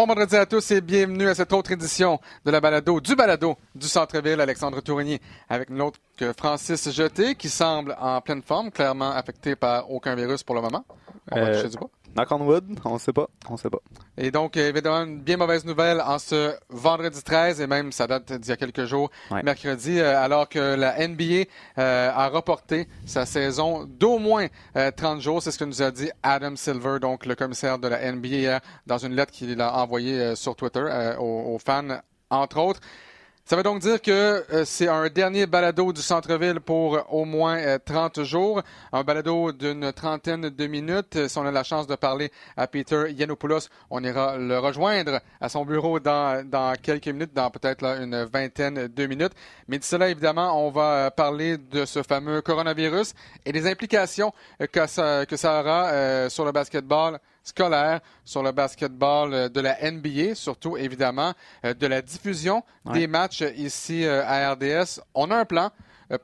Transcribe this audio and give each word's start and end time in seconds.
Bon 0.00 0.06
vendredi 0.06 0.34
à 0.34 0.46
tous 0.46 0.70
et 0.70 0.80
bienvenue 0.80 1.28
à 1.28 1.34
cette 1.34 1.52
autre 1.52 1.72
édition 1.72 2.18
de 2.46 2.50
la 2.50 2.58
balado, 2.58 3.02
du 3.02 3.14
balado 3.14 3.58
du 3.74 3.86
Centre-Ville. 3.86 4.40
Alexandre 4.40 4.80
Tourigny 4.80 5.20
avec 5.46 5.68
l'autre 5.68 5.98
que 6.16 6.32
Francis 6.32 6.90
Jeté 6.90 7.34
qui 7.34 7.50
semble 7.50 7.94
en 8.00 8.22
pleine 8.22 8.40
forme, 8.40 8.70
clairement 8.70 9.10
affecté 9.10 9.56
par 9.56 9.90
aucun 9.90 10.14
virus 10.14 10.42
pour 10.42 10.54
le 10.54 10.62
moment. 10.62 10.86
On 11.30 11.38
va 11.38 11.48
Euh, 11.48 11.54
toucher 11.54 11.68
du 11.68 11.76
bois. 11.76 11.90
Knock 12.16 12.32
on 12.32 12.40
wood, 12.44 12.64
on 12.84 12.98
sait 12.98 13.12
pas, 13.12 13.28
on 13.48 13.56
sait 13.56 13.70
pas. 13.70 13.78
Et 14.18 14.30
donc, 14.30 14.56
évidemment, 14.56 15.02
une 15.04 15.20
bien 15.20 15.36
mauvaise 15.36 15.64
nouvelle 15.64 16.00
en 16.00 16.18
ce 16.18 16.54
vendredi 16.68 17.22
13, 17.22 17.60
et 17.60 17.66
même 17.66 17.92
ça 17.92 18.06
date 18.08 18.32
d'il 18.32 18.48
y 18.50 18.52
a 18.52 18.56
quelques 18.56 18.84
jours, 18.84 19.10
Ouais. 19.30 19.42
mercredi, 19.44 19.98
euh, 20.00 20.20
alors 20.20 20.48
que 20.48 20.58
la 20.74 21.06
NBA 21.06 21.44
euh, 21.78 22.10
a 22.12 22.28
reporté 22.28 22.88
sa 23.06 23.26
saison 23.26 23.84
d'au 23.88 24.18
moins 24.18 24.48
euh, 24.76 24.90
30 24.90 25.20
jours. 25.20 25.40
C'est 25.42 25.52
ce 25.52 25.58
que 25.58 25.64
nous 25.64 25.82
a 25.82 25.90
dit 25.92 26.10
Adam 26.22 26.56
Silver, 26.56 26.98
donc 27.00 27.26
le 27.26 27.34
commissaire 27.36 27.78
de 27.78 27.86
la 27.88 28.10
NBA, 28.12 28.60
dans 28.86 28.98
une 28.98 29.14
lettre 29.14 29.32
qu'il 29.32 29.60
a 29.60 29.76
envoyée 29.80 30.18
euh, 30.20 30.34
sur 30.34 30.56
Twitter 30.56 30.80
euh, 30.84 31.16
aux, 31.16 31.54
aux 31.54 31.58
fans, 31.58 32.00
entre 32.28 32.58
autres. 32.58 32.80
Ça 33.50 33.56
veut 33.56 33.64
donc 33.64 33.80
dire 33.80 34.00
que 34.00 34.44
euh, 34.52 34.64
c'est 34.64 34.86
un 34.86 35.08
dernier 35.08 35.44
balado 35.44 35.92
du 35.92 36.02
centre-ville 36.02 36.60
pour 36.60 36.94
euh, 36.94 37.00
au 37.08 37.24
moins 37.24 37.58
euh, 37.58 37.78
30 37.84 38.22
jours. 38.22 38.62
Un 38.92 39.02
balado 39.02 39.50
d'une 39.50 39.92
trentaine 39.92 40.50
de 40.50 40.66
minutes. 40.68 41.16
Euh, 41.16 41.26
Si 41.26 41.36
on 41.36 41.44
a 41.44 41.50
la 41.50 41.64
chance 41.64 41.88
de 41.88 41.96
parler 41.96 42.30
à 42.56 42.68
Peter 42.68 43.10
Yanopoulos, 43.10 43.68
on 43.90 44.04
ira 44.04 44.38
le 44.38 44.56
rejoindre 44.60 45.18
à 45.40 45.48
son 45.48 45.64
bureau 45.64 45.98
dans, 45.98 46.48
dans 46.48 46.76
quelques 46.80 47.08
minutes, 47.08 47.34
dans 47.34 47.50
peut-être 47.50 47.84
une 47.84 48.22
vingtaine 48.22 48.86
de 48.86 49.06
minutes. 49.06 49.32
Mais 49.66 49.80
d'ici 49.80 49.98
là, 49.98 50.08
évidemment, 50.10 50.64
on 50.64 50.70
va 50.70 51.06
euh, 51.06 51.10
parler 51.10 51.58
de 51.58 51.84
ce 51.86 52.04
fameux 52.04 52.42
coronavirus 52.42 53.14
et 53.44 53.50
des 53.50 53.66
implications 53.66 54.32
euh, 54.62 54.68
que 54.68 54.86
ça, 54.86 55.26
que 55.26 55.36
ça 55.36 55.58
aura 55.58 55.88
euh, 55.88 56.28
sur 56.28 56.44
le 56.44 56.52
basketball 56.52 57.18
scolaire, 57.42 58.00
sur 58.24 58.42
le 58.42 58.52
basketball 58.52 59.32
euh, 59.34 59.48
de 59.48 59.60
la 59.60 59.76
NBA, 59.90 60.34
surtout 60.34 60.76
évidemment, 60.76 61.32
euh, 61.64 61.74
de 61.74 61.86
la 61.86 62.02
diffusion 62.02 62.62
Ouais. 62.84 62.94
des 63.00 63.06
matchs 63.06 63.42
ici 63.56 64.04
euh, 64.04 64.22
à 64.26 64.52
RDS. 64.52 65.00
On 65.14 65.30
a 65.30 65.36
un 65.36 65.44
plan. 65.44 65.70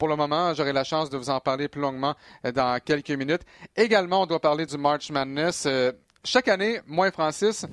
Pour 0.00 0.08
le 0.08 0.16
moment, 0.16 0.52
j'aurai 0.52 0.72
la 0.72 0.82
chance 0.82 1.10
de 1.10 1.16
vous 1.16 1.30
en 1.30 1.38
parler 1.38 1.68
plus 1.68 1.80
longuement 1.80 2.16
dans 2.54 2.76
quelques 2.84 3.10
minutes. 3.12 3.42
Également, 3.76 4.22
on 4.22 4.26
doit 4.26 4.40
parler 4.40 4.66
du 4.66 4.76
March 4.76 5.10
Madness. 5.12 5.68
Chaque 6.24 6.48
année, 6.48 6.80
moi 6.88 7.06
et 7.06 7.12
Francis, 7.12 7.64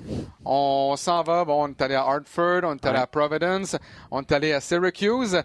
on 0.44 0.94
s'en 0.96 1.24
va. 1.24 1.44
Bon, 1.44 1.64
on 1.64 1.68
est 1.70 1.82
allé 1.82 1.96
à 1.96 2.02
Hartford, 2.02 2.60
on 2.62 2.74
est 2.76 2.86
allé 2.86 2.98
Ouais. 2.98 3.02
à 3.02 3.06
Providence, 3.08 3.74
on 4.12 4.20
est 4.20 4.30
allé 4.30 4.52
à 4.52 4.60
Syracuse. 4.60 5.42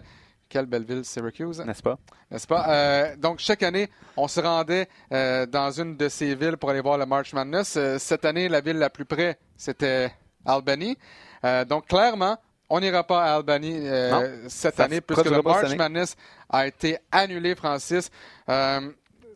Quelle 0.50 0.66
belle 0.66 0.82
ville, 0.84 1.04
Syracuse 1.04 1.60
N'est-ce 1.60 1.80
pas? 1.80 1.96
n'est-ce 2.28 2.46
pas? 2.46 2.66
Euh, 2.68 3.16
donc, 3.16 3.38
chaque 3.38 3.62
année, 3.62 3.88
on 4.16 4.26
se 4.26 4.40
rendait 4.40 4.88
euh, 5.12 5.46
dans 5.46 5.70
une 5.70 5.96
de 5.96 6.08
ces 6.08 6.34
villes 6.34 6.56
pour 6.56 6.70
aller 6.70 6.80
voir 6.80 6.98
le 6.98 7.06
March 7.06 7.32
Madness. 7.32 7.76
Euh, 7.76 7.98
cette 8.00 8.24
année, 8.24 8.48
la 8.48 8.60
ville 8.60 8.76
la 8.76 8.90
plus 8.90 9.04
près, 9.04 9.38
c'était 9.56 10.12
Albany. 10.44 10.98
Euh, 11.44 11.64
donc, 11.64 11.86
clairement, 11.86 12.36
on 12.68 12.80
n'ira 12.80 13.04
pas 13.04 13.26
à 13.26 13.36
Albany 13.36 13.78
Non, 13.78 14.28
cette 14.48 14.80
année 14.80 15.00
puisque 15.00 15.24
le 15.24 15.40
March. 15.40 15.72
Madness 15.76 16.16
a 16.48 16.66
été 16.66 16.98
annulé, 17.12 17.54
Francis. 17.54 18.10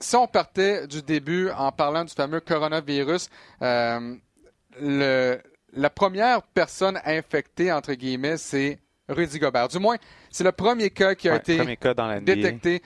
Si 0.00 0.16
on 0.16 0.26
partait 0.26 0.88
du 0.88 1.00
début 1.00 1.48
en 1.50 1.70
parlant 1.70 2.04
du 2.04 2.12
fameux 2.12 2.40
coronavirus, 2.40 3.30
le, 3.60 5.38
la 5.72 5.90
première 5.90 6.42
personne 6.42 7.00
infectée, 7.04 7.72
entre 7.72 7.92
guillemets, 7.94 8.36
c'est 8.36 8.78
Rudy 9.08 9.38
Gobert. 9.38 9.68
Du 9.68 9.78
moins, 9.78 9.96
c'est 10.30 10.44
le 10.44 10.52
premier 10.52 10.90
cas 10.90 11.14
qui 11.14 11.28
a 11.28 11.32
Ouais, 11.32 11.38
été 11.38 11.76
cas 11.76 11.94
dans 11.94 12.20
détecté 12.22 12.82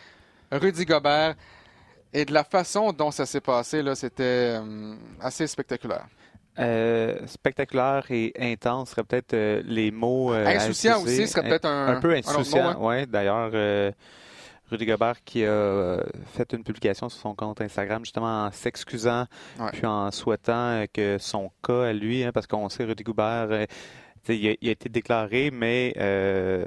Rudy 0.50 0.84
Gobert. 0.84 1.34
Et 2.12 2.24
de 2.24 2.32
la 2.32 2.42
façon 2.42 2.90
dont 2.92 3.10
ça 3.10 3.26
s'est 3.26 3.40
passé, 3.42 3.82
là, 3.82 3.94
c'était 3.94 4.58
euh, 4.58 4.94
assez 5.20 5.46
spectaculaire. 5.46 6.06
Euh, 6.58 7.18
spectaculaire 7.26 8.04
et 8.10 8.32
intense 8.40 8.90
serait 8.90 9.04
peut-être 9.04 9.34
euh, 9.34 9.62
les 9.64 9.90
mots. 9.90 10.32
Insouciant 10.32 11.02
aussi 11.02 11.28
serait 11.28 11.42
peut-être 11.48 11.66
un- 11.66 11.96
Un 11.96 12.00
peu 12.00 12.14
insouciant, 12.14 12.70
hein. 12.70 12.76
ouais. 12.78 13.06
D'ailleurs, 13.06 13.50
Rudy 14.70 14.86
Gobert 14.86 15.22
qui 15.24 15.44
a 15.44 15.98
fait 16.34 16.52
une 16.54 16.64
publication 16.64 17.08
sur 17.08 17.20
son 17.20 17.34
compte 17.34 17.60
Instagram 17.60 18.02
justement 18.04 18.46
en 18.46 18.50
s'excusant 18.52 19.26
Ouais. 19.60 19.70
puis 19.72 19.86
en 19.86 20.10
souhaitant 20.10 20.84
que 20.92 21.16
son 21.18 21.50
cas 21.62 21.84
à 21.84 21.92
lui, 21.92 22.24
hein, 22.24 22.32
parce 22.32 22.46
qu'on 22.46 22.68
sait 22.70 22.84
Rudy 22.84 23.04
Gobert, 23.04 23.66
il, 24.34 24.48
a, 24.50 24.54
il 24.60 24.68
a 24.68 24.72
été 24.72 24.88
déclaré, 24.88 25.50
mais 25.52 25.94
euh, 25.98 26.64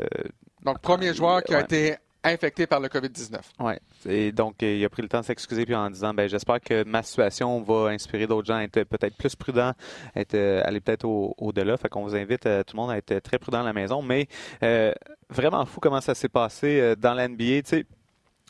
Donc, 0.64 0.80
premier 0.82 1.14
joueur 1.14 1.44
qui 1.44 1.54
a 1.54 1.58
Ouais. 1.58 1.64
été 1.64 1.96
infecté 2.24 2.68
par 2.68 2.80
le 2.80 2.88
COVID-19. 2.88 3.40
Ouais. 3.60 3.80
Et 4.08 4.32
donc, 4.32 4.62
euh, 4.62 4.76
il 4.76 4.86
a 4.86 4.90
pris 4.90 5.02
le 5.02 5.08
temps 5.08 5.22
de 5.22 5.26
s'excuser 5.26 5.66
puis 5.66 5.74
en 5.74 5.90
disant, 5.90 6.14
ben, 6.14 6.30
j'espère 6.30 6.60
que 6.62 6.84
ma 6.84 7.02
situation 7.02 7.62
va 7.64 7.90
inspirer 7.90 8.28
d'autres 8.28 8.46
gens 8.48 8.58
à 8.58 8.64
être 8.64 8.84
peut-être 8.84 9.18
plus 9.18 9.36
prudents, 9.36 9.72
être, 10.16 10.36
euh, 10.36 10.62
aller 10.64 10.80
peut-être 10.82 11.04
au- 11.06 11.34
au-delà. 11.40 11.78
fait 11.78 11.90
qu'on 11.90 12.04
vous 12.04 12.16
invite 12.16 12.46
euh, 12.46 12.62
tout 12.64 12.76
le 12.78 12.82
monde 12.82 12.92
à 12.92 12.98
être 12.98 13.20
très 13.24 13.40
prudent 13.40 13.62
à 13.62 13.64
la 13.64 13.74
maison. 13.74 14.04
Mais 14.04 14.28
euh, 14.62 14.94
vraiment 15.32 15.66
fou 15.66 15.80
comment 15.80 16.00
ça 16.02 16.14
s'est 16.14 16.30
passé 16.30 16.80
euh, 16.80 16.96
dans 16.96 17.16
la 17.16 17.28
NBA. 17.28 17.64
Tu 17.64 17.70
sais, 17.70 17.86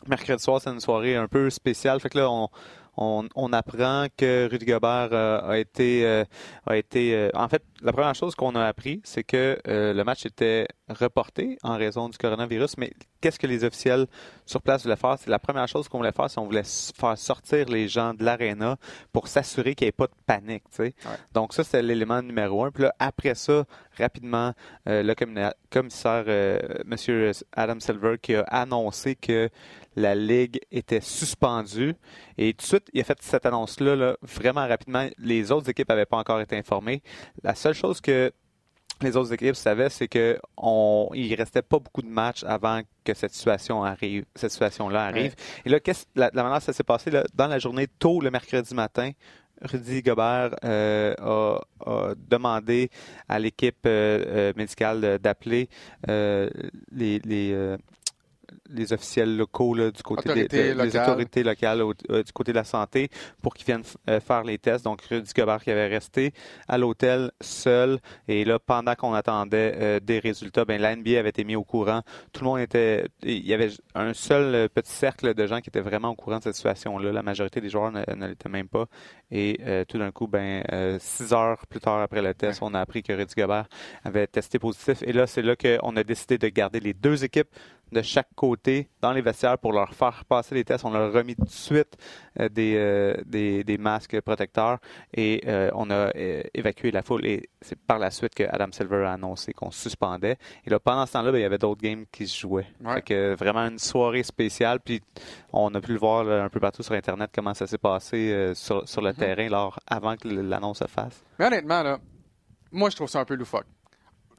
mercredi 0.06 0.42
soir, 0.42 0.60
c'est 0.60 0.68
une 0.70 0.80
soirée 0.80 1.16
un 1.16 1.26
peu 1.28 1.48
spéciale. 1.48 1.98
Fait 2.00 2.10
que 2.10 2.18
là, 2.18 2.30
on, 2.30 2.48
on, 2.96 3.26
on 3.34 3.52
apprend 3.52 4.06
que 4.16 4.48
Rudy 4.50 4.66
Gobert 4.66 5.08
euh, 5.12 5.40
a 5.50 5.58
été, 5.58 6.06
euh, 6.06 6.24
a 6.66 6.76
été. 6.76 7.14
euh, 7.14 7.30
en 7.34 7.48
fait, 7.48 7.62
la 7.80 7.92
première 7.92 8.14
chose 8.14 8.34
qu'on 8.34 8.54
a 8.54 8.64
appris, 8.64 9.00
c'est 9.04 9.24
que 9.24 9.58
le 9.66 10.02
match 10.02 10.26
était 10.26 10.68
reporté 10.88 11.58
en 11.62 11.76
raison 11.76 12.08
du 12.08 12.18
coronavirus. 12.18 12.76
Mais 12.76 12.92
qu'est-ce 13.20 13.38
que 13.38 13.46
les 13.46 13.64
officiels 13.64 14.06
sur 14.46 14.62
place 14.62 14.82
voulaient 14.82 14.96
faire? 14.96 15.16
C'est 15.18 15.30
la 15.30 15.38
première 15.38 15.66
chose 15.66 15.88
qu'on 15.88 15.98
voulait 15.98 16.12
faire, 16.12 16.30
c'est 16.30 16.36
qu'on 16.36 16.46
voulait 16.46 16.62
faire 16.64 17.18
sortir 17.18 17.68
les 17.68 17.88
gens 17.88 18.14
de 18.14 18.24
l'aréna 18.24 18.76
pour 19.12 19.26
s'assurer 19.26 19.74
qu'il 19.74 19.86
n'y 19.86 19.88
ait 19.88 19.92
pas 19.92 20.06
de 20.06 20.12
panique. 20.26 20.64
Ouais. 20.78 20.92
Donc 21.32 21.54
ça, 21.54 21.64
c'était 21.64 21.82
l'élément 21.82 22.22
numéro 22.22 22.64
un. 22.64 22.70
Puis 22.70 22.84
là, 22.84 22.94
après 23.00 23.34
ça, 23.34 23.64
rapidement, 23.98 24.52
le 24.86 25.14
commissaire, 25.70 26.24
Monsieur 26.84 27.32
Adam 27.52 27.80
Silver, 27.80 28.16
qui 28.20 28.36
a 28.36 28.42
annoncé 28.42 29.16
que 29.16 29.48
la 29.96 30.14
Ligue 30.14 30.60
était 30.70 31.00
suspendue. 31.00 31.94
Et 32.38 32.54
tout 32.54 32.62
de 32.62 32.66
suite, 32.66 32.81
il 32.92 33.00
a 33.00 33.04
fait 33.04 33.18
cette 33.20 33.46
annonce-là 33.46 33.96
là, 33.96 34.16
vraiment 34.22 34.66
rapidement. 34.66 35.08
Les 35.18 35.52
autres 35.52 35.68
équipes 35.70 35.88
n'avaient 35.88 36.06
pas 36.06 36.18
encore 36.18 36.40
été 36.40 36.56
informées. 36.56 37.02
La 37.42 37.54
seule 37.54 37.74
chose 37.74 38.00
que 38.00 38.32
les 39.00 39.16
autres 39.16 39.32
équipes 39.32 39.56
savaient, 39.56 39.90
c'est 39.90 40.08
que 40.08 40.38
on, 40.56 41.08
il 41.14 41.34
restait 41.34 41.62
pas 41.62 41.78
beaucoup 41.78 42.02
de 42.02 42.08
matchs 42.08 42.44
avant 42.44 42.82
que 43.04 43.14
cette 43.14 43.34
situation 43.34 43.82
arrive, 43.82 44.24
cette 44.36 44.52
situation-là 44.52 45.04
arrive. 45.06 45.34
Et 45.64 45.70
là, 45.70 45.80
qu'est-ce, 45.80 46.06
la, 46.14 46.30
la 46.32 46.42
manière 46.42 46.58
dont 46.58 46.64
ça 46.64 46.72
s'est 46.72 46.84
passé, 46.84 47.10
là, 47.10 47.24
dans 47.34 47.48
la 47.48 47.58
journée 47.58 47.88
tôt 47.98 48.20
le 48.20 48.30
mercredi 48.30 48.74
matin, 48.74 49.10
Rudy 49.60 50.02
Gobert 50.02 50.54
euh, 50.64 51.14
a, 51.18 51.60
a 51.86 52.14
demandé 52.16 52.90
à 53.28 53.38
l'équipe 53.38 53.86
euh, 53.86 54.24
euh, 54.26 54.52
médicale 54.56 55.18
d'appeler 55.20 55.68
euh, 56.08 56.50
les, 56.90 57.20
les, 57.20 57.76
les 58.70 58.92
officiels 58.92 59.36
locaux 59.36 59.74
du 59.74 60.02
côté 60.02 60.46
des, 60.46 60.96
autorités 60.96 61.42
locales 61.42 61.82
du 62.08 62.32
côté 62.32 62.52
de 62.52 62.56
la 62.56 62.64
santé 62.64 63.08
pour 63.40 63.54
qu'ils 63.54 63.66
viennent 63.66 63.84
faire 64.20 64.44
les 64.44 64.58
tests. 64.58 64.84
Donc, 64.84 65.02
Rudy 65.02 65.32
Gobert 65.34 65.62
qui 65.62 65.70
avait 65.70 65.88
resté 65.88 66.32
à 66.68 66.78
l'hôtel 66.78 67.30
seul. 67.40 67.98
Et 68.28 68.44
là, 68.44 68.58
pendant 68.58 68.94
qu'on 68.94 69.14
attendait 69.14 70.00
des 70.00 70.18
résultats, 70.18 70.64
ben, 70.64 70.80
la 70.80 70.96
NBA 70.96 71.18
avait 71.18 71.30
été 71.30 71.44
mis 71.44 71.56
au 71.56 71.64
courant. 71.64 72.02
Tout 72.32 72.44
le 72.44 72.50
monde 72.50 72.60
était... 72.60 73.06
Il 73.22 73.46
y 73.46 73.54
avait 73.54 73.70
un 73.94 74.14
seul 74.14 74.68
petit 74.68 74.92
cercle 74.92 75.34
de 75.34 75.46
gens 75.46 75.60
qui 75.60 75.70
étaient 75.70 75.80
vraiment 75.80 76.10
au 76.10 76.14
courant 76.14 76.38
de 76.38 76.44
cette 76.44 76.54
situation-là. 76.54 77.12
La 77.12 77.22
majorité 77.22 77.60
des 77.60 77.68
joueurs 77.68 77.92
ne, 77.92 78.26
l'étaient 78.26 78.48
même 78.48 78.68
pas. 78.68 78.86
Et 79.30 79.58
tout 79.88 79.98
d'un 79.98 80.10
coup, 80.10 80.26
ben, 80.26 80.64
six 80.98 81.32
heures 81.32 81.66
plus 81.66 81.80
tard 81.80 82.00
après 82.00 82.22
le 82.22 82.34
test, 82.34 82.60
on 82.62 82.74
a 82.74 82.80
appris 82.80 83.02
que 83.02 83.12
Rudy 83.12 83.34
Gobert 83.36 83.66
avait 84.04 84.26
testé 84.26 84.58
positif. 84.58 85.02
Et 85.02 85.12
là, 85.12 85.26
c'est 85.26 85.42
là 85.42 85.56
qu'on 85.56 85.96
a 85.96 86.04
décidé 86.04 86.38
de 86.38 86.48
garder 86.48 86.80
les 86.80 86.94
deux 86.94 87.24
équipes 87.24 87.48
de 87.92 88.02
chaque 88.02 88.28
côté 88.34 88.88
dans 89.00 89.12
les 89.12 89.20
vestiaires 89.20 89.58
pour 89.58 89.72
leur 89.72 89.94
faire 89.94 90.24
passer 90.24 90.54
les 90.54 90.64
tests. 90.64 90.84
On 90.84 90.90
leur 90.90 91.14
a 91.14 91.18
remis 91.18 91.36
tout 91.36 91.44
de 91.44 91.50
suite 91.50 91.96
euh, 92.40 92.48
euh, 92.58 93.14
des, 93.26 93.64
des, 93.64 93.78
masques 93.78 94.20
protecteurs 94.20 94.78
et 95.14 95.42
euh, 95.46 95.70
on 95.74 95.90
a 95.90 96.10
évacué 96.54 96.90
la 96.90 97.02
foule. 97.02 97.26
Et 97.26 97.48
c'est 97.60 97.78
par 97.78 97.98
la 97.98 98.10
suite 98.10 98.34
que 98.34 98.44
Adam 98.44 98.72
Silver 98.72 99.04
a 99.04 99.12
annoncé 99.12 99.52
qu'on 99.52 99.70
suspendait. 99.70 100.36
Et 100.64 100.70
là, 100.70 100.80
pendant 100.80 101.06
ce 101.06 101.12
temps-là, 101.12 101.32
ben, 101.32 101.38
il 101.38 101.42
y 101.42 101.44
avait 101.44 101.58
d'autres 101.58 101.82
games 101.82 102.04
qui 102.10 102.26
se 102.26 102.40
jouaient. 102.40 102.66
que 103.04 103.34
vraiment 103.34 103.66
une 103.66 103.78
soirée 103.78 104.22
spéciale. 104.22 104.80
Puis 104.80 105.02
on 105.52 105.74
a 105.74 105.80
pu 105.80 105.92
le 105.92 105.98
voir 105.98 106.28
un 106.28 106.48
peu 106.48 106.60
partout 106.60 106.82
sur 106.82 106.94
Internet 106.94 107.30
comment 107.34 107.54
ça 107.54 107.66
s'est 107.66 107.78
passé 107.78 108.52
sur, 108.54 108.80
le 108.80 108.84
mm-hmm. 108.86 109.14
terrain 109.14 109.48
lors, 109.48 109.78
avant 109.86 110.16
que 110.16 110.28
l'annonce 110.28 110.78
se 110.78 110.86
fasse. 110.86 111.22
Mais 111.38 111.46
honnêtement, 111.46 111.82
là, 111.82 111.98
moi, 112.72 112.88
je 112.88 112.96
trouve 112.96 113.08
ça 113.08 113.20
un 113.20 113.24
peu 113.24 113.34
loufoque. 113.34 113.66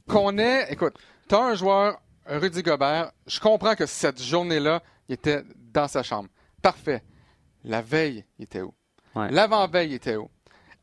Qu'on 0.07 0.37
ait, 0.37 0.71
écoute, 0.71 0.95
tu 1.29 1.35
as 1.35 1.39
un 1.39 1.55
joueur, 1.55 2.01
Rudy 2.25 2.63
Gobert, 2.63 3.11
je 3.27 3.39
comprends 3.39 3.75
que 3.75 3.85
cette 3.85 4.21
journée-là, 4.21 4.81
il 5.09 5.13
était 5.13 5.43
dans 5.73 5.87
sa 5.87 6.03
chambre. 6.03 6.29
Parfait. 6.61 7.03
La 7.63 7.81
veille, 7.81 8.25
il 8.39 8.43
était 8.43 8.61
où? 8.61 8.73
L'avant-veille, 9.15 9.89
il 9.89 9.95
était 9.95 10.15
où? 10.15 10.29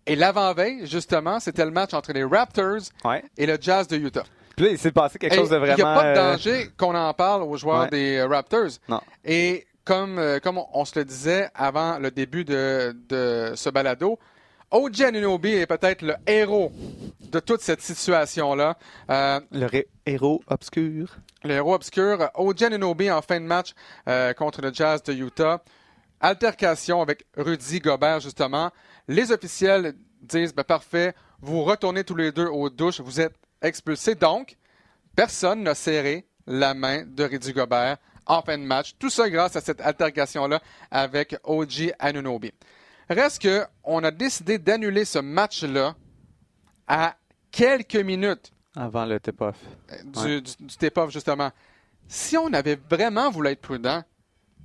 Et 0.06 0.16
l'avant-veille, 0.16 0.87
justement, 0.87 1.40
c'était 1.40 1.64
le 1.64 1.70
match 1.70 1.94
entre 1.94 2.12
les 2.12 2.25
Raptors 2.25 2.90
et 3.37 3.46
le 3.46 3.58
Jazz 3.60 3.87
de 3.88 3.96
Utah. 3.96 4.25
Puis 4.56 4.66
là, 4.66 4.72
il 4.72 4.78
s'est 4.78 4.92
passé 4.92 5.19
quelque 5.19 5.34
chose 5.34 5.50
de 5.50 5.56
vraiment. 5.56 5.76
Il 5.76 5.82
n'y 5.82 5.88
a 5.88 5.94
pas 5.94 6.02
de 6.02 6.19
euh, 6.19 6.32
danger 6.32 6.70
qu'on 6.76 6.94
en 6.94 7.14
parle 7.14 7.43
aux 7.43 7.56
joueurs 7.56 7.88
des 7.88 8.16
euh, 8.16 8.26
Raptors. 8.26 8.70
Non. 8.88 9.00
Et 9.25 9.66
comme, 9.84 10.19
euh, 10.19 10.38
comme 10.38 10.60
on, 10.72 10.84
se 10.84 10.98
le 10.98 11.04
disait 11.04 11.48
avant 11.54 11.98
le 11.98 12.10
début 12.10 12.44
de, 12.44 12.94
de 13.08 13.52
ce 13.54 13.70
balado, 13.70 14.19
OG 14.70 15.02
Anunobi 15.02 15.50
est 15.50 15.66
peut-être 15.66 16.02
le 16.02 16.14
héros 16.26 16.72
de 17.31 17.40
toute 17.40 17.60
cette 17.60 17.81
situation-là. 17.81 18.76
Euh, 19.10 19.40
le 19.50 19.69
héros 20.06 20.43
obscur. 20.46 21.16
Le 21.42 21.54
héros 21.54 21.75
obscur. 21.75 22.31
OG 22.34 22.64
Anunobi 22.64 23.10
en 23.10 23.22
fin 23.22 23.40
de 23.40 23.46
match 23.46 23.72
euh, 24.08 24.34
contre 24.34 24.60
le 24.60 24.72
Jazz 24.72 25.02
de 25.02 25.14
Utah. 25.14 25.62
Altercation 26.20 27.00
avec 27.00 27.25
Rudy 27.34 27.78
Gobert, 27.78 28.20
justement. 28.20 28.70
Les 29.08 29.32
officiels 29.32 29.94
disent 30.20 30.54
ben, 30.54 30.64
parfait, 30.64 31.14
vous 31.40 31.64
retournez 31.64 32.04
tous 32.04 32.14
les 32.14 32.31
deux 32.31 32.46
aux 32.46 32.69
douches, 32.69 33.00
vous 33.00 33.20
êtes 33.22 33.34
expulsés. 33.62 34.14
Donc, 34.14 34.56
personne 35.16 35.62
n'a 35.62 35.75
serré 35.75 36.26
la 36.46 36.75
main 36.75 37.04
de 37.06 37.25
Rudy 37.25 37.54
Gobert 37.54 37.96
en 38.26 38.43
fin 38.43 38.58
de 38.58 38.64
match. 38.64 38.94
Tout 38.98 39.08
ça 39.08 39.31
grâce 39.31 39.56
à 39.56 39.62
cette 39.62 39.81
altercation-là 39.81 40.60
avec 40.90 41.36
OG 41.44 41.94
Anunobi. 41.98 42.52
Reste 43.08 43.43
qu'on 43.43 44.04
a 44.04 44.10
décidé 44.10 44.58
d'annuler 44.58 45.06
ce 45.06 45.19
match-là 45.19 45.96
à 46.86 47.16
quelques 47.50 47.96
minutes. 47.96 48.52
Avant 48.76 49.05
le 49.05 49.19
tip-off. 49.19 49.56
Du, 50.05 50.43
tip-off, 50.78 51.11
justement. 51.11 51.50
Si 52.08 52.37
on 52.37 52.52
avait 52.52 52.78
vraiment 52.88 53.31
voulu 53.31 53.49
être 53.49 53.61
prudent, 53.61 54.02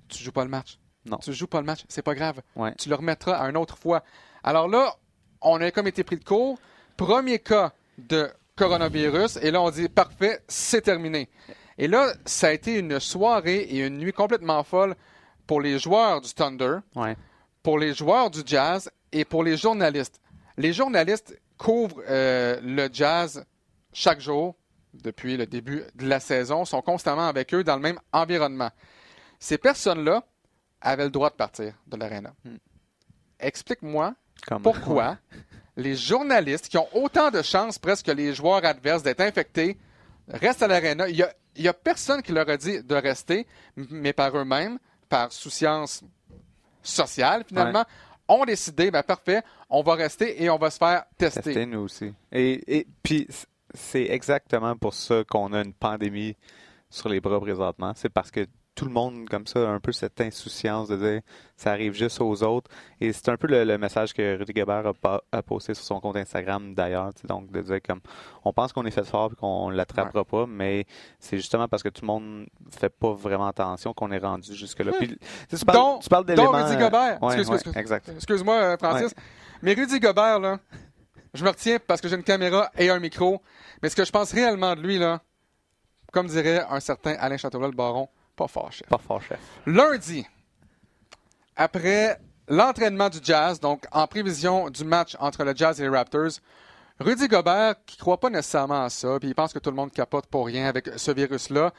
tu 0.07 0.24
joues 0.24 0.31
pas 0.31 0.44
le 0.44 0.50
match. 0.50 0.80
Non. 1.06 1.18
Tu 1.18 1.34
joues 1.34 1.48
pas 1.48 1.60
le 1.60 1.66
match, 1.66 1.86
c'est 1.88 2.02
pas 2.02 2.16
grave. 2.16 2.42
Ouais. 2.56 2.74
Tu 2.75 2.90
le 2.90 2.96
remettras 2.96 3.34
à 3.34 3.50
une 3.50 3.57
autre 3.57 3.78
fois. 3.78 4.04
Alors 4.44 4.68
là, 4.68 4.96
on 5.42 5.62
a 5.62 5.72
comme 5.72 5.88
été 5.88 6.04
pris 6.04 6.18
de 6.18 6.24
court. 6.24 6.57
Premier 6.98 7.40
cas 7.40 7.74
de 7.98 8.31
coronavirus, 8.56 9.38
et 9.38 9.52
là 9.52 9.62
on 9.62 9.69
dit 9.69 9.90
parfait, 9.90 10.42
c'est 10.48 10.81
terminé. 10.81 11.30
Et 11.78 11.88
là, 11.88 12.13
ça 12.25 12.48
a 12.48 12.52
été 12.52 12.80
une 12.80 13.00
soirée 13.00 13.60
et 13.60 13.86
une 13.86 13.98
nuit 13.98 14.13
complètement 14.13 14.63
folle 14.63 14.96
pour 15.46 15.60
les 15.62 15.78
joueurs 15.78 16.22
du 16.22 16.34
Thunder. 16.34 16.78
Ouais 16.96 17.18
pour 17.66 17.80
les 17.80 17.96
joueurs 17.96 18.30
du 18.30 18.42
jazz 18.46 18.92
et 19.12 19.25
pour 19.25 19.44
les 19.44 19.57
journalistes. 19.57 20.22
Les 20.56 20.72
journalistes 20.72 21.36
couvrent 21.57 22.04
euh, 22.07 22.60
le 22.62 22.88
jazz 22.94 23.44
chaque 23.95 24.19
jour 24.19 24.56
depuis 24.94 25.38
le 25.38 25.45
début 25.45 25.83
de 25.95 26.07
la 26.07 26.19
saison, 26.19 26.65
sont 26.65 26.81
constamment 26.81 27.27
avec 27.27 27.53
eux 27.53 27.63
dans 27.63 27.75
le 27.75 27.81
même 27.81 28.00
environnement. 28.12 28.69
Ces 29.39 29.57
personnes-là 29.57 30.24
avaient 30.81 31.06
le 31.06 31.09
droit 31.09 31.30
de 31.30 31.36
partir 31.36 31.74
de 31.88 31.97
l'aréna. 31.97 32.33
Hmm. 32.44 32.57
Explique-moi 33.39 34.13
pourquoi 34.63 35.18
les 35.77 35.95
journalistes 35.95 36.68
qui 36.68 36.77
ont 36.77 36.88
autant 36.94 37.31
de 37.31 37.42
chances 37.42 37.80
presque 37.80 38.06
que 38.06 38.12
les 38.12 38.33
joueurs 38.33 38.63
adverses 38.63 39.03
d'être 39.03 39.21
infectés 39.21 39.77
restent 40.27 40.63
à 40.63 40.68
l'aréna. 40.68 41.09
Il 41.09 41.15
n'y 41.15 41.68
a, 41.68 41.71
a, 41.71 41.74
personne 41.74 42.21
qui 42.21 42.31
leur 42.31 42.50
a 42.50 42.57
dit 42.57 42.83
de 42.83 42.95
rester, 42.95 43.47
mais 43.75 44.13
par 44.13 44.36
eux-mêmes, 44.38 44.77
par 45.09 45.31
souciance 45.31 46.03
sociale, 46.81 47.44
finalement, 47.47 47.86
ont 48.27 48.45
décidé, 48.45 48.92
ben 48.92 49.03
parfait, 49.03 49.44
on 49.69 49.81
va 49.83 49.95
rester 49.95 50.42
et 50.44 50.50
on 50.50 50.57
va 50.57 50.69
se 50.69 50.77
faire 50.77 51.06
tester. 51.18 51.42
Tester, 51.42 51.65
nous 51.65 51.80
aussi. 51.80 52.13
Et, 52.31 52.80
et 52.80 52.88
puis, 53.03 53.27
c'est 53.75 54.06
exactement 54.06 54.75
pour 54.75 54.94
ça 54.94 55.24
qu'on 55.30 55.54
a 55.54 55.62
une 55.62 55.74
pandémie 55.74 56.36
sur 56.89 57.10
les 57.10 57.19
bras 57.19 57.39
présentement. 57.39 57.94
C'est 57.95 58.10
parce 58.10 58.31
que 58.31 58.48
tout 58.75 58.86
le 58.86 58.92
monde 58.92 59.30
comme 59.30 59.48
ça, 59.48 59.69
un 59.69 59.80
peu 59.80 59.94
cette 59.94 60.19
insouciance 60.19 60.89
de 60.89 60.98
dire 60.98 61.22
ça 61.56 61.72
arrive 61.72 61.94
juste 61.94 62.19
aux 62.19 62.44
autres. 62.44 62.69
Et 63.00 63.13
c'est 63.13 63.30
un 63.30 63.38
peu 63.38 63.48
le, 63.48 63.77
message 63.77 64.13
que 64.13 64.38
Rudy 64.38 64.51
Gobert 64.51 64.92
a, 65.31 65.42
posté 65.42 65.74
sur 65.74 65.86
son 65.86 66.01
compte 66.01 66.18
Instagram 66.18 66.75
d'ailleurs. 66.75 67.12
Donc 67.24 67.51
de 67.51 67.62
dire 67.62 67.80
comme 67.81 68.01
on 68.44 68.51
pense 68.51 68.74
qu'on 68.74 68.86
est 68.86 68.92
fait 68.92 69.06
fort 69.06 69.31
et 69.31 69.36
qu'on 69.36 69.72
ne 69.72 69.75
l'attrapera 69.75 70.25
pas, 70.25 70.45
mais 70.45 70.86
c'est 71.19 71.38
justement 71.38 71.69
parce 71.69 71.83
que 71.83 71.89
tout 71.89 72.01
le 72.01 72.07
monde 72.07 72.48
fait 72.69 72.89
pas 72.89 73.13
vraiment 73.13 73.48
attention 73.48 73.94
qu'on 73.94 74.12
est 74.12 74.19
rendu 74.19 74.54
jusque-là. 74.54 74.92
Puis, 75.00 75.18
tu 75.50 75.66
parles, 75.66 76.00
tu 76.01 76.10
parles 76.10 76.25
d'éléments... 76.25 76.51
Rudy 76.51 76.75
Gobert. 76.75 77.19
Excuse-moi, 78.16 78.56
euh, 78.56 78.78
Francis. 78.78 79.13
Mais 79.62 79.74
Rudy 79.74 80.00
Gobert, 80.00 80.39
là, 80.39 80.60
je 81.36 81.44
me 81.44 81.50
retiens 81.50 81.78
parce 81.86 82.02
que 82.02 82.08
j'ai 82.08 82.16
une 82.16 82.24
caméra 82.24 82.72
et 82.78 82.90
un 82.90 83.00
micro. 83.00 83.42
Mais 83.82 83.90
ce 83.90 83.96
que 83.96 84.06
je 84.06 84.12
pense 84.12 84.32
réellement 84.32 84.76
de 84.76 84.82
lui, 84.82 84.98
là, 84.98 85.22
comme 86.12 86.28
dirait 86.28 86.66
un 86.70 86.80
certain 86.80 87.16
Alain 87.20 87.38
Châteauroux, 87.38 87.66
le 87.66 87.72
baron, 87.72 88.10
pas 88.36 88.48
fort, 88.48 88.72
chef. 88.72 88.88
Pas 88.88 88.98
fort, 88.98 89.22
chef. 89.22 89.40
Lundi, 89.66 90.26
après 91.56 92.20
l'entraînement 92.48 93.10
du 93.10 93.20
Jazz, 93.22 93.60
donc 93.60 93.86
en 93.92 94.08
prévision 94.08 94.70
du 94.70 94.84
match 94.84 95.16
entre 95.20 95.44
le 95.44 95.56
Jazz 95.56 95.80
et 95.80 95.84
les 95.84 95.90
Raptors, 95.90 96.40
Rudy 97.00 97.28
Gobert, 97.28 97.76
qui 97.86 97.98
ne 97.98 98.02
croit 98.02 98.20
pas 98.20 98.30
nécessairement 98.30 98.86
à 98.86 98.90
ça, 98.90 99.20
puis 99.20 99.30
il 99.30 99.36
pense 99.36 99.52
que 99.52 99.60
tout 99.60 99.70
le 99.70 99.76
monde 99.76 99.92
capote 99.92 100.28
pour 100.28 100.46
rien 100.46 100.68
avec 100.68 100.90
ce 100.96 101.12
virus-là, 101.12 101.74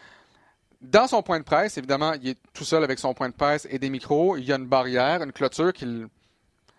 dans 0.81 1.07
son 1.07 1.23
point 1.23 1.39
de 1.39 1.45
presse, 1.45 1.79
évidemment, 1.79 2.13
il 2.15 2.31
est 2.31 2.39
tout 2.53 2.65
seul 2.65 2.85
avec 2.85 2.99
son 2.99 3.15
point 3.15 3.29
de 3.29 3.35
presse 3.35 3.67
et 3.71 3.79
des 3.79 3.89
micros. 3.89 4.37
Il 4.37 4.45
y 4.45 4.53
a 4.53 4.57
une 4.57 4.67
barrière, 4.67 5.23
une 5.23 5.33
clôture 5.33 5.73
qui 5.73 5.87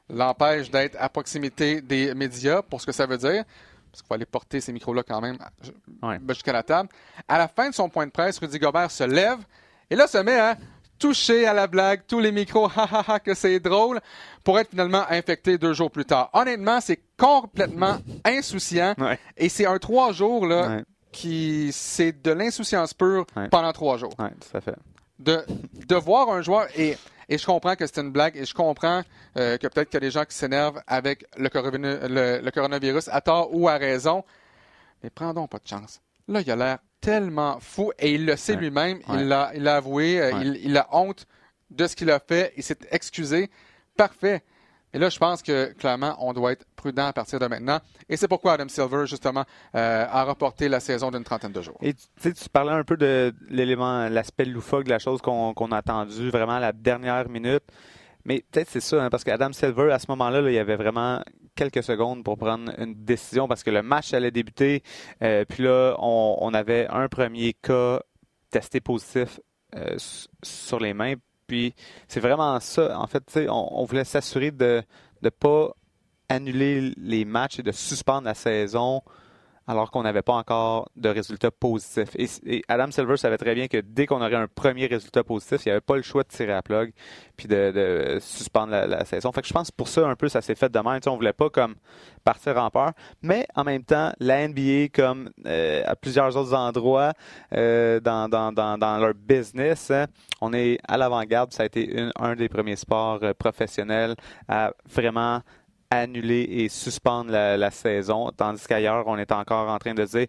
l'empêche 0.09 0.69
d'être 0.71 0.95
à 0.99 1.09
proximité 1.09 1.81
des 1.81 2.13
médias, 2.13 2.61
pour 2.61 2.81
ce 2.81 2.85
que 2.85 2.91
ça 2.91 3.05
veut 3.05 3.17
dire 3.17 3.43
parce 3.89 4.01
qu'il 4.01 4.07
faut 4.09 4.13
aller 4.13 4.25
porter 4.25 4.61
ces 4.61 4.73
micros-là 4.73 5.01
quand 5.01 5.21
même 5.21 5.37
jusqu'à 6.29 6.53
la 6.53 6.61
table. 6.61 6.89
À 7.27 7.37
la 7.37 7.47
fin 7.47 7.69
de 7.69 7.73
son 7.73 7.89
point 7.89 8.05
de 8.05 8.11
presse, 8.11 8.37
Rudy 8.37 8.59
Gobert 8.59 8.91
se 8.91 9.03
lève 9.03 9.39
et 9.89 9.95
là, 9.95 10.07
se 10.07 10.17
met 10.17 10.37
à 10.37 10.57
toucher 10.99 11.45
à 11.45 11.53
la 11.53 11.67
blague, 11.67 12.01
tous 12.07 12.19
les 12.19 12.31
micros, 12.31 12.69
ha 12.75 12.87
ha 12.91 13.03
ha, 13.07 13.19
que 13.19 13.33
c'est 13.33 13.59
drôle, 13.59 13.99
pour 14.43 14.59
être 14.59 14.69
finalement 14.69 15.03
infecté 15.09 15.57
deux 15.57 15.73
jours 15.73 15.91
plus 15.91 16.05
tard. 16.05 16.29
Honnêtement, 16.33 16.81
c'est 16.81 16.99
complètement 17.17 17.97
insouciant. 18.25 18.95
Et 19.37 19.49
c'est 19.49 19.65
un 19.65 19.77
trois 19.77 20.11
jours, 20.11 20.45
là, 20.45 20.81
qui, 21.11 21.69
c'est 21.71 22.21
de 22.21 22.31
l'insouciance 22.31 22.93
pure 22.93 23.25
pendant 23.51 23.71
trois 23.73 23.97
jours. 23.97 24.13
Oui, 24.19 24.27
tout 24.39 24.57
à 24.57 24.61
fait. 24.61 24.75
De, 25.19 25.43
de 25.87 25.95
voir 25.95 26.29
un 26.29 26.41
joueur, 26.41 26.67
et, 26.77 26.97
et 27.29 27.37
je 27.37 27.45
comprends 27.45 27.75
que 27.75 27.85
c'est 27.85 27.99
une 27.99 28.11
blague, 28.11 28.37
et 28.37 28.45
je 28.45 28.53
comprends 28.53 29.03
euh, 29.37 29.57
que 29.57 29.67
peut-être 29.67 29.89
qu'il 29.89 29.95
y 29.95 30.03
a 30.03 30.07
des 30.07 30.11
gens 30.11 30.25
qui 30.25 30.35
s'énervent 30.35 30.81
avec 30.87 31.25
le, 31.37 31.49
le 32.41 32.51
coronavirus 32.51 33.09
à 33.09 33.21
tort 33.21 33.49
ou 33.53 33.67
à 33.67 33.77
raison, 33.77 34.23
mais 35.03 35.09
prends 35.09 35.33
pas 35.47 35.59
de 35.59 35.67
chance. 35.67 36.01
Là, 36.27 36.41
il 36.41 36.51
a 36.51 36.55
l'air 36.55 36.77
tellement 36.99 37.59
fou 37.59 37.91
et 37.99 38.13
il 38.13 38.25
le 38.25 38.35
sait 38.35 38.55
lui-même. 38.55 38.99
Il 39.09 39.27
l'a 39.27 39.51
il 39.55 39.67
avoué. 39.67 40.19
Euh, 40.19 40.43
il, 40.43 40.77
a 40.77 40.87
honte 40.91 41.25
de 41.69 41.87
ce 41.87 41.95
qu'il 41.95 42.11
a 42.11 42.19
fait. 42.19 42.53
Il 42.57 42.63
s'est 42.63 42.79
excusé. 42.91 43.49
Parfait. 43.95 44.43
Et 44.93 44.99
là, 44.99 45.09
je 45.09 45.17
pense 45.17 45.41
que 45.41 45.73
clairement, 45.73 46.15
on 46.19 46.33
doit 46.33 46.53
être 46.53 46.65
prudent 46.75 47.05
à 47.05 47.13
partir 47.13 47.39
de 47.39 47.47
maintenant. 47.47 47.79
Et 48.09 48.15
c'est 48.15 48.27
pourquoi 48.27 48.53
Adam 48.53 48.69
Silver, 48.69 49.05
justement, 49.05 49.43
euh, 49.75 50.05
a 50.09 50.23
reporté 50.23 50.69
la 50.69 50.79
saison 50.79 51.11
d'une 51.11 51.23
trentaine 51.23 51.51
de 51.51 51.61
jours. 51.61 51.77
Et 51.81 51.93
tu, 51.93 52.33
tu 52.33 52.49
parlais 52.49 52.71
un 52.71 52.83
peu 52.83 52.95
de 52.95 53.33
l'élément, 53.49 54.07
l'aspect 54.07 54.45
loufoque 54.45 54.85
de 54.85 54.89
la 54.89 54.99
chose 54.99 55.21
qu'on 55.21 55.71
a 55.71 55.77
attendu 55.77 56.29
vraiment 56.29 56.53
à 56.53 56.59
la 56.59 56.71
dernière 56.71 57.27
minute. 57.29 57.63
Mais 58.23 58.43
peut-être 58.51 58.69
c'est 58.69 58.81
ça, 58.81 59.03
hein, 59.03 59.09
parce 59.09 59.23
qu'Adam 59.23 59.51
Silver, 59.51 59.91
à 59.91 59.99
ce 59.99 60.05
moment-là, 60.09 60.41
il 60.41 60.53
y 60.53 60.59
avait 60.59 60.75
vraiment 60.75 61.21
quelques 61.55 61.83
secondes 61.83 62.23
pour 62.23 62.37
prendre 62.37 62.71
une 62.79 62.93
décision 62.93 63.47
parce 63.47 63.63
que 63.63 63.71
le 63.71 63.81
match 63.81 64.13
allait 64.13 64.31
débuter. 64.31 64.83
Euh, 65.21 65.43
puis 65.45 65.63
là, 65.63 65.95
on, 65.99 66.53
avait 66.53 66.87
un 66.87 67.07
premier 67.07 67.53
cas 67.53 68.01
testé 68.51 68.79
positif 68.79 69.39
sur 70.43 70.79
les 70.79 70.93
mains. 70.93 71.15
Puis 71.47 71.73
c'est 72.07 72.19
vraiment 72.19 72.59
ça. 72.59 72.99
En 72.99 73.07
fait, 73.07 73.23
on, 73.49 73.69
on 73.71 73.85
voulait 73.85 74.03
s'assurer 74.03 74.51
de 74.51 74.83
ne 75.21 75.29
pas 75.29 75.71
annuler 76.29 76.93
les 76.97 77.25
matchs 77.25 77.59
et 77.59 77.63
de 77.63 77.71
suspendre 77.71 78.25
la 78.25 78.33
saison 78.33 79.01
alors 79.67 79.91
qu'on 79.91 80.03
n'avait 80.03 80.21
pas 80.21 80.33
encore 80.33 80.89
de 80.95 81.09
résultats 81.09 81.51
positifs. 81.51 82.15
Et, 82.15 82.63
Adam 82.67 82.89
Silver 82.91 83.17
savait 83.17 83.37
très 83.37 83.53
bien 83.53 83.67
que 83.67 83.77
dès 83.77 84.05
qu'on 84.05 84.21
aurait 84.21 84.35
un 84.35 84.47
premier 84.47 84.87
résultat 84.87 85.23
positif, 85.23 85.65
il 85.65 85.69
n'y 85.69 85.71
avait 85.73 85.81
pas 85.81 85.95
le 85.95 86.01
choix 86.01 86.23
de 86.23 86.29
tirer 86.29 86.53
à 86.53 86.61
plug 86.61 86.93
puis 87.35 87.47
de, 87.47 88.17
suspendre 88.21 88.71
la, 88.71 89.05
saison. 89.05 89.31
Fait 89.31 89.41
que 89.41 89.47
je 89.47 89.53
pense 89.53 89.69
pour 89.69 89.87
ça 89.87 90.07
un 90.07 90.15
peu 90.15 90.29
ça 90.29 90.41
s'est 90.41 90.55
fait 90.55 90.71
de 90.71 90.79
même. 90.79 90.99
On 91.05 91.17
on 91.17 91.19
voulait 91.19 91.33
pas 91.33 91.49
comme 91.49 91.75
partir 92.23 92.57
en 92.57 92.69
peur, 92.69 92.91
mais 93.23 93.47
en 93.55 93.63
même 93.63 93.83
temps 93.83 94.13
la 94.19 94.47
NBA 94.47 94.89
comme 94.93 95.31
euh, 95.45 95.81
à 95.85 95.95
plusieurs 95.95 96.37
autres 96.37 96.53
endroits 96.53 97.13
euh, 97.53 97.99
dans, 97.99 98.29
dans, 98.29 98.97
leur 98.99 99.13
business, 99.15 99.89
hein, 99.91 100.05
on 100.41 100.53
est 100.53 100.77
à 100.87 100.97
l'avant-garde. 100.97 101.53
Ça 101.53 101.63
a 101.63 101.65
été 101.65 102.09
un 102.19 102.35
des 102.35 102.49
premiers 102.49 102.75
sports 102.75 103.19
euh, 103.23 103.33
professionnels 103.33 104.15
à 104.47 104.73
vraiment 104.85 105.41
annuler 105.89 106.45
et 106.49 106.69
suspendre 106.69 107.31
la, 107.31 107.71
saison, 107.71 108.31
tandis 108.35 108.65
qu'ailleurs, 108.67 109.07
on 109.07 109.17
est 109.17 109.31
encore 109.31 109.69
en 109.69 109.77
train 109.77 109.93
de 109.93 110.03
dire 110.03 110.27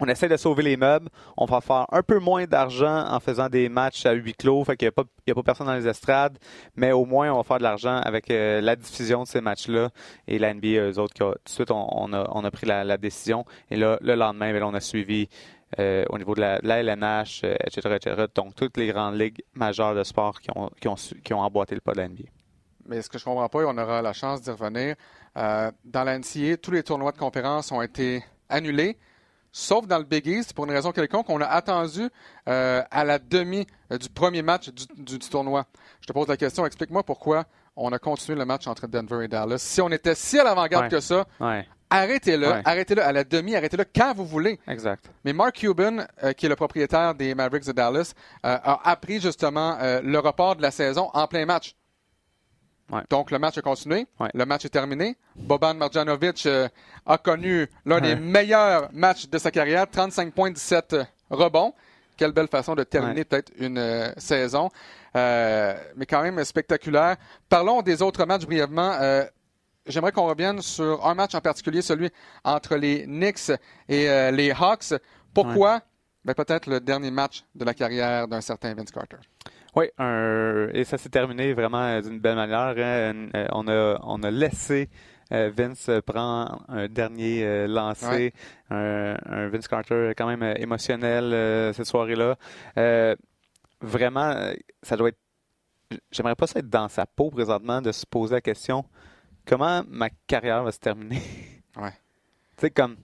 on 0.00 0.06
essaie 0.06 0.28
de 0.28 0.36
sauver 0.36 0.62
les 0.62 0.76
meubles. 0.76 1.08
On 1.36 1.44
va 1.44 1.60
faire 1.60 1.86
un 1.92 2.02
peu 2.02 2.18
moins 2.18 2.44
d'argent 2.44 3.04
en 3.06 3.20
faisant 3.20 3.48
des 3.48 3.68
matchs 3.68 4.06
à 4.06 4.12
huis 4.12 4.34
clos. 4.34 4.64
Fait 4.64 4.76
qu'il 4.76 4.86
n'y 4.88 5.30
a, 5.30 5.34
pas 5.34 5.42
personne 5.42 5.66
dans 5.66 5.74
les 5.74 5.86
estrades. 5.86 6.38
Mais 6.76 6.92
au 6.92 7.04
moins, 7.04 7.30
on 7.32 7.36
va 7.36 7.42
faire 7.42 7.58
de 7.58 7.62
l'argent 7.62 7.98
avec 7.98 8.30
euh, 8.30 8.60
la 8.60 8.74
diffusion 8.74 9.22
de 9.22 9.28
ces 9.28 9.40
matchs-là. 9.40 9.90
Et 10.26 10.38
la 10.38 10.54
NBA, 10.54 10.90
eux 10.90 10.98
autres, 10.98 11.14
tout 11.14 11.24
de 11.24 11.48
suite, 11.48 11.70
on, 11.70 12.12
a, 12.12 12.50
pris 12.50 12.66
la, 12.66 12.96
décision. 12.96 13.44
Et 13.70 13.76
là, 13.76 13.98
le 14.00 14.14
lendemain, 14.14 14.52
ben, 14.52 14.62
on 14.64 14.74
a 14.74 14.80
suivi 14.80 15.28
euh, 15.78 16.04
au 16.10 16.18
niveau 16.18 16.34
de 16.34 16.40
la, 16.40 16.82
LNH, 16.82 17.44
etc., 17.44 17.96
etc. 17.96 18.24
Donc, 18.34 18.54
toutes 18.54 18.76
les 18.78 18.88
grandes 18.88 19.18
ligues 19.18 19.42
majeures 19.54 19.94
de 19.94 20.02
sport 20.02 20.40
qui 20.40 20.50
ont, 20.56 20.70
qui 20.80 20.88
qui 21.22 21.32
emboîté 21.32 21.74
le 21.74 21.80
pas 21.80 21.92
de 21.92 21.98
la 21.98 22.08
mais 22.86 23.02
ce 23.02 23.08
que 23.08 23.18
je 23.18 23.24
comprends 23.24 23.48
pas, 23.48 23.62
et 23.62 23.64
on 23.64 23.78
aura 23.78 24.02
la 24.02 24.12
chance 24.12 24.42
d'y 24.42 24.50
revenir, 24.50 24.96
euh, 25.36 25.70
dans 25.84 26.04
la 26.04 26.18
NCA, 26.18 26.56
tous 26.56 26.70
les 26.70 26.82
tournois 26.82 27.12
de 27.12 27.18
conférence 27.18 27.72
ont 27.72 27.82
été 27.82 28.24
annulés, 28.48 28.98
sauf 29.50 29.86
dans 29.86 29.98
le 29.98 30.04
Big 30.04 30.26
East, 30.26 30.52
pour 30.52 30.64
une 30.64 30.72
raison 30.72 30.92
quelconque, 30.92 31.28
on 31.30 31.40
a 31.40 31.46
attendu 31.46 32.08
euh, 32.48 32.82
à 32.90 33.04
la 33.04 33.18
demi 33.18 33.66
euh, 33.90 33.98
du 33.98 34.08
premier 34.08 34.42
match 34.42 34.70
du, 34.70 35.18
tournoi. 35.18 35.66
Je 36.00 36.06
te 36.06 36.12
pose 36.12 36.28
la 36.28 36.36
question, 36.36 36.66
explique-moi 36.66 37.02
pourquoi 37.02 37.44
on 37.76 37.92
a 37.92 37.98
continué 37.98 38.38
le 38.38 38.44
match 38.44 38.66
entre 38.66 38.86
Denver 38.86 39.24
et 39.24 39.28
Dallas. 39.28 39.58
Si 39.58 39.80
on 39.80 39.88
était 39.90 40.14
si 40.14 40.38
à 40.38 40.44
l'avant-garde 40.44 40.90
que 40.90 41.00
ça, 41.00 41.26
arrêtez-le, 41.88 42.48
arrêtez-le 42.66 43.02
à 43.02 43.12
la 43.12 43.24
demi, 43.24 43.56
arrêtez-le 43.56 43.84
quand 43.84 44.12
vous 44.14 44.26
voulez. 44.26 44.58
Exact. 44.68 45.10
Mais 45.24 45.32
Mark 45.32 45.56
Cuban, 45.56 46.04
qui 46.36 46.44
est 46.44 46.48
le 46.50 46.56
propriétaire 46.56 47.14
des 47.14 47.34
Mavericks 47.34 47.66
de 47.66 47.72
Dallas, 47.72 48.12
a 48.42 48.90
appris 48.90 49.20
justement 49.20 49.78
le 49.80 50.18
report 50.18 50.56
de 50.56 50.62
la 50.62 50.70
saison 50.70 51.08
en 51.14 51.26
plein 51.26 51.46
match. 51.46 51.74
Donc, 53.10 53.30
le 53.30 53.38
match 53.38 53.56
a 53.58 53.62
continué. 53.62 54.06
Le 54.34 54.44
match 54.44 54.64
est 54.64 54.70
terminé. 54.70 55.16
Boban 55.34 55.74
Marjanovic 55.74 56.44
euh, 56.46 56.68
a 57.06 57.18
connu 57.18 57.66
l'un 57.86 58.00
des 58.00 58.16
meilleurs 58.16 58.90
matchs 58.92 59.28
de 59.28 59.38
sa 59.38 59.50
carrière, 59.50 59.88
35 59.90 60.32
points, 60.32 60.50
17 60.50 60.96
rebonds. 61.30 61.74
Quelle 62.16 62.32
belle 62.32 62.48
façon 62.48 62.74
de 62.74 62.84
terminer 62.84 63.24
peut-être 63.24 63.50
une 63.58 63.78
euh, 63.78 64.12
saison. 64.18 64.68
Euh, 65.16 65.74
mais 65.96 66.06
quand 66.06 66.22
même 66.22 66.44
spectaculaire. 66.44 67.16
Parlons 67.48 67.82
des 67.82 68.02
autres 68.02 68.24
matchs 68.26 68.44
brièvement. 68.44 68.98
J'aimerais 69.86 70.12
qu'on 70.12 70.28
revienne 70.28 70.62
sur 70.62 71.04
un 71.04 71.14
match 71.14 71.34
en 71.34 71.40
particulier, 71.40 71.82
celui 71.82 72.10
entre 72.44 72.76
les 72.76 73.04
Knicks 73.04 73.50
et 73.88 74.30
les 74.30 74.52
Hawks. 74.52 74.94
Pourquoi? 75.34 75.80
Ben, 76.24 76.34
peut-être 76.34 76.66
le 76.68 76.78
dernier 76.78 77.10
match 77.10 77.44
de 77.54 77.64
la 77.64 77.74
carrière 77.74 78.28
d'un 78.28 78.40
certain 78.40 78.74
Vince 78.74 78.92
Carter. 78.92 79.16
Oui, 79.74 79.86
et 80.74 80.84
ça 80.84 80.98
s'est 80.98 81.08
terminé 81.08 81.54
vraiment 81.54 82.00
d'une 82.00 82.20
belle 82.20 82.36
manière. 82.36 82.74
Hein. 82.76 83.28
Euh, 83.34 83.46
on, 83.52 83.66
a, 83.68 83.98
on 84.02 84.22
a 84.22 84.30
laissé 84.30 84.90
euh, 85.32 85.50
Vince 85.56 85.90
prendre 86.04 86.62
un 86.68 86.88
dernier 86.88 87.42
euh, 87.44 87.66
lancé, 87.66 88.34
un, 88.70 89.48
Vince 89.48 89.68
Carter 89.68 90.12
quand 90.16 90.26
même 90.26 90.42
émotionnel 90.58 91.72
cette 91.74 91.86
soirée-là. 91.86 92.36
vraiment, 93.80 94.52
ça 94.82 94.96
doit 94.96 95.08
être. 95.08 95.18
J'aimerais 96.10 96.34
pas 96.34 96.46
ça 96.46 96.58
être 96.60 96.70
dans 96.70 96.88
sa 96.88 97.04
peau 97.04 97.30
présentement 97.30 97.82
de 97.82 97.92
se 97.92 98.06
poser 98.06 98.36
la 98.36 98.40
question 98.40 98.84
comment 99.46 99.82
ma 99.88 100.08
carrière 100.26 100.62
va 100.62 100.72
se 100.72 100.78
terminer? 100.78 101.22
Ouais. 101.74 101.92
tu 102.58 102.66
sais, 102.66 102.70
comme. 102.70 102.98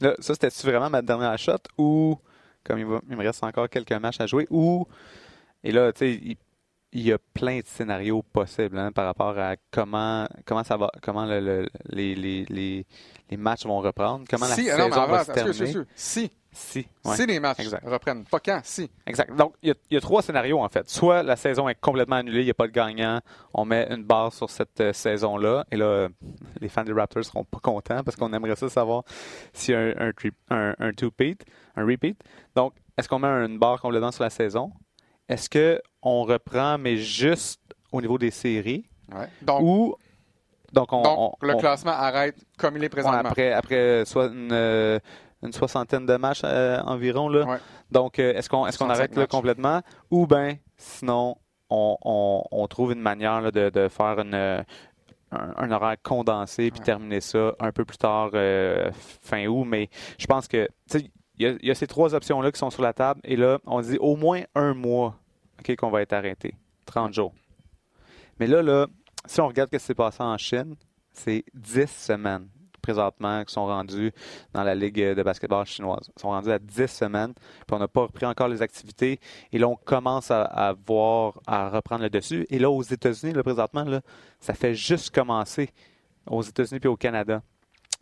Là, 0.00 0.14
ça, 0.20 0.32
c'était-tu 0.32 0.66
vraiment 0.66 0.88
ma 0.88 1.02
dernière 1.02 1.38
shot 1.38 1.58
ou 1.76 2.16
comme 2.64 2.78
il, 2.78 2.86
il 3.10 3.16
me 3.18 3.22
reste 3.22 3.44
encore 3.44 3.68
quelques 3.68 3.92
matchs 3.92 4.20
à 4.20 4.26
jouer 4.26 4.46
ou 4.48 4.88
et 5.64 5.72
là, 5.72 5.92
tu 5.92 5.98
sais, 5.98 6.36
il, 6.92 7.02
y 7.02 7.12
a 7.12 7.18
plein 7.18 7.60
de 7.60 7.66
scénarios 7.66 8.22
possibles 8.22 8.78
hein, 8.78 8.90
par 8.92 9.06
rapport 9.06 9.38
à 9.38 9.56
comment 9.70 10.26
comment 10.44 10.64
ça 10.64 10.76
va, 10.76 10.90
comment 11.02 11.24
le, 11.24 11.68
les, 11.88 12.14
les, 12.14 12.44
les, 12.48 12.86
les, 13.30 13.36
matchs 13.36 13.64
vont 13.64 13.80
reprendre, 13.80 14.24
comment 14.28 14.48
la 14.48 14.54
saison 14.54 14.88
va 14.88 15.24
se 15.24 15.32
terminer. 15.32 15.86
Si. 15.94 16.30
Si, 16.52 16.84
si 17.04 17.26
les 17.26 17.38
matchs 17.38 17.68
reprennent. 17.84 18.24
Pas 18.24 18.40
quand, 18.40 18.60
si. 18.64 18.90
Exact. 19.06 19.34
Donc, 19.36 19.54
il 19.62 19.72
y, 19.90 19.96
a, 19.96 20.00
trois 20.00 20.20
scénarios, 20.20 20.60
en 20.60 20.68
fait. 20.68 20.88
Soit 20.90 21.22
la 21.22 21.36
saison 21.36 21.68
est 21.68 21.76
complètement 21.76 22.16
annulée, 22.16 22.40
il 22.40 22.44
n'y 22.46 22.50
a 22.50 22.54
pas 22.54 22.66
de 22.66 22.72
gagnant, 22.72 23.20
on 23.54 23.64
met 23.64 23.86
une 23.88 24.02
barre 24.02 24.32
sur 24.32 24.50
cette 24.50 24.80
euh, 24.80 24.92
saison-là, 24.92 25.64
et 25.70 25.76
là, 25.76 26.08
les 26.60 26.68
fans 26.68 26.82
des 26.82 26.92
Raptors 26.92 27.24
seront 27.24 27.44
pas 27.44 27.60
contents 27.60 28.02
parce 28.02 28.16
qu'on 28.16 28.32
aimerait 28.32 28.56
ça 28.56 28.68
savoir 28.68 29.04
s'il 29.52 29.74
y 29.74 29.78
a 29.78 29.80
un, 29.80 30.12
un, 30.50 30.74
un, 30.76 30.92
two-peat, 30.92 31.44
un 31.76 31.86
repeat. 31.86 32.20
Donc, 32.56 32.74
est-ce 32.98 33.08
qu'on 33.08 33.20
met 33.20 33.28
une 33.28 33.58
barre 33.58 33.80
complètement 33.80 34.10
sur 34.10 34.24
la 34.24 34.30
saison? 34.30 34.72
Est-ce 35.30 35.48
qu'on 35.48 36.24
reprend, 36.24 36.76
mais 36.76 36.96
juste 36.96 37.60
au 37.92 38.00
niveau 38.00 38.18
des 38.18 38.32
séries? 38.32 38.84
Donc, 39.42 39.60
ou 39.62 39.96
donc, 40.72 40.88
on, 40.92 41.32
le 41.40 41.54
classement 41.56 41.92
arrête 41.92 42.36
comme 42.58 42.76
il 42.76 42.84
est 42.84 42.88
présentement. 42.88 43.18
après, 43.18 43.52
après 43.52 44.04
soit 44.04 44.26
une, 44.26 44.50
euh, 44.52 44.98
une, 45.42 45.52
soixantaine 45.52 46.06
de 46.06 46.16
matchs 46.16 46.42
euh, 46.44 46.80
environ. 46.82 47.28
Là. 47.28 47.58
Donc, 47.90 48.18
euh, 48.18 48.34
est-ce 48.34 48.48
qu'on 48.48 48.66
est 48.66 48.76
qu'on 48.76 48.90
arrête 48.90 49.16
là, 49.16 49.26
complètement? 49.26 49.82
Ou 50.10 50.26
bien, 50.26 50.56
sinon, 50.76 51.36
on, 51.70 51.96
on, 52.50 52.66
trouve 52.66 52.92
une 52.92 53.00
manière 53.00 53.52
de, 53.52 53.70
de, 53.70 53.88
faire 53.88 54.18
une, 54.18 54.64
un, 55.32 55.70
horaire 55.70 55.96
condensé 56.02 56.72
puis 56.72 56.80
terminer 56.80 57.20
ça 57.20 57.52
un 57.60 57.70
peu 57.70 57.84
plus 57.84 57.98
tard, 57.98 58.30
fin 59.22 59.46
août. 59.46 59.64
Mais 59.64 59.88
je 60.18 60.26
pense 60.26 60.48
que 60.48 60.68
il 61.40 61.58
y, 61.62 61.70
a, 61.70 61.74
ces 61.74 61.86
trois 61.86 62.14
options-là 62.14 62.52
qui 62.52 62.58
sont 62.58 62.70
sur 62.70 62.82
la 62.82 62.92
table. 62.92 63.20
Et 63.24 63.36
là, 63.36 63.58
on 63.66 63.80
dit 63.80 63.96
au 63.98 64.14
moins 64.14 64.42
un 64.54 64.74
mois 64.74 65.16
qu'on 65.78 65.90
va 65.90 66.02
être 66.02 66.12
arrêté. 66.12 66.54
30 66.86 67.14
jours. 67.14 67.32
Mais 68.38 68.46
là, 68.46 68.62
là, 68.62 68.86
si 69.24 69.40
on 69.40 69.48
regarde 69.48 69.70
ce 69.72 69.78
qui 69.78 69.84
s'est 69.84 69.94
passé 69.94 70.22
en 70.22 70.36
Chine, 70.36 70.74
c'est 71.12 71.44
10 71.54 71.86
semaines 71.86 72.48
présentement 72.80 73.44
qui 73.44 73.52
sont 73.52 73.66
rendues 73.66 74.12
dans 74.52 74.64
la 74.64 74.74
Ligue 74.74 75.14
de 75.14 75.22
basketball 75.22 75.66
chinoise. 75.66 76.10
Ils 76.16 76.20
sont 76.20 76.30
rendus 76.30 76.50
à 76.50 76.58
10 76.58 76.86
semaines, 76.86 77.34
puis 77.34 77.74
on 77.74 77.78
n'a 77.78 77.88
pas 77.88 78.02
repris 78.02 78.26
encore 78.26 78.48
les 78.48 78.62
activités. 78.62 79.20
Et 79.52 79.58
là, 79.58 79.68
on 79.68 79.76
commence 79.76 80.30
à, 80.30 80.74
voir, 80.86 81.40
à 81.46 81.68
reprendre 81.70 82.02
le 82.02 82.10
dessus. 82.10 82.46
Et 82.50 82.58
là, 82.58 82.70
aux 82.70 82.82
États-Unis, 82.82 83.32
là, 83.32 83.42
présentement, 83.42 83.84
là, 83.84 84.00
ça 84.40 84.54
fait 84.54 84.74
juste 84.74 85.14
commencer 85.14 85.70
aux 86.26 86.42
États-Unis 86.42 86.80
puis 86.80 86.88
au 86.88 86.96
Canada. 86.96 87.42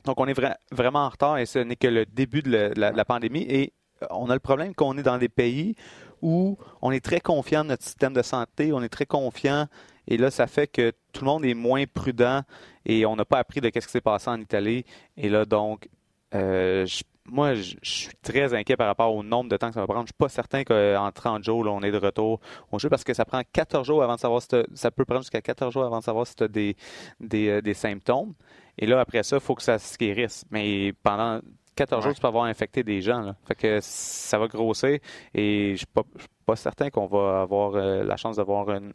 Donc, 0.08 0.20
on 0.20 0.26
est 0.26 0.40
vraiment 0.72 1.00
en 1.00 1.10
retard 1.10 1.36
et 1.36 1.44
ce 1.44 1.58
n'est 1.58 1.76
que 1.76 1.86
le 1.86 2.06
début 2.06 2.40
de 2.40 2.72
la, 2.74 3.04
pandémie. 3.04 3.44
Et 3.46 3.74
euh, 4.02 4.06
on 4.08 4.30
a 4.30 4.32
le 4.32 4.40
problème 4.40 4.74
qu'on 4.74 4.96
est 4.96 5.02
dans 5.02 5.18
des 5.18 5.28
pays 5.28 5.74
où 6.22 6.56
on 6.80 6.92
est 6.92 7.04
très 7.04 7.20
confiant 7.20 7.62
de 7.62 7.68
notre 7.68 7.84
système 7.84 8.14
de 8.14 8.22
santé, 8.22 8.72
on 8.72 8.82
est 8.82 8.88
très 8.88 9.04
confiant. 9.04 9.66
Et 10.06 10.16
là, 10.16 10.30
ça 10.30 10.46
fait 10.46 10.66
que 10.66 10.92
tout 11.12 11.26
le 11.26 11.30
monde 11.30 11.44
est 11.44 11.52
moins 11.52 11.84
prudent 11.84 12.40
et 12.86 13.04
on 13.04 13.16
n'a 13.16 13.26
pas 13.26 13.38
appris 13.38 13.60
de 13.60 13.66
ce 13.66 13.80
qui 13.80 13.92
s'est 13.92 14.00
passé 14.00 14.30
en 14.30 14.40
Italie. 14.40 14.86
Et 15.18 15.28
là, 15.28 15.44
donc, 15.44 15.90
euh, 16.34 16.86
moi, 17.30 17.54
je, 17.54 17.76
suis 17.82 18.10
très 18.22 18.54
inquiet 18.54 18.76
par 18.76 18.86
rapport 18.86 19.14
au 19.14 19.22
nombre 19.22 19.50
de 19.50 19.56
temps 19.56 19.68
que 19.68 19.74
ça 19.74 19.80
va 19.80 19.86
prendre. 19.86 20.00
Je 20.00 20.04
ne 20.04 20.06
suis 20.08 20.14
pas 20.18 20.28
certain 20.28 20.64
qu'en 20.64 21.10
30 21.12 21.44
jours, 21.44 21.66
on 21.66 21.82
est 21.82 21.90
de 21.90 21.98
retour 21.98 22.40
au 22.72 22.78
jeu 22.78 22.88
parce 22.88 23.04
que 23.04 23.14
ça 23.14 23.24
prend 23.24 23.42
14 23.52 23.86
jours 23.86 24.02
avant 24.02 24.14
de 24.14 24.20
savoir 24.20 24.42
si 24.42 24.48
ça 24.74 24.90
peut 24.90 25.04
prendre 25.04 25.22
jusqu'à 25.22 25.40
14 25.40 25.72
jours 25.72 25.84
avant 25.84 25.98
de 25.98 26.04
savoir 26.04 26.26
si 26.26 26.34
tu 26.34 26.44
as 26.44 26.48
des, 26.48 26.76
des, 27.20 27.48
euh, 27.48 27.62
des 27.62 27.74
symptômes. 27.74 28.34
Et 28.78 28.86
là, 28.86 29.00
après 29.00 29.22
ça, 29.22 29.36
il 29.36 29.42
faut 29.42 29.54
que 29.54 29.62
ça 29.62 29.78
se 29.78 29.96
guérisse. 29.96 30.44
Mais 30.50 30.92
pendant 31.02 31.40
14 31.78 32.04
jours, 32.04 32.14
tu 32.14 32.20
peux 32.20 32.26
avoir 32.26 32.44
infecté 32.44 32.82
des 32.82 33.00
gens. 33.00 33.20
Là. 33.20 33.36
Fait 33.46 33.54
que 33.54 33.78
ça 33.80 34.38
va 34.38 34.48
grossir 34.48 34.98
et 35.34 35.66
je 35.68 35.72
ne 35.72 35.76
suis 35.76 36.28
pas, 36.44 36.56
certain 36.56 36.90
qu'on 36.90 37.06
va 37.06 37.42
avoir 37.42 37.74
euh, 37.74 38.02
la 38.02 38.16
chance 38.16 38.36
d'avoir 38.36 38.70
une, 38.70 38.92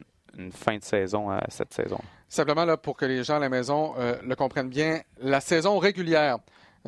fin 0.51 0.77
de 0.77 0.83
saison 0.83 1.29
à 1.29 1.43
cette 1.49 1.73
saison. 1.75 1.99
Simplement, 2.27 2.65
là, 2.65 2.75
pour 2.75 2.97
que 2.97 3.05
les 3.05 3.23
gens 3.23 3.35
à 3.35 3.39
la 3.39 3.49
maison 3.49 3.93
euh, 3.99 4.15
le 4.23 4.35
comprennent 4.35 4.69
bien, 4.69 5.01
la 5.19 5.39
saison 5.39 5.77
régulière 5.77 6.39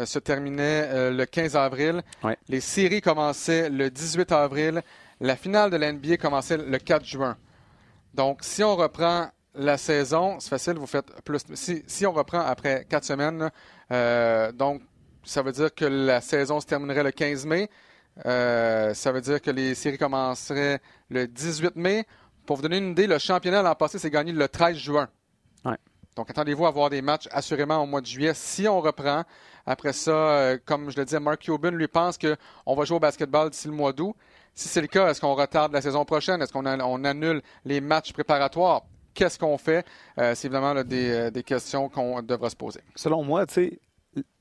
se 0.03 0.19
terminait 0.19 1.11
le 1.11 1.25
15 1.25 1.55
avril. 1.55 2.01
Les 2.49 2.59
séries 2.59 3.01
commençaient 3.01 3.69
le 3.69 3.89
18 3.89 4.31
avril. 4.31 4.81
La 5.21 5.35
finale 5.35 5.71
de 5.71 5.77
l'NBA 5.77 6.17
commençait 6.17 6.57
le 6.57 6.77
4 6.77 7.05
juin. 7.05 7.37
Donc, 8.13 8.39
si 8.43 8.63
on 8.63 8.75
reprend 8.75 9.29
la 9.55 9.77
saison, 9.77 10.39
c'est 10.39 10.49
facile, 10.49 10.73
vous 10.73 10.87
faites 10.87 11.21
plus. 11.23 11.41
Si, 11.53 12.05
on 12.05 12.11
reprend 12.11 12.39
après 12.39 12.85
quatre 12.89 13.05
semaines, 13.05 13.49
euh, 13.91 14.51
donc 14.51 14.81
ça 15.23 15.41
veut 15.41 15.51
dire 15.51 15.73
que 15.73 15.85
la 15.85 16.21
saison 16.21 16.59
se 16.59 16.65
terminerait 16.65 17.03
le 17.03 17.11
15 17.11 17.45
mai. 17.45 17.69
Euh, 18.25 18.93
ça 18.93 19.11
veut 19.11 19.21
dire 19.21 19.41
que 19.41 19.51
les 19.51 19.75
séries 19.75 19.97
commenceraient 19.97 20.79
le 21.09 21.27
18 21.27 21.75
mai. 21.75 22.05
Pour 22.45 22.57
vous 22.57 22.61
donner 22.61 22.77
une 22.77 22.91
idée, 22.91 23.07
le 23.07 23.17
championnat 23.17 23.61
l'an 23.61 23.75
passé 23.75 23.97
s'est 23.99 24.09
gagné 24.09 24.31
le 24.31 24.47
13 24.47 24.77
juin. 24.77 25.09
Ouais. 25.65 25.77
Donc, 26.15 26.29
attendez-vous 26.29 26.65
à 26.65 26.69
avoir 26.69 26.89
des 26.89 27.01
matchs 27.01 27.27
assurément 27.31 27.83
au 27.83 27.85
mois 27.85 27.99
de 27.99 28.05
juillet 28.05 28.33
si 28.33 28.67
on 28.67 28.79
reprend. 28.79 29.23
Après 29.65 29.91
ça, 29.91 30.11
euh, 30.11 30.57
comme 30.63 30.89
je 30.89 30.97
le 30.97 31.05
disais, 31.05 31.19
Mark 31.19 31.41
Cuban 31.41 31.71
lui 31.71 31.87
pense 31.87 32.17
qu'on 32.17 32.75
va 32.75 32.85
jouer 32.85 32.97
au 32.97 32.99
basketball 32.99 33.49
d'ici 33.49 33.67
le 33.67 33.73
mois 33.73 33.91
d'août. 33.91 34.15
Si 34.53 34.69
c'est 34.69 34.81
le 34.81 34.87
cas, 34.87 35.09
est-ce 35.09 35.19
qu'on 35.19 35.33
retarde 35.33 35.73
la 35.73 35.81
saison 35.81 36.05
prochaine? 36.05 36.41
Est-ce 36.41 36.53
qu'on 36.53 36.65
on 36.65 37.03
annule 37.03 37.41
les 37.65 37.81
matchs 37.81 38.13
préparatoires? 38.13 38.83
Qu'est-ce 39.13 39.37
qu'on 39.37 39.57
fait? 39.57 39.85
Euh, 40.17 40.33
c'est 40.35 40.47
évidemment 40.47 40.73
des, 40.83 41.09
euh, 41.11 41.31
des 41.31 41.43
questions 41.43 41.89
qu'on 41.89 42.21
devra 42.21 42.49
se 42.49 42.55
poser. 42.55 42.81
Selon 42.95 43.23
moi, 43.23 43.45
tu 43.45 43.53
sais, 43.53 43.79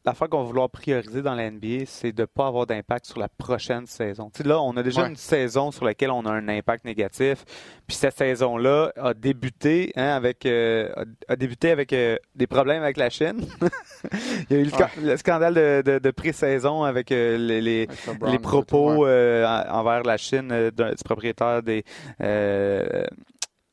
l'affaire 0.05 0.29
qu'on 0.29 0.39
va 0.41 0.45
vouloir 0.45 0.69
prioriser 0.71 1.23
dans 1.23 1.35
la 1.35 1.51
NBA, 1.51 1.87
c'est 1.87 2.13
de 2.13 2.23
ne 2.23 2.27
pas 2.27 2.47
avoir 2.47 2.67
d'impact 2.67 3.07
sur 3.07 3.19
la 3.19 3.29
prochaine 3.29 3.87
saison. 3.87 4.31
Là, 4.45 4.61
on 4.61 4.77
a 4.77 4.83
déjà 4.83 5.03
Ouais. 5.03 5.09
une 5.09 5.17
saison 5.17 5.71
sur 5.71 5.85
laquelle 5.85 6.11
on 6.11 6.25
a 6.27 6.31
un 6.31 6.49
impact 6.49 6.85
négatif. 6.85 7.45
Puis 7.87 7.97
cette 7.97 8.17
saison-là 8.17 8.93
a 8.97 9.15
débuté 9.15 9.93
hein, 9.97 10.09
avec 10.11 10.45
euh, 10.47 10.89
a- 11.29 11.37
débuté 11.37 11.71
avec 11.71 11.93
euh, 11.93 12.17
des 12.35 12.47
problèmes 12.47 12.83
avec 12.83 12.97
la 12.99 13.09
Chine. 13.11 13.47
Il 14.51 14.57
y 14.57 14.59
a 14.59 14.63
eu 14.63 14.65
le, 14.65 14.71
ca- 14.71 14.91
le 15.03 15.17
scandale 15.17 15.55
de, 15.55 15.83
de, 15.85 15.99
de 15.99 16.11
pré-saison 16.11 16.83
avec 16.85 17.11
euh, 17.11 17.37
les, 17.39 17.61
les, 17.61 17.89
Avec 18.23 18.43
propos 18.43 19.05
ouais, 19.05 19.45
envers 19.71 20.03
la 20.03 20.17
Chine 20.19 20.71
du 20.77 21.05
propriétaire 21.05 21.63
des, 21.63 21.85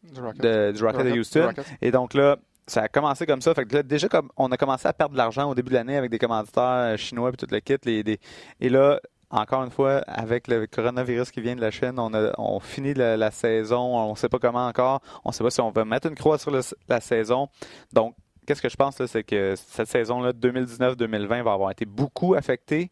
du 0.03 0.19
Rocket. 0.19 0.41
de- 0.41 0.71
du 0.71 0.83
Rocket 0.83 1.05
de 1.05 1.11
Du 1.11 1.19
Houston. 1.19 1.45
Rocket. 1.47 1.65
Et 1.81 1.91
donc 1.91 2.13
là, 2.13 2.37
ça 2.71 2.83
a 2.83 2.87
commencé 2.87 3.25
comme 3.25 3.41
ça. 3.41 3.53
Fait 3.53 3.65
que 3.65 3.75
là, 3.75 3.83
déjà, 3.83 4.07
comme 4.07 4.29
on 4.37 4.51
a 4.51 4.57
commencé 4.57 4.87
à 4.87 4.93
perdre 4.93 5.13
de 5.13 5.17
l'argent 5.17 5.49
au 5.49 5.55
début 5.55 5.69
de 5.69 5.75
l'année 5.75 5.97
avec 5.97 6.09
des 6.11 6.19
commanditaires 6.19 6.63
euh, 6.93 6.97
chinois 6.97 7.29
et 7.33 7.37
tout 7.37 7.47
le 7.49 7.59
kit. 7.59 7.75
les- 7.85 8.03
des- 8.03 8.19
et 8.59 8.69
là, 8.69 8.99
encore 9.29 9.63
une 9.63 9.71
fois, 9.71 9.99
avec 10.07 10.47
le 10.47 10.67
coronavirus 10.67 11.31
qui 11.31 11.41
vient 11.41 11.55
de 11.55 11.61
la 11.61 11.71
Chine, 11.71 11.93
on 11.97 12.13
a 12.13 12.31
on 12.37 12.59
finit 12.59 12.93
la, 12.93 13.15
la 13.17 13.31
saison. 13.31 13.79
On 13.97 14.11
ne 14.11 14.15
sait 14.15 14.27
pas 14.29 14.39
comment 14.39 14.67
encore. 14.67 15.01
On 15.23 15.29
ne 15.29 15.33
sait 15.33 15.43
pas 15.43 15.49
si 15.51 15.61
on 15.61 15.71
va 15.71 15.85
mettre 15.85 16.07
une 16.07 16.15
croix 16.15 16.37
sur 16.37 16.51
le- 16.51 16.61
la 16.89 16.99
saison. 17.01 17.47
Donc, 17.93 18.15
qu'est-ce 18.45 18.61
que 18.61 18.69
je 18.69 18.75
pense, 18.75 18.99
là, 18.99 19.07
c'est 19.07 19.23
que 19.23 19.55
cette 19.55 19.87
saison-là, 19.87 20.33
2019-2020, 20.33 21.43
va 21.43 21.53
avoir 21.53 21.71
été 21.71 21.85
beaucoup 21.85 22.33
affectée. 22.35 22.91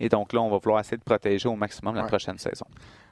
Et 0.00 0.08
donc 0.08 0.32
là, 0.32 0.40
on 0.42 0.50
va 0.50 0.58
vouloir 0.58 0.80
essayer 0.80 0.96
de 0.98 1.02
protéger 1.04 1.48
au 1.48 1.56
maximum 1.56 1.94
la 1.94 2.02
Ouais. 2.02 2.08
prochaine 2.08 2.38
saison. 2.38 2.66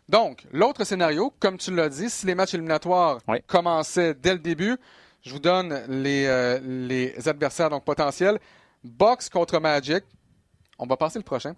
Donc, 0.09 0.47
l'autre 0.53 0.85
scénario, 0.85 1.33
comme 1.41 1.57
tu 1.59 1.75
l'as 1.75 1.89
dit, 1.89 2.09
si 2.11 2.27
les 2.27 2.35
matchs 2.35 2.55
éliminatoires 2.55 3.19
commençaient 3.47 4.15
dès 4.15 4.35
le 4.35 4.39
début, 4.39 4.77
je 5.23 5.33
vous 5.33 5.39
donne 5.39 5.85
les, 5.89 6.27
euh, 6.27 6.59
les 6.63 7.29
adversaires 7.29 7.71
donc 7.71 7.85
potentiels. 7.85 8.39
Bucks 8.85 9.29
contre 9.31 9.59
Magic. 9.59 10.05
On 10.79 10.87
va 10.87 10.97
passer 10.97 11.19
le 11.19 11.25
prochain. 11.25 11.55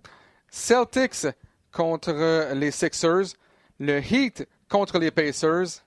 Celtics 0.49 1.27
contre 1.73 2.53
les 2.55 2.71
Sixers. 2.71 3.35
Le 3.79 4.01
Heat 4.01 4.49
contre 4.69 4.99
les 4.99 5.11
Pacers. 5.11 5.85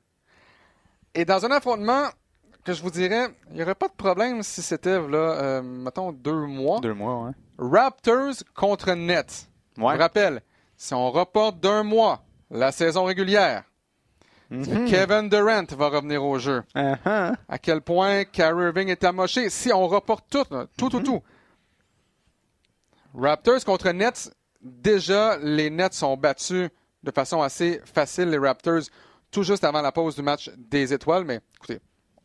Et 1.14 1.26
dans 1.26 1.46
un 1.46 1.52
affrontement 1.52 2.08
que 2.64 2.74
je 2.74 2.82
vous 2.82 2.92
dirais, 2.92 3.28
il 3.50 3.56
n'y 3.56 3.64
aurait 3.64 3.76
pas 3.76 3.88
de 3.88 3.94
problème 3.94 4.44
si 4.44 4.62
c'était, 4.62 5.00
là, 5.00 5.18
euh, 5.18 5.62
mettons, 5.62 6.12
deux 6.12 6.46
mois. 6.46 6.80
Deux 6.80 6.94
mois, 6.94 7.26
ouais. 7.26 7.32
Raptors 7.58 8.44
contre 8.56 8.94
Nets. 8.94 9.50
Je 9.76 9.82
vous 9.82 9.88
rappelle, 9.88 10.42
si 10.78 10.94
on 10.94 11.12
reporte 11.12 11.60
d'un 11.60 11.84
mois 11.84 12.24
la 12.50 12.72
saison 12.72 13.06
régulière, 13.06 13.64
Mhm. 14.52 14.90
Kevin 14.90 15.30
Durant 15.30 15.66
va 15.78 15.88
revenir 15.88 16.24
au 16.24 16.38
jeu. 16.38 16.62
Uh-huh. 16.76 17.36
À 17.48 17.58
quel 17.58 17.82
point 17.82 18.26
Kyrie 18.26 18.66
Irving 18.66 18.90
est 18.90 19.04
amoché. 19.06 19.50
Si 19.50 19.72
on 19.72 19.88
reporte 19.88 20.26
tout, 20.30 20.44
là, 20.52 20.68
tout, 20.78 20.90
tout, 20.90 21.00
tout. 21.00 21.24
Raptors 23.14 23.64
contre 23.64 23.90
Nets, 23.92 24.30
déjà, 24.62 25.38
les 25.38 25.70
Nets 25.70 25.94
sont 25.94 26.18
battus 26.18 26.70
de 27.02 27.12
façon 27.12 27.42
assez 27.42 27.82
facile, 27.86 28.30
les 28.30 28.38
Raptors, 28.38 28.84
tout 29.32 29.44
juste 29.44 29.64
avant 29.64 29.82
la 29.82 29.94
pause 29.94 30.16
du 30.16 30.22
match 30.22 30.52
des 30.58 30.94
étoiles. 30.94 31.24
Mais 31.24 31.40
écoutez, 31.56 31.80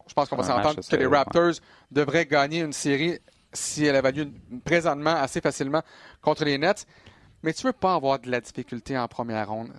je 0.09 0.13
pense 0.13 0.29
qu'on 0.29 0.37
va 0.37 0.43
s'entendre 0.43 0.81
que 0.87 0.97
les 0.97 1.07
ouais. 1.07 1.17
Raptors 1.17 1.55
devraient 1.93 2.27
gagner 2.27 2.61
une 2.61 2.73
série 2.73 3.21
si 3.53 3.85
elle 3.85 3.97
avait 3.97 4.13
lieu 4.13 4.29
présentement 4.65 5.15
assez 5.15 5.41
facilement 5.41 5.83
contre 6.21 6.45
les 6.45 6.59
Nets. 6.59 6.87
Mais 7.45 7.53
tu 7.53 7.65
veux 7.67 7.73
pas 7.73 7.95
avoir 7.95 8.19
de 8.19 8.29
la 8.29 8.41
difficulté 8.41 8.99
en 8.99 9.07
première 9.07 9.49
ronde. 9.49 9.73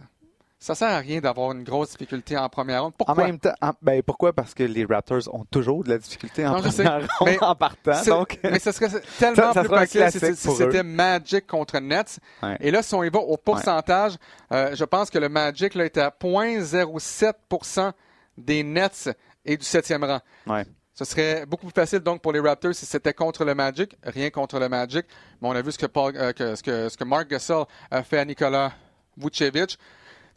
Ça 0.60 0.74
sert 0.74 0.88
à 0.90 0.98
rien 0.98 1.20
d'avoir 1.22 1.52
une 1.52 1.64
grosse 1.64 1.92
difficulté 1.92 2.36
en 2.36 2.50
première 2.50 2.82
ronde. 2.82 2.94
En 2.98 3.06
Pourquoi? 3.06 3.26
même 3.28 3.38
temps, 3.40 3.54
en- 3.62 3.74
ben 3.80 4.02
pourquoi? 4.02 4.34
Parce 4.34 4.56
que 4.56 4.64
les 4.64 4.86
Raptors 4.86 5.22
ont 5.32 5.46
toujours 5.46 5.84
de 5.84 5.90
la 5.90 6.00
difficulté 6.00 6.48
en 6.48 6.54
Non, 6.56 6.62
première 6.64 7.02
ronde 7.20 7.30
mais 7.30 7.44
en 7.44 7.54
partant. 7.56 8.04
Donc, 8.08 8.40
mais 8.44 8.58
ce 8.58 8.72
serait 8.72 8.90
tellement 9.20 9.36
Ça- 9.36 9.54
ça 9.54 9.64
plus 9.64 9.70
facile 9.70 10.36
si, 10.36 10.52
c'était. 10.56 10.82
Magic 10.82 11.46
contre 11.46 11.78
Nets. 11.80 12.20
Ouais. 12.42 12.58
Et 12.60 12.72
là, 12.72 12.82
si 12.82 12.96
on 12.96 13.04
y 13.04 13.10
va 13.10 13.20
au 13.20 13.38
pourcentage, 13.38 14.16
euh, 14.52 14.76
je 14.76 14.84
pense 14.84 15.12
que 15.12 15.20
le 15.20 15.30
Magic 15.30 15.76
là, 15.76 15.86
est 15.86 15.98
à 15.98 16.10
0,07% 16.10 17.92
des 18.38 18.64
Nets 18.64 19.10
et 19.46 19.58
du 19.58 19.66
septième 19.66 20.04
rang. 20.04 20.20
ouais. 20.48 20.66
Ce 20.94 21.06
serait 21.06 21.46
beaucoup 21.46 21.68
plus 21.68 21.80
facile 21.80 22.00
donc 22.00 22.24
pour 22.24 22.32
les 22.32 22.40
Raptors 22.40 22.74
si 22.74 22.88
c'était 22.88 23.14
contre 23.14 23.46
le 23.46 23.54
Magic, 23.54 23.96
rien 24.02 24.32
contre 24.32 24.58
le 24.58 24.68
Magic. 24.68 25.06
Mais 25.40 25.48
on 25.48 25.52
a 25.52 25.62
vu 25.62 25.72
ce 25.72 25.78
que, 25.78 25.86
Paul- 25.86 26.18
euh, 26.18 26.34
que- 26.34 26.56
ce 26.56 26.64
que, 26.64 26.90
ce 26.90 26.98
que 26.98 27.04
Mark 27.04 27.28
Gasol 27.30 27.66
a 27.92 28.02
fait 28.02 28.18
à 28.18 28.26
Nikola 28.26 28.72
Vucevic. 29.16 29.78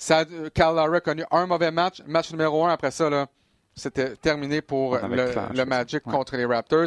Ça, 0.02 0.20
euh, 0.32 0.48
Kyle 0.48 0.78
a 0.78 1.00
connu 1.02 1.24
un 1.30 1.44
mauvais 1.46 1.70
match, 1.70 2.02
match 2.06 2.30
numéro 2.30 2.64
un. 2.64 2.70
Après 2.70 2.90
ça, 2.90 3.10
là, 3.10 3.26
c'était 3.74 4.16
terminé 4.16 4.62
pour 4.62 4.96
le. 4.96 5.64
Magic 5.66 6.06
Ouais. 6.06 6.12
contre 6.12 6.36
les 6.36 6.46
Raptors. 6.46 6.86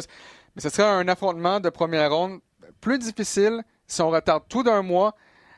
Mais 0.56 0.60
ce 0.60 0.68
serait 0.68 0.88
un 0.88 1.06
affrontement 1.06 1.60
de 1.60 1.70
première 1.70 2.12
ronde 2.12 2.40
plus 2.80 2.98
difficile 2.98 3.62
si 3.86 4.02
on 4.02 4.10
retarde 4.10 4.42
tout 4.48 4.64
d'un 4.64 4.82
mois 4.82 5.14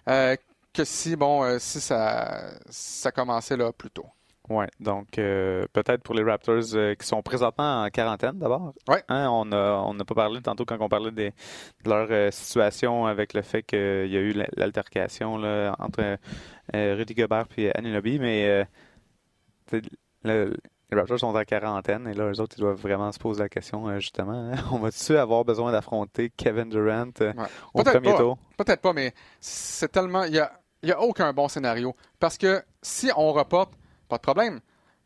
euh, 0.09 0.37
que 0.75 0.85
si 0.85 1.17
bon 1.17 1.45
euh, 1.45 1.57
si 1.59 1.81
ça, 1.81 2.51
ça 2.69 3.11
commençait 3.11 3.57
là 3.57 3.73
plus 3.73 3.91
tôt. 3.91 4.07
Ouais, 4.49 4.69
donc 4.79 5.19
euh, 5.19 5.65
peut-être 5.73 6.03
pour 6.05 6.15
les 6.15 6.23
Raptors 6.23 6.63
euh, 6.75 6.95
qui 6.95 7.05
sont 7.07 7.21
présentement 7.21 7.83
en 7.83 7.89
quarantaine 7.91 8.39
d'abord. 8.39 8.73
Ouais. 8.89 9.03
Hein, 9.09 9.29
on 9.31 9.51
a 9.51 9.73
on 9.89 9.95
n'a 9.95 10.05
pas 10.05 10.15
parlé 10.15 10.41
tantôt 10.41 10.65
quand 10.65 10.77
on 10.81 10.89
parlait 10.89 11.11
des, 11.11 11.31
de 11.85 11.91
leur 11.91 12.07
euh, 12.11 12.31
situation 12.31 13.07
avec 13.07 13.35
le 13.35 13.43
fait 13.43 13.63
qu'il 13.65 13.79
y 13.79 14.17
a 14.17 14.21
eu 14.21 14.33
la- 14.33 14.47
l'altercation 14.57 15.35
entre 15.79 16.19
Rudy 16.73 17.15
Gobert 17.15 17.47
et 17.57 17.75
Anunoby, 17.77 18.19
mais 18.19 18.67
euh, 19.73 19.81
le- 20.25 20.57
les 20.91 20.97
Raptors 20.97 21.19
sont 21.19 21.35
en 21.35 21.45
quarantaine 21.45 22.07
et 22.07 22.15
là, 22.15 22.31
eux 22.31 22.41
autres, 22.41 22.55
ils 22.59 22.61
doivent 22.61 22.81
vraiment 22.81 23.11
se 23.11 23.19
poser 23.19 23.43
la 23.43 23.49
question, 23.49 23.89
euh, 23.89 23.99
justement, 23.99 24.53
hein, 24.53 24.55
on 24.73 24.79
va-tu 24.79 25.17
avoir 25.17 25.45
besoin 25.45 25.73
d'affronter 25.73 26.31
Kevin 26.37 26.69
Durant 26.69 27.11
euh, 27.21 27.33
Ouais. 27.33 27.47
au 27.75 27.83
premier 27.83 28.13
pas. 28.13 28.19
tour? 28.19 28.39
Peut-être 28.57 28.81
pas, 28.81 28.93
mais 28.93 29.13
c'est 29.41 29.91
tellement. 29.91 30.23
Il 30.25 30.33
n'y 30.33 30.39
a, 30.39 30.53
y 30.85 30.93
a 30.93 31.01
aucun 31.01 31.33
bon 31.33 31.49
scénario. 31.49 31.95
Parce 32.21 32.39
que 32.39 32.63
si 32.83 33.11
on 33.17 33.33
reporte, 33.33 33.73
pas 34.09 34.17
de 34.17 34.23
problème. 34.23 34.61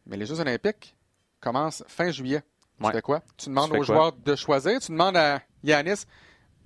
Mais 0.07 0.17
les 0.19 0.27
Jeux 0.27 0.39
Olympiques 0.41 0.95
commencent 1.41 1.83
fin 1.89 2.11
juillet. 2.11 2.43
Tu 2.79 2.87
Ouais. 2.87 2.93
fais 2.93 3.03
quoi? 3.03 3.23
Tu 3.37 3.49
demandes 3.51 3.71
Tu 3.73 3.79
aux 3.79 3.83
joueurs 3.83 4.13
de 4.13 4.35
choisir. 4.37 4.81
Tu 4.81 4.93
demandes 4.93 5.17
à 5.17 5.41
Yanis. 5.63 6.05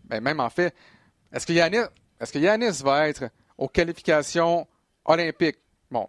Ben, 0.04 0.20
même 0.22 0.40
en 0.40 0.50
fait, 0.50 0.74
est-ce 1.32 1.46
que 1.46 1.52
Yanis, 1.52 1.78
est-ce 2.20 2.32
que 2.32 2.38
Yanis 2.38 2.82
va 2.82 3.08
être 3.08 3.24
aux 3.58 3.68
qualifications 3.68 4.66
olympiques? 5.04 5.58
Bon, 5.90 6.08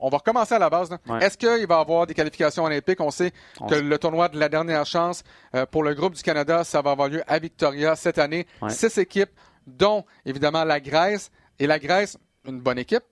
on, 0.00 0.08
va 0.08 0.18
recommencer 0.18 0.54
à 0.54 0.58
la 0.58 0.70
base. 0.70 0.90
Ouais. 1.06 1.24
Est-ce 1.24 1.38
qu'il 1.38 1.66
va 1.66 1.78
avoir 1.78 2.06
des 2.06 2.14
qualifications 2.14 2.64
olympiques? 2.64 3.00
On 3.00 3.10
sait 3.10 3.32
On 3.60 3.66
que 3.66 3.76
sait. 3.76 3.82
le 3.82 3.98
tournoi 3.98 4.28
de 4.28 4.38
la 4.38 4.48
dernière 4.48 4.86
chance 4.86 5.22
euh, 5.54 5.66
pour 5.66 5.82
le 5.82 5.94
groupe 5.94 6.14
du 6.14 6.22
Canada, 6.22 6.64
ça 6.64 6.82
va 6.82 6.92
avoir 6.92 7.08
lieu 7.08 7.22
à 7.26 7.38
Victoria 7.38 7.96
cette 7.96 8.18
année. 8.18 8.46
Ouais. 8.60 8.70
Six 8.70 8.98
équipes, 8.98 9.30
dont 9.66 10.04
évidemment 10.24 10.64
la 10.64 10.80
Grèce. 10.80 11.30
Et 11.58 11.68
la 11.68 11.78
Grèce, 11.78 12.18
une 12.44 12.60
bonne 12.60 12.78
équipe 12.78 13.04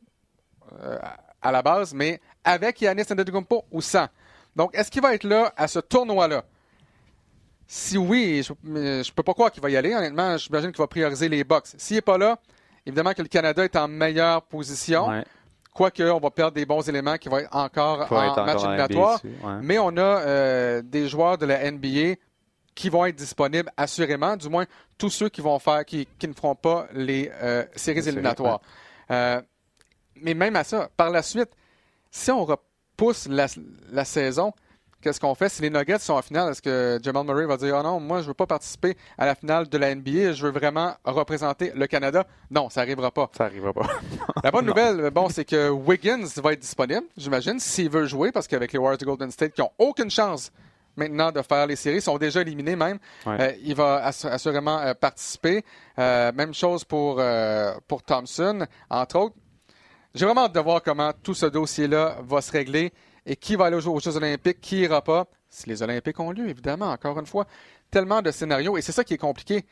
euh, 0.81 0.99
à 1.41 1.53
la 1.53 1.63
base, 1.63 1.95
mais 1.95 2.21
avec 2.45 2.81
Yanis 2.81 3.03
Antetokounmpo 3.03 3.65
ou 3.71 3.81
sans. 3.81 4.09
Donc, 4.57 4.77
est-ce 4.77 4.91
qu'il 4.91 5.03
va 5.03 5.15
être 5.15 5.25
là 5.25 5.53
à 5.57 5.69
ce 5.69 5.79
tournoi-là? 5.79 6.45
Si 7.67 7.97
oui, 7.97 8.43
je 8.43 8.53
ne 8.69 9.11
peux 9.13 9.23
pas 9.23 9.33
croire 9.33 9.51
qu'il 9.51 9.63
va 9.63 9.71
y 9.71 9.77
aller. 9.77 9.95
Honnêtement, 9.95 10.37
j'imagine 10.37 10.73
qu'il 10.73 10.79
va 10.79 10.87
prioriser 10.87 11.29
les 11.29 11.43
box. 11.43 11.75
S'il 11.79 11.97
n'est 11.97 12.03
pas 12.03 12.19
là, 12.19 12.39
évidemment 12.87 13.13
que 13.13 13.23
le 13.23 13.29
Canada 13.29 13.65
est 13.65 13.77
en 13.77 13.89
meilleure 13.89 14.43
position. 14.43 15.09
Ouais. 15.09 15.25
Quoique, 15.75 16.03
on 16.03 16.19
va 16.19 16.31
perdre 16.31 16.53
des 16.53 16.67
bons 16.67 16.87
éléments 16.87 17.17
qui 17.17 17.29
vont 17.31 17.39
être 17.39 17.55
encore 17.55 18.07
Faut 18.07 18.17
en 18.17 18.31
être 18.31 18.45
match 18.45 18.63
éliminatoire. 18.63 19.21
Ouais. 19.25 19.53
Mais 19.63 19.79
on 19.79 19.97
a 19.97 20.01
euh, 20.01 20.83
des 20.83 21.09
joueurs 21.09 21.39
de 21.39 21.47
la 21.47 21.71
NBA 21.71 22.17
qui 22.75 22.89
vont 22.89 23.07
être 23.07 23.17
disponibles 23.17 23.71
assurément, 23.77 24.37
du 24.37 24.49
moins 24.49 24.67
tous 24.99 25.11
ceux 25.11 25.29
qui 25.29 25.41
vont 25.41 25.59
faire, 25.59 25.85
qui, 25.85 26.07
qui 26.19 26.29
ne 26.29 26.35
feront 26.35 26.55
pas 26.55 26.87
les 26.93 27.31
euh, 27.43 27.65
séries, 27.75 28.07
éliminatoires. 28.07 28.61
Euh, 29.11 29.41
mais 30.17 30.35
même 30.35 30.57
à 30.57 30.65
ça, 30.65 30.91
par 30.97 31.11
la 31.11 31.23
suite, 31.23 31.51
si 32.11 32.31
on 32.31 32.45
repousse 32.45 33.27
la, 33.29 33.47
la 33.91 34.05
saison, 34.05 34.53
qu'est-ce 35.03 35.21
qu'on 35.21 35.35
fait? 35.35 35.49
Si 35.49 35.61
les 35.61 35.71
Nuggets 35.71 35.99
sont 35.99 36.15
en 36.15 36.23
finale, 36.23 36.51
est-ce 36.51 36.63
que 36.63 36.99
Jamal 37.03 37.27
Murray 37.27 37.45
va 37.47 37.57
dire, 37.57 37.77
oh 37.79 37.83
non, 37.83 38.01
moi 38.01 38.23
je 38.23 38.29
veux 38.29 38.35
pas 38.35 38.47
participer 38.47 38.97
à 39.19 39.27
la 39.27 39.35
finale 39.35 39.69
de 39.69 39.79
la 39.79 39.95
NBA, 39.95 40.33
je 40.33 40.47
veux 40.47 40.53
vraiment 40.53 40.95
représenter 41.05 41.73
le 41.75 41.87
Canada? 41.87 42.27
Non, 42.51 42.71
ça 42.71 42.81
n'arrivera 42.83 43.11
pas. 43.11 43.31
Ça 43.37 43.45
arrivera 43.45 43.73
pas. 43.73 43.89
La 44.43 44.51
bonne 44.51 44.67
nouvelle, 44.73 45.11
bon, 45.11 45.29
c'est 45.29 45.45
que 45.45 45.69
Wiggins 45.69 46.27
va 46.43 46.53
être 46.53 46.61
disponible, 46.61 47.05
j'imagine, 47.17 47.59
s'il 47.59 47.91
veut 47.91 48.07
jouer, 48.07 48.33
parce 48.33 48.47
qu'avec 48.49 48.73
les 48.73 48.79
Warriors 48.79 48.99
de 48.99 49.05
Golden 49.05 49.31
State 49.31 49.53
qui 49.53 49.61
n'ont 49.61 49.73
aucune 49.79 50.11
chance 50.11 50.53
maintenant 50.97 51.33
de 51.33 51.43
faire 51.43 51.67
les 51.67 51.77
séries. 51.77 51.97
Ils 51.97 52.03
sont 52.03 52.19
déjà 52.19 52.43
éliminés 52.43 52.77
même. 52.77 52.99
Ouais. 53.27 53.59
il 53.63 53.75
va 53.75 54.05
assurément 54.05 54.79
participer. 55.01 55.65
même 55.97 56.53
chose 56.53 56.85
pour, 56.85 57.23
pour 57.89 58.03
Thompson, 58.03 58.67
entre 58.91 59.17
autres. 59.19 59.37
J'ai 60.15 60.27
vraiment 60.27 60.45
hâte 60.45 60.55
de 60.55 60.61
voir 60.61 60.83
comment 60.83 61.11
tout 61.23 61.33
ce 61.33 61.47
dossier-là 61.47 62.19
va 62.23 62.43
se 62.43 62.53
régler 62.53 62.93
et 63.27 63.37
qui 63.37 63.57
va 63.57 63.67
aller 63.67 63.77
aux 63.77 64.01
Jeux 64.01 64.17
olympiques, 64.17 64.61
qui 64.61 64.81
ira 64.81 65.03
pas? 65.03 65.27
Si 65.49 65.69
les 65.69 65.83
Olympiques 65.83 66.19
ont 66.19 66.33
lieu, 66.33 66.49
évidemment, 66.49 66.91
encore 66.91 67.19
une 67.19 67.27
fois. 67.27 67.47
Tellement 67.91 68.23
de 68.23 68.31
scénarios 68.31 68.79
et 68.79 68.83
c'est 68.83 68.93
ça 68.93 69.05
qui 69.05 69.15
est 69.15 69.19
compliqué. 69.19 69.67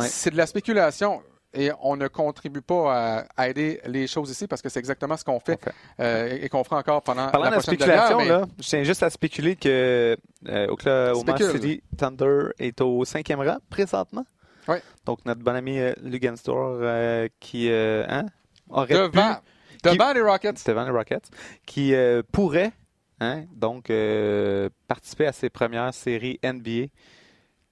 C'est 0.00 0.30
de 0.30 0.36
la 0.36 0.46
spéculation 0.46 1.22
et 1.54 1.70
on 1.82 1.96
ne 1.96 2.08
contribue 2.08 2.62
pas 2.62 3.24
à, 3.36 3.48
aider 3.48 3.80
les 3.86 4.06
choses 4.06 4.30
ici 4.30 4.46
parce 4.46 4.62
que 4.62 4.68
c'est 4.68 4.78
exactement 4.78 5.16
ce 5.16 5.24
qu'on 5.24 5.38
fait 5.38 5.60
euh, 6.00 6.38
et 6.40 6.48
qu'on 6.48 6.64
fera 6.64 6.78
encore 6.78 7.02
pendant 7.02 7.28
Parlant 7.28 7.50
la 7.50 7.58
prochaine 7.58 7.74
spéculation, 7.74 8.18
là, 8.20 8.46
je 8.58 8.68
tiens 8.68 8.82
juste 8.82 9.02
à 9.02 9.10
spéculer 9.10 9.56
que 9.56 10.16
euh, 10.48 10.66
Oklahoma 10.68 11.36
City 11.36 11.82
Thunder 11.96 12.48
est 12.58 12.80
au 12.80 13.04
cinquième 13.04 13.40
rang 13.40 13.58
présentement. 13.68 14.24
Oui. 14.68 14.76
Donc 15.04 15.18
notre 15.26 15.42
bon 15.42 15.54
ami 15.54 15.78
euh, 15.78 15.92
Luganstor 16.02 16.78
euh, 16.80 17.28
qui 17.38 17.70
hein, 17.70 18.26
aurait 18.70 18.94
devant, 18.94 19.34
pu, 19.34 19.90
devant 19.90 20.12
les 20.12 20.22
Rockets, 20.22 20.66
devant 20.66 20.84
les 20.84 20.90
Rockets, 20.90 21.30
qui 21.66 21.94
pourrait 22.32 22.72
hein, 23.22 23.44
donc 23.54 23.92
participer 24.88 25.26
à 25.26 25.32
ses 25.32 25.50
premières 25.50 25.94
séries 25.94 26.38
NBA. 26.44 26.88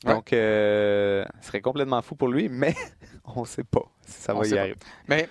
Donc, 0.05 0.33
euh, 0.33 1.25
ce 1.41 1.49
serait 1.49 1.61
complètement 1.61 2.01
fou 2.03 2.15
pour 2.15 2.29
lui, 2.29 2.49
mais 2.49 2.75
on 3.37 3.43
ne 3.43 3.47
sait 3.47 3.65
pas 3.65 3.85
si 4.07 4.21
ça 4.21 4.33
va 4.33 4.47
y 4.47 4.59
arriver. 4.59 4.79
Mais, 5.09 5.29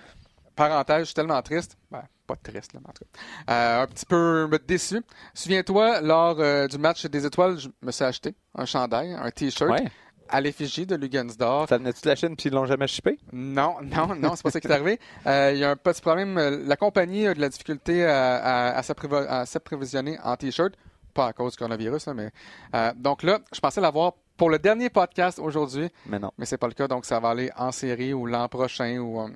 parenthèse, 0.54 1.00
je 1.00 1.04
suis 1.06 1.14
tellement 1.14 1.42
triste. 1.42 1.76
Ben, 1.90 2.04
pas 2.26 2.36
triste, 2.36 2.74
là, 2.74 2.80
en 2.84 2.92
tout 2.92 3.04
cas. 3.04 3.52
Euh, 3.52 3.82
un 3.82 3.86
petit 3.86 4.06
peu 4.06 4.48
déçu. 4.66 5.02
Souviens-toi, 5.34 6.00
lors 6.02 6.38
euh, 6.38 6.68
du 6.68 6.78
match 6.78 7.04
des 7.06 7.26
étoiles, 7.26 7.58
je 7.58 7.68
me 7.82 7.90
suis 7.90 8.04
acheté 8.04 8.34
un 8.54 8.64
chandail, 8.64 9.12
un 9.12 9.30
T-shirt. 9.30 9.82
À 10.30 10.40
l'effigie 10.40 10.86
de 10.86 10.96
Lugansdor. 10.96 11.68
Ça 11.68 11.78
venait-tu 11.78 12.02
de 12.02 12.08
la 12.08 12.16
Chine 12.16 12.36
puis 12.36 12.48
ils 12.48 12.54
l'ont 12.54 12.66
jamais 12.66 12.86
shippé? 12.86 13.18
Non, 13.32 13.76
non, 13.82 14.14
non, 14.14 14.36
c'est 14.36 14.42
pas 14.42 14.50
ça 14.50 14.60
qui 14.60 14.68
est 14.68 14.72
arrivé. 14.72 14.98
Il 15.26 15.58
y 15.58 15.64
a 15.64 15.70
un 15.70 15.76
petit 15.76 16.00
problème. 16.00 16.38
La 16.66 16.76
compagnie 16.76 17.26
a 17.26 17.34
de 17.34 17.40
la 17.40 17.48
difficulté 17.48 18.04
à, 18.04 18.76
à 18.76 19.46
s'approvisionner 19.46 20.18
en 20.22 20.36
T-shirt 20.36 20.74
pas 21.12 21.26
à 21.26 21.32
cause 21.32 21.52
du 21.52 21.58
coronavirus, 21.58 22.06
mais 22.14 22.30
donc 22.96 23.24
là, 23.24 23.40
je 23.52 23.58
pensais 23.58 23.80
l'avoir 23.80 24.12
pour 24.40 24.48
le 24.48 24.58
dernier 24.58 24.88
podcast 24.88 25.38
aujourd'hui. 25.38 25.90
Mais 26.06 26.18
non. 26.18 26.30
Mais 26.38 26.46
c'est 26.46 26.56
pas 26.56 26.66
le 26.66 26.72
cas, 26.72 26.88
donc 26.88 27.04
ça 27.04 27.20
va 27.20 27.28
aller 27.28 27.50
en 27.58 27.72
série 27.72 28.14
ou 28.14 28.24
l'an 28.24 28.48
prochain 28.48 28.96
ou 28.96 29.20
euh, 29.20 29.28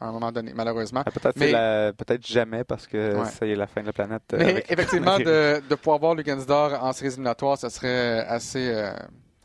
à 0.00 0.08
un 0.08 0.10
moment 0.10 0.32
donné, 0.32 0.52
malheureusement. 0.52 1.04
Ah, 1.06 1.12
peut-être, 1.12 2.26
jamais 2.26 2.64
parce 2.64 2.88
que 2.88 3.24
ça 3.26 3.46
y 3.46 3.52
est 3.52 3.54
la 3.54 3.68
fin 3.68 3.82
de 3.82 3.86
la 3.86 3.92
planète. 3.92 4.22
Euh, 4.32 4.38
mais 4.38 4.64
effectivement, 4.68 5.16
de, 5.16 5.62
de, 5.68 5.74
pouvoir 5.76 6.00
voir 6.00 6.14
Lugansdor 6.16 6.82
en 6.82 6.92
série 6.92 7.12
éliminatoire, 7.12 7.56
ça 7.56 7.70
serait 7.70 8.26
assez, 8.26 8.68
euh, 8.68 8.90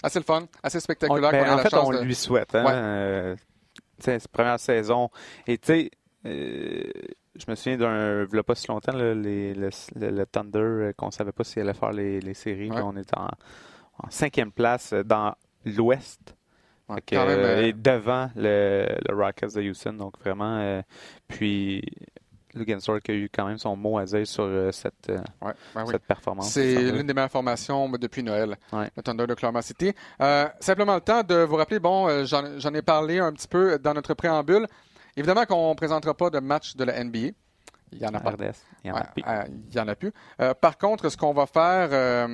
assez 0.04 0.20
le 0.20 0.26
fun, 0.26 0.46
assez 0.62 0.80
spectaculaire. 0.80 1.32
On, 1.34 1.54
en 1.54 1.58
fait, 1.58 1.74
on 1.74 1.92
lui 1.92 2.16
souhaite. 2.16 2.54
Hein, 2.56 3.36
ouais. 4.06 4.18
première 4.32 4.60
saison. 4.60 5.10
Et 5.48 5.58
tu 5.58 5.68
sais, 5.68 5.92
je 6.24 7.46
me 7.48 7.56
souviens 7.56 7.78
d'un, 7.78 8.28
il 8.32 8.44
pas 8.44 8.56
si 8.56 8.68
longtemps, 8.68 8.96
les, 8.96 9.54
le, 9.54 10.26
Thunder, 10.26 10.92
qu'on 10.98 11.08
ne 11.08 11.12
savait 11.12 11.32
pas 11.32 11.44
s'il 11.44 11.64
allait 11.64 11.74
faire 11.74 11.92
les, 11.92 12.20
les 12.20 12.34
séries. 12.34 12.70
on 12.72 12.96
était 12.98 13.18
en 13.18 13.30
en 14.00 14.10
cinquième 14.10 14.52
place 14.52 14.94
euh, 14.94 15.04
dans 15.04 15.36
l'Ouest. 15.66 16.36
et 17.12 17.16
euh, 17.16 17.72
devant 17.74 18.30
le, 18.36 18.98
Rockets 19.10 19.56
de 19.56 19.62
Houston. 19.62 19.94
Donc 19.94 20.20
vraiment, 20.20 20.58
euh, 20.58 20.82
puis 21.28 21.84
Lugansor 22.56 23.00
qui 23.02 23.12
a 23.12 23.16
eu 23.16 23.30
quand 23.34 23.46
même 23.46 23.58
son 23.58 23.76
mot 23.76 23.98
à 23.98 24.06
dire 24.06 24.28
sur 24.28 24.74
cette, 24.74 25.12
ben 25.42 25.86
cette 25.86 26.06
performance. 26.06 26.52
C'est 26.52 26.92
l'une 26.92 27.08
des 27.08 27.14
meilleures 27.14 27.32
formations 27.32 27.90
depuis 27.90 28.24
Noël, 28.24 28.58
le 28.72 29.02
Thunder 29.02 29.28
de 29.28 29.34
Oklahoma 29.34 29.62
City. 29.62 29.94
simplement 30.60 30.96
le 30.96 31.02
temps 31.02 31.24
de 31.24 31.44
vous 31.44 31.56
rappeler, 31.56 31.80
bon, 31.80 32.26
j'en 32.26 32.74
ai 32.74 32.82
parlé 32.82 33.20
un 33.20 33.32
petit 33.34 33.48
peu 33.48 33.80
dans 33.80 33.94
notre 33.94 34.14
préambule. 34.14 34.68
Évidemment 35.16 35.46
qu'on 35.46 35.70
ne 35.70 35.76
présentera 35.76 36.14
pas 36.14 36.30
de 36.30 36.40
match 36.40 36.76
de 36.76 36.84
la 36.84 37.04
NBA. 37.04 37.30
Il 37.92 38.00
y 38.00 38.08
en 38.08 38.14
a 38.14 38.20
pas. 38.20 38.34
Il 38.84 38.88
y 38.88 38.92
en 38.92 39.84
en 39.84 39.88
a 39.88 39.96
plus. 39.96 40.12
par 40.60 40.78
contre, 40.78 41.10
ce 41.10 41.18
qu'on 41.18 41.34
va 41.34 41.46
faire, 41.46 42.28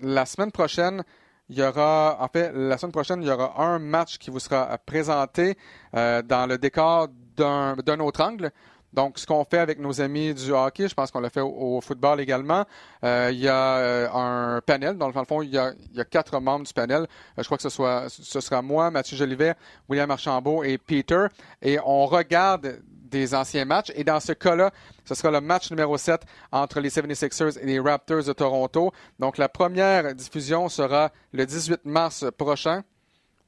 la 0.00 0.26
semaine 0.26 0.52
prochaine, 0.52 1.02
il 1.50 1.58
y 1.58 1.62
aura, 1.64 2.16
en 2.20 2.28
fait, 2.28 2.52
la 2.54 2.78
semaine 2.78 2.92
prochaine, 2.92 3.22
il 3.22 3.28
y 3.28 3.30
aura 3.30 3.60
un 3.60 3.80
match 3.80 4.18
qui 4.18 4.30
vous 4.30 4.38
sera 4.38 4.78
présenté 4.78 5.56
euh, 5.96 6.22
dans 6.22 6.48
le 6.48 6.58
décor 6.58 7.08
d'un 7.36 7.98
autre 7.98 8.22
angle. 8.22 8.52
Donc, 8.92 9.18
ce 9.18 9.26
qu'on 9.26 9.44
fait 9.44 9.58
avec 9.58 9.78
nos 9.78 10.00
amis 10.00 10.34
du 10.34 10.52
hockey, 10.52 10.88
je 10.88 10.94
pense 10.94 11.10
qu'on 11.10 11.20
l'a 11.20 11.30
fait 11.30 11.40
au, 11.40 11.80
football 11.80 12.20
également. 12.20 12.64
Euh, 13.04 13.30
il 13.32 13.38
y 13.38 13.48
a 13.48 13.76
euh, 13.76 14.08
un 14.12 14.60
panel. 14.60 14.96
Dans 14.96 15.06
le 15.06 15.12
fond, 15.12 15.42
il 15.42 15.50
y 15.50 15.58
a, 15.58 15.72
quatre 16.10 16.40
membres 16.40 16.66
du 16.66 16.72
panel. 16.72 17.06
je 17.36 17.44
crois 17.44 17.56
que 17.56 17.62
ce, 17.62 17.68
soit, 17.68 18.06
ce 18.08 18.40
sera 18.40 18.62
moi, 18.62 18.90
Mathieu 18.90 19.16
Jolivet, 19.16 19.54
William 19.88 20.10
Archambault 20.10 20.64
et 20.64 20.78
Peter. 20.78 21.26
Et 21.62 21.78
on 21.84 22.06
regarde 22.06 22.80
des 23.10 23.34
anciens 23.34 23.64
matchs. 23.64 23.92
Et 23.94 24.04
dans 24.04 24.20
ce 24.20 24.32
cas-là, 24.32 24.70
ce 25.04 25.14
sera 25.14 25.30
le 25.30 25.40
match 25.40 25.70
numéro 25.70 25.98
7 25.98 26.22
entre 26.52 26.80
les 26.80 26.90
76ers 26.90 27.58
et 27.60 27.66
les 27.66 27.80
Raptors 27.80 28.24
de 28.24 28.32
Toronto. 28.32 28.92
Donc 29.18 29.36
la 29.36 29.48
première 29.48 30.14
diffusion 30.14 30.68
sera 30.68 31.10
le 31.32 31.44
18 31.44 31.84
mars 31.84 32.24
prochain. 32.38 32.82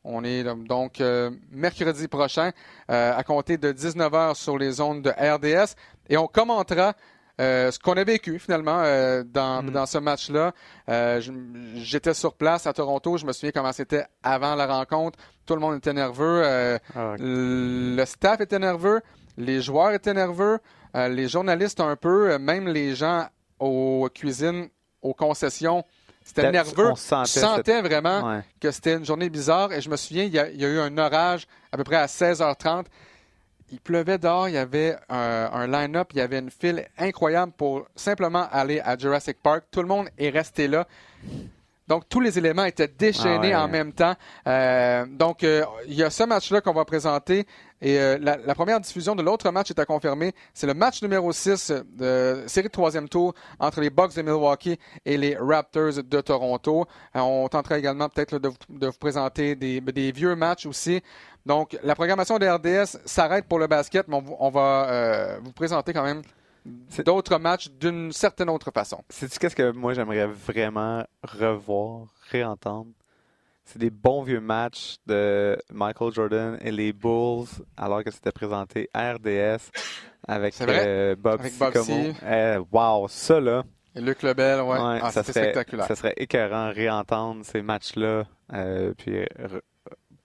On 0.04 0.24
est 0.24 0.44
donc 0.44 1.00
euh, 1.00 1.30
mercredi 1.50 2.08
prochain 2.08 2.50
euh, 2.90 3.16
à 3.16 3.22
compter 3.22 3.56
de 3.56 3.72
19h 3.72 4.34
sur 4.34 4.58
les 4.58 4.72
zones 4.72 5.02
de 5.02 5.10
RDS 5.10 5.74
et 6.08 6.16
on 6.16 6.26
commentera 6.26 6.94
euh, 7.40 7.70
ce 7.70 7.78
qu'on 7.78 7.94
a 7.94 8.04
vécu 8.04 8.38
finalement 8.38 8.82
dans, 9.24 9.62
mm. 9.62 9.70
dans, 9.70 9.86
ce 9.86 9.98
match-là. 9.98 10.52
J'étais 11.76 12.14
sur 12.14 12.34
place 12.34 12.66
à 12.66 12.72
Toronto. 12.72 13.16
Je 13.16 13.26
me 13.26 13.32
souviens 13.32 13.52
comment 13.52 13.72
c'était 13.72 14.04
avant 14.22 14.54
la 14.54 14.66
rencontre. 14.66 15.18
Tout 15.46 15.54
le 15.54 15.60
monde 15.60 15.76
était 15.76 15.92
nerveux. 15.92 16.78
Ah, 16.94 17.14
le 17.18 18.04
staff 18.04 18.40
était 18.40 18.58
nerveux. 18.58 19.00
Les 19.36 19.62
joueurs 19.62 19.92
étaient 19.92 20.14
nerveux, 20.14 20.58
euh, 20.94 21.08
les 21.08 21.28
journalistes 21.28 21.80
un 21.80 21.96
peu, 21.96 22.32
euh, 22.32 22.38
même 22.38 22.68
les 22.68 22.94
gens 22.94 23.26
aux 23.58 24.08
cuisines, 24.14 24.68
aux 25.00 25.14
concessions, 25.14 25.84
c'était 26.24 26.50
nerveux. 26.50 26.90
On 26.90 26.94
sentait, 26.94 27.82
vraiment 27.82 28.42
que 28.60 28.70
c'était 28.70 28.94
une 28.94 29.04
journée 29.04 29.30
bizarre. 29.30 29.72
Et 29.72 29.80
je 29.80 29.90
me 29.90 29.96
souviens, 29.96 30.24
il 30.24 30.32
y, 30.32 30.38
a, 30.38 30.48
eu 30.50 30.78
un 30.78 30.96
orage 30.98 31.46
à 31.70 31.76
peu 31.76 31.84
près 31.84 31.96
à 31.96 32.06
16h30. 32.06 32.86
Il 33.70 33.80
pleuvait 33.80 34.18
dehors, 34.18 34.48
il 34.48 34.54
y 34.54 34.58
avait 34.58 34.96
un, 35.08 35.48
un 35.50 35.66
line-up, 35.66 36.08
il 36.12 36.18
y 36.18 36.20
avait 36.20 36.38
une 36.38 36.50
file 36.50 36.86
incroyable 36.98 37.52
pour 37.52 37.86
simplement 37.96 38.46
aller 38.52 38.80
à 38.80 38.98
Jurassic 38.98 39.38
Park. 39.42 39.64
Tout 39.70 39.80
le 39.80 39.88
monde 39.88 40.08
est 40.18 40.28
resté 40.28 40.68
là. 40.68 40.86
Donc, 41.88 42.08
tous 42.08 42.20
les 42.20 42.38
éléments 42.38 42.64
étaient 42.64 42.88
déchaînés 42.88 43.52
ah 43.52 43.64
en 43.64 43.68
même 43.68 43.92
temps. 43.92 44.14
Euh, 44.46 45.04
donc, 45.06 45.42
euh, 45.42 45.64
il 45.86 45.94
y 45.94 46.02
a 46.02 46.10
ce 46.10 46.22
match-là 46.22 46.60
qu'on 46.60 46.72
va 46.72 46.84
présenter. 46.84 47.46
Et 47.80 47.98
euh, 47.98 48.18
la, 48.20 48.54
première 48.54 48.78
diffusion 48.78 49.16
de 49.16 49.22
l'autre 49.22 49.50
match 49.50 49.70
est 49.70 49.78
à 49.80 49.84
confirmer. 49.84 50.32
C'est 50.54 50.68
le 50.68 50.74
match 50.74 51.02
numéro 51.02 51.32
6 51.32 51.72
de 51.98 52.44
série 52.46 52.68
de 52.68 52.72
troisième 52.72 53.08
tour 53.08 53.34
entre 53.58 53.80
les 53.80 53.90
Bucks 53.90 54.14
de 54.14 54.22
Milwaukee 54.22 54.78
et 55.04 55.16
les 55.16 55.36
Raptors 55.36 56.04
de 56.04 56.20
Toronto. 56.20 56.86
on 57.14 57.48
tentera 57.48 57.78
également 57.78 58.08
peut-être 58.08 58.38
de, 58.38 58.48
vous 58.86 58.98
présenter 59.00 59.56
des, 59.56 60.12
vieux 60.12 60.36
matchs 60.36 60.66
aussi. 60.66 61.02
Donc, 61.44 61.76
la 61.82 61.96
programmation 61.96 62.38
de 62.38 62.46
RDS 62.46 62.98
s'arrête 63.04 63.46
pour 63.46 63.58
le 63.58 63.66
basket, 63.66 64.06
mais 64.06 64.22
on, 64.38 64.50
va 64.50 65.38
vous 65.42 65.52
présenter 65.52 65.92
quand 65.92 66.04
même 66.04 66.22
d'autres 67.04 67.38
matchs 67.38 67.70
d'une 67.70 68.12
certaine 68.12 68.50
autre 68.50 68.70
façon. 68.70 69.02
C'est 69.08 69.36
qu'est-ce 69.38 69.56
que 69.56 69.72
moi 69.72 69.94
j'aimerais 69.94 70.26
vraiment 70.26 71.04
revoir, 71.22 72.06
réentendre? 72.30 72.90
C'est 73.64 73.78
des 73.78 73.90
bons 73.90 74.22
vieux 74.22 74.40
matchs 74.40 74.96
de 75.06 75.56
Michael 75.72 76.12
Jordan 76.12 76.58
et 76.60 76.72
les 76.72 76.92
Bulls 76.92 77.46
alors 77.76 78.02
que 78.02 78.10
c'était 78.10 78.32
présenté 78.32 78.88
RDS 78.94 79.70
avec 80.26 80.54
euh, 80.60 81.16
Bob 81.16 81.40
eh, 81.44 82.56
wow, 82.70 83.08
ça 83.08 83.40
là. 83.40 83.62
Et 83.94 84.00
Luc 84.00 84.22
Lebel, 84.22 84.60
ouais. 84.62 84.78
Ah, 85.02 85.10
ça 85.10 85.22
serait 85.22 85.42
spectaculaire. 85.42 85.86
Ça 85.86 85.96
serait 85.96 86.14
écœurant 86.16 86.70
réentendre 86.72 87.44
ces 87.44 87.60
matchs-là, 87.60 88.24
euh, 88.52 88.94
puis 88.96 89.26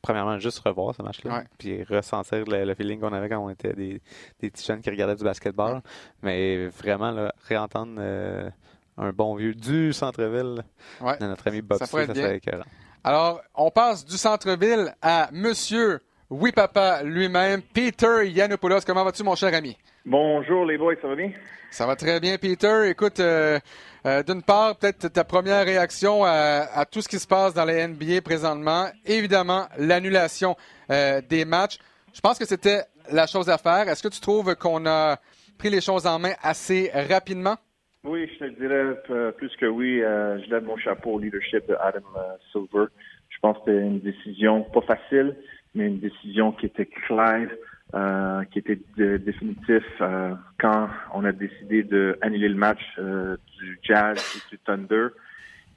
premièrement, 0.08 0.40
juste 0.40 0.60
revoir 0.60 0.96
ce 0.96 1.02
match-là, 1.02 1.44
puis 1.58 1.84
ressentir 1.84 2.46
le, 2.48 2.74
feeling 2.76 3.02
qu'on 3.02 3.12
avait 3.12 3.28
quand 3.28 3.40
on 3.40 3.50
était 3.50 3.74
des, 3.74 4.02
des 4.40 4.50
petits 4.50 4.66
jeunes 4.66 4.80
qui 4.80 4.90
regardaient 4.90 5.18
du 5.18 5.24
basketball. 5.26 5.82
Mais 6.24 6.68
vraiment, 6.68 7.30
réentendre 7.46 7.96
euh, 8.00 8.50
un 8.98 9.12
bon 9.12 9.36
vieux 9.36 9.54
du 9.54 9.92
centre-ville 9.92 10.64
de 11.02 11.26
notre 11.26 11.48
ami 11.50 11.62
Bob 11.62 11.80
ça, 11.80 11.88
ça 11.88 12.06
serait 12.08 12.38
écœurant. 12.38 12.64
Alors, 13.04 13.42
on 13.54 13.70
passe 13.70 14.06
du 14.06 14.18
centre-ville 14.18 14.96
à 15.02 15.28
Monsieur 15.34 16.02
Oui 16.30 16.52
Papa 16.52 17.04
lui-même, 17.04 17.62
Peter 17.62 18.28
Yanopoulos. 18.28 18.82
Comment 18.86 19.06
vas-tu, 19.06 19.24
mon 19.24 19.36
cher 19.36 19.54
ami? 19.54 19.78
Bonjour 20.06 20.66
les 20.66 20.78
boys, 20.78 20.96
ça 21.02 21.08
va 21.08 21.16
bien? 21.16 21.32
Ça 21.72 21.88
va 21.88 21.96
très 21.96 22.20
bien, 22.20 22.38
Peter. 22.38 22.90
Écoute, 22.90 23.22
euh, 23.22 23.58
euh, 24.06 24.24
d'une 24.24 24.44
part, 24.44 24.76
peut-être 24.76 25.08
ta 25.08 25.24
première 25.24 25.64
réaction 25.64 26.26
à, 26.26 26.84
tout 26.92 27.00
ce 27.00 27.08
qui 27.08 27.18
se 27.18 27.26
passe 27.26 27.54
dans 27.54 27.64
la 27.64 27.88
NBA 27.88 28.22
présentement. 28.26 28.88
Évidemment, 29.06 29.68
l'annulation 29.78 30.58
euh, 30.92 31.22
des 31.22 31.46
matchs. 31.46 31.78
Je 32.14 32.20
pense 32.20 32.38
que 32.38 32.46
c'était 32.46 32.82
la 33.10 33.26
chose 33.26 33.48
à 33.50 33.58
faire. 33.58 33.88
Est-ce 33.88 34.04
que 34.04 34.14
tu 34.14 34.20
trouves 34.20 34.54
qu'on 34.58 34.86
a 34.86 35.16
pris 35.58 35.70
les 35.70 35.80
choses 35.80 36.06
en 36.06 36.20
main 36.20 36.34
assez 36.44 36.92
rapidement? 36.94 37.56
Oui, 38.04 38.30
je 38.34 38.46
te 38.46 38.60
dirais 38.60 39.32
plus 39.38 39.56
que 39.56 39.66
oui. 39.66 40.00
je 40.02 40.50
lève 40.50 40.66
mon 40.66 40.76
chapeau 40.76 41.12
au 41.12 41.20
leadership 41.20 41.66
de 41.70 41.76
Adam 41.80 42.04
Silver. 42.52 42.88
Je 43.30 43.38
pense 43.40 43.58
que 43.60 43.72
c'était 43.72 43.80
une 43.80 44.00
décision 44.00 44.64
pas 44.64 44.82
facile, 44.82 45.36
mais 45.78 45.88
une 45.88 46.00
décision 46.00 46.52
qui 46.52 46.66
était 46.66 46.88
claire, 46.88 47.50
euh, 47.94 48.44
qui 48.52 48.60
était 48.60 48.80
définitif 48.98 49.84
euh, 50.02 50.34
quand 50.60 50.90
on 51.14 51.24
a 51.24 51.32
décidé 51.32 51.84
d'annuler 51.84 52.50
le 52.50 52.56
match 52.56 52.82
euh, 52.98 53.38
du 53.60 53.80
Jazz 53.84 54.18
et 54.36 54.50
du 54.50 54.60
Thunder. 54.60 55.08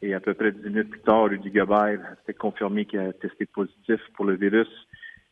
Et 0.03 0.15
à 0.15 0.21
peu 0.21 0.33
près 0.35 0.51
dix 0.51 0.71
minutes 0.71 0.91
plus 0.91 1.01
tard, 1.01 1.25
Rudy 1.25 1.51
Gobert 1.51 2.01
s'était 2.21 2.39
confirmé 2.39 2.87
qu'il 2.87 2.99
a 2.99 3.13
testé 3.13 3.47
positif 3.47 4.01
pour 4.15 4.25
le 4.25 4.35
virus. 4.35 4.69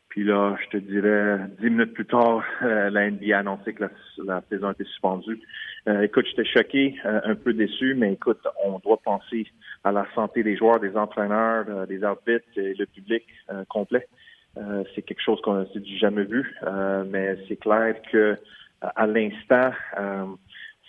Puis 0.09 0.23
là, 0.23 0.55
je 0.63 0.77
te 0.77 0.77
dirais, 0.77 1.39
dix 1.59 1.69
minutes 1.69 1.93
plus 1.93 2.05
tard, 2.05 2.43
la 2.61 3.09
NBA 3.09 3.35
a 3.35 3.39
annoncé 3.39 3.73
que 3.73 3.83
la, 3.83 3.89
la 4.23 4.41
saison 4.49 4.71
était 4.71 4.85
suspendue. 4.85 5.41
écoute, 6.01 6.27
j'étais 6.29 6.45
choqué, 6.45 6.95
un 7.03 7.35
peu 7.35 7.53
déçu, 7.53 7.95
mais 7.95 8.13
écoute, 8.13 8.45
on 8.63 8.79
doit 8.79 9.01
penser 9.03 9.47
à 9.83 9.91
la 9.91 10.05
santé 10.15 10.43
des 10.43 10.55
joueurs, 10.55 10.79
des 10.79 10.95
entraîneurs, 10.95 11.87
des 11.87 12.03
arbitres 12.03 12.47
et 12.55 12.73
le 12.73 12.85
public 12.85 13.23
complet. 13.67 14.07
Euh, 14.57 14.83
c'est 14.93 15.03
quelque 15.03 15.21
chose 15.21 15.39
qu'on 15.41 15.65
s'est 15.67 15.85
jamais 15.99 16.23
vu, 16.23 16.55
euh, 16.63 17.03
mais 17.07 17.37
c'est 17.47 17.57
clair 17.57 17.95
que 18.11 18.37
à 18.81 19.05
l'instant, 19.05 19.71
euh, 19.97 20.25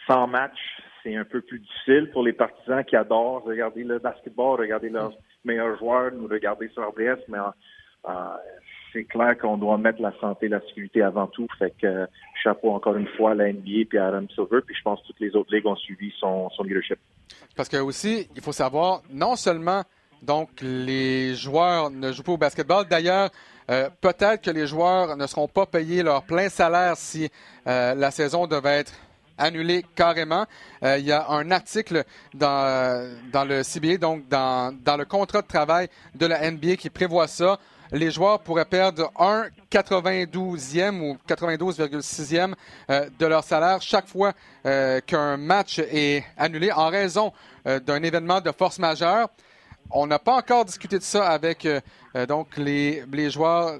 sans 0.06 0.26
match, 0.26 0.58
c'est 1.02 1.14
un 1.16 1.24
peu 1.24 1.40
plus 1.40 1.60
difficile 1.60 2.10
pour 2.12 2.22
les 2.22 2.32
partisans 2.32 2.84
qui 2.84 2.96
adorent 2.96 3.42
regarder 3.44 3.84
le 3.84 3.98
basketball, 3.98 4.58
regarder 4.58 4.88
leurs 4.88 5.12
meilleurs 5.44 5.78
joueurs, 5.78 6.12
nous 6.12 6.26
regarder 6.26 6.68
sur 6.68 6.88
RDS, 6.88 7.20
mais 7.28 7.38
c'est 8.92 9.04
clair 9.04 9.36
qu'on 9.38 9.56
doit 9.56 9.78
mettre 9.78 10.00
la 10.00 10.12
santé 10.20 10.46
et 10.46 10.48
la 10.48 10.60
sécurité 10.60 11.02
avant 11.02 11.26
tout. 11.26 11.46
Fait 11.58 11.72
que 11.80 12.06
chapeau 12.42 12.70
encore 12.72 12.96
une 12.96 13.08
fois 13.08 13.32
à 13.32 13.34
la 13.34 13.52
NBA 13.52 13.86
et 13.92 13.98
à 13.98 14.08
Adam 14.08 14.26
Silver, 14.34 14.60
puis 14.66 14.74
je 14.74 14.82
pense 14.82 15.00
que 15.02 15.06
toutes 15.08 15.20
les 15.20 15.34
autres 15.36 15.54
ligues 15.54 15.66
ont 15.66 15.76
suivi 15.76 16.12
son, 16.18 16.50
son 16.50 16.62
leadership. 16.62 16.98
Parce 17.56 17.68
que 17.68 17.76
aussi, 17.76 18.28
il 18.34 18.42
faut 18.42 18.52
savoir, 18.52 19.02
non 19.10 19.36
seulement 19.36 19.82
donc 20.22 20.48
les 20.60 21.34
joueurs 21.34 21.90
ne 21.90 22.12
jouent 22.12 22.22
pas 22.22 22.32
au 22.32 22.36
basketball. 22.36 22.86
D'ailleurs, 22.86 23.30
euh, 23.70 23.88
peut-être 24.00 24.42
que 24.42 24.50
les 24.50 24.66
joueurs 24.66 25.16
ne 25.16 25.26
seront 25.26 25.48
pas 25.48 25.66
payés 25.66 26.02
leur 26.02 26.22
plein 26.24 26.48
salaire 26.48 26.96
si 26.96 27.30
euh, 27.66 27.94
la 27.94 28.10
saison 28.10 28.46
devait 28.46 28.80
être 28.80 28.92
annulée 29.38 29.84
carrément. 29.94 30.44
Euh, 30.82 30.98
il 30.98 31.06
y 31.06 31.12
a 31.12 31.28
un 31.30 31.50
article 31.50 32.04
dans, 32.34 33.08
dans 33.32 33.44
le 33.44 33.62
CBA, 33.62 33.96
donc 33.96 34.28
dans, 34.28 34.76
dans 34.84 34.96
le 34.96 35.04
contrat 35.04 35.42
de 35.42 35.46
travail 35.46 35.88
de 36.14 36.26
la 36.26 36.50
NBA 36.50 36.76
qui 36.76 36.90
prévoit 36.90 37.28
ça 37.28 37.58
les 37.92 38.12
joueurs 38.12 38.38
pourraient 38.38 38.66
perdre 38.66 39.10
un 39.18 39.46
92e 39.68 41.00
ou 41.00 41.16
92,6e 41.28 42.54
de 43.18 43.26
leur 43.26 43.42
salaire 43.42 43.82
chaque 43.82 44.06
fois 44.06 44.32
qu'un 44.62 45.36
match 45.36 45.80
est 45.80 46.24
annulé 46.36 46.70
en 46.70 46.88
raison 46.88 47.32
d'un 47.64 48.00
événement 48.04 48.40
de 48.40 48.52
force 48.52 48.78
majeure. 48.78 49.28
On 49.92 50.06
n'a 50.06 50.18
pas 50.18 50.36
encore 50.36 50.64
discuté 50.64 50.98
de 50.98 51.02
ça 51.02 51.28
avec 51.28 51.66
euh, 51.66 51.80
euh, 52.16 52.26
donc 52.26 52.56
les, 52.56 53.02
les 53.12 53.30
joueurs, 53.30 53.78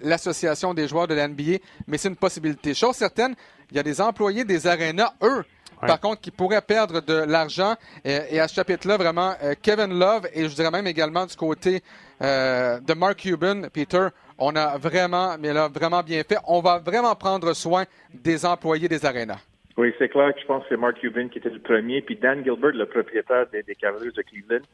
l'association 0.00 0.72
des 0.74 0.88
joueurs 0.88 1.06
de 1.06 1.14
la 1.14 1.28
NBA, 1.28 1.58
mais 1.86 1.98
c'est 1.98 2.08
une 2.08 2.16
possibilité. 2.16 2.74
Chose 2.74 2.96
certaine, 2.96 3.34
il 3.70 3.76
y 3.76 3.80
a 3.80 3.82
des 3.82 4.00
employés 4.00 4.44
des 4.44 4.66
arénas, 4.66 5.12
eux, 5.22 5.44
par 5.80 5.98
contre, 5.98 6.20
qui 6.20 6.30
pourraient 6.30 6.60
perdre 6.60 7.00
de 7.00 7.24
l'argent. 7.26 7.74
Et, 8.04 8.38
à 8.38 8.48
ce 8.48 8.54
chapitre-là, 8.54 8.98
vraiment, 8.98 9.34
euh, 9.42 9.54
Kevin 9.62 9.98
Love 9.98 10.28
et 10.34 10.46
je 10.46 10.54
dirais 10.54 10.70
même 10.70 10.86
également 10.86 11.24
du 11.24 11.34
côté 11.36 11.82
de 12.20 12.94
Mark 12.94 13.16
Cuban, 13.16 13.62
Peter, 13.72 14.08
on 14.36 14.54
a 14.56 14.76
vraiment, 14.76 15.36
mais 15.38 15.54
là, 15.54 15.68
vraiment 15.68 16.02
bien 16.02 16.22
fait. 16.22 16.36
On 16.46 16.60
va 16.60 16.78
vraiment 16.78 17.14
prendre 17.14 17.54
soin 17.54 17.84
des 18.12 18.44
employés 18.44 18.88
des 18.88 19.06
arénas. 19.06 19.40
Oui, 19.78 19.94
c'est 19.98 20.10
clair 20.10 20.34
que 20.34 20.40
je 20.40 20.46
pense 20.46 20.62
que 20.64 20.68
c'est 20.70 20.76
Mark 20.76 20.98
Cuban 21.00 21.28
qui 21.28 21.38
était 21.38 21.48
le 21.48 21.60
premier, 21.60 22.02
puis 22.02 22.16
Dan 22.16 22.44
Gilbert, 22.44 22.72
le 22.72 22.84
propriétaire 22.84 23.46
des, 23.50 23.62
des 23.62 23.74
Cavaliers 23.74 24.10
de 24.10 24.20
Cleveland, 24.20 24.64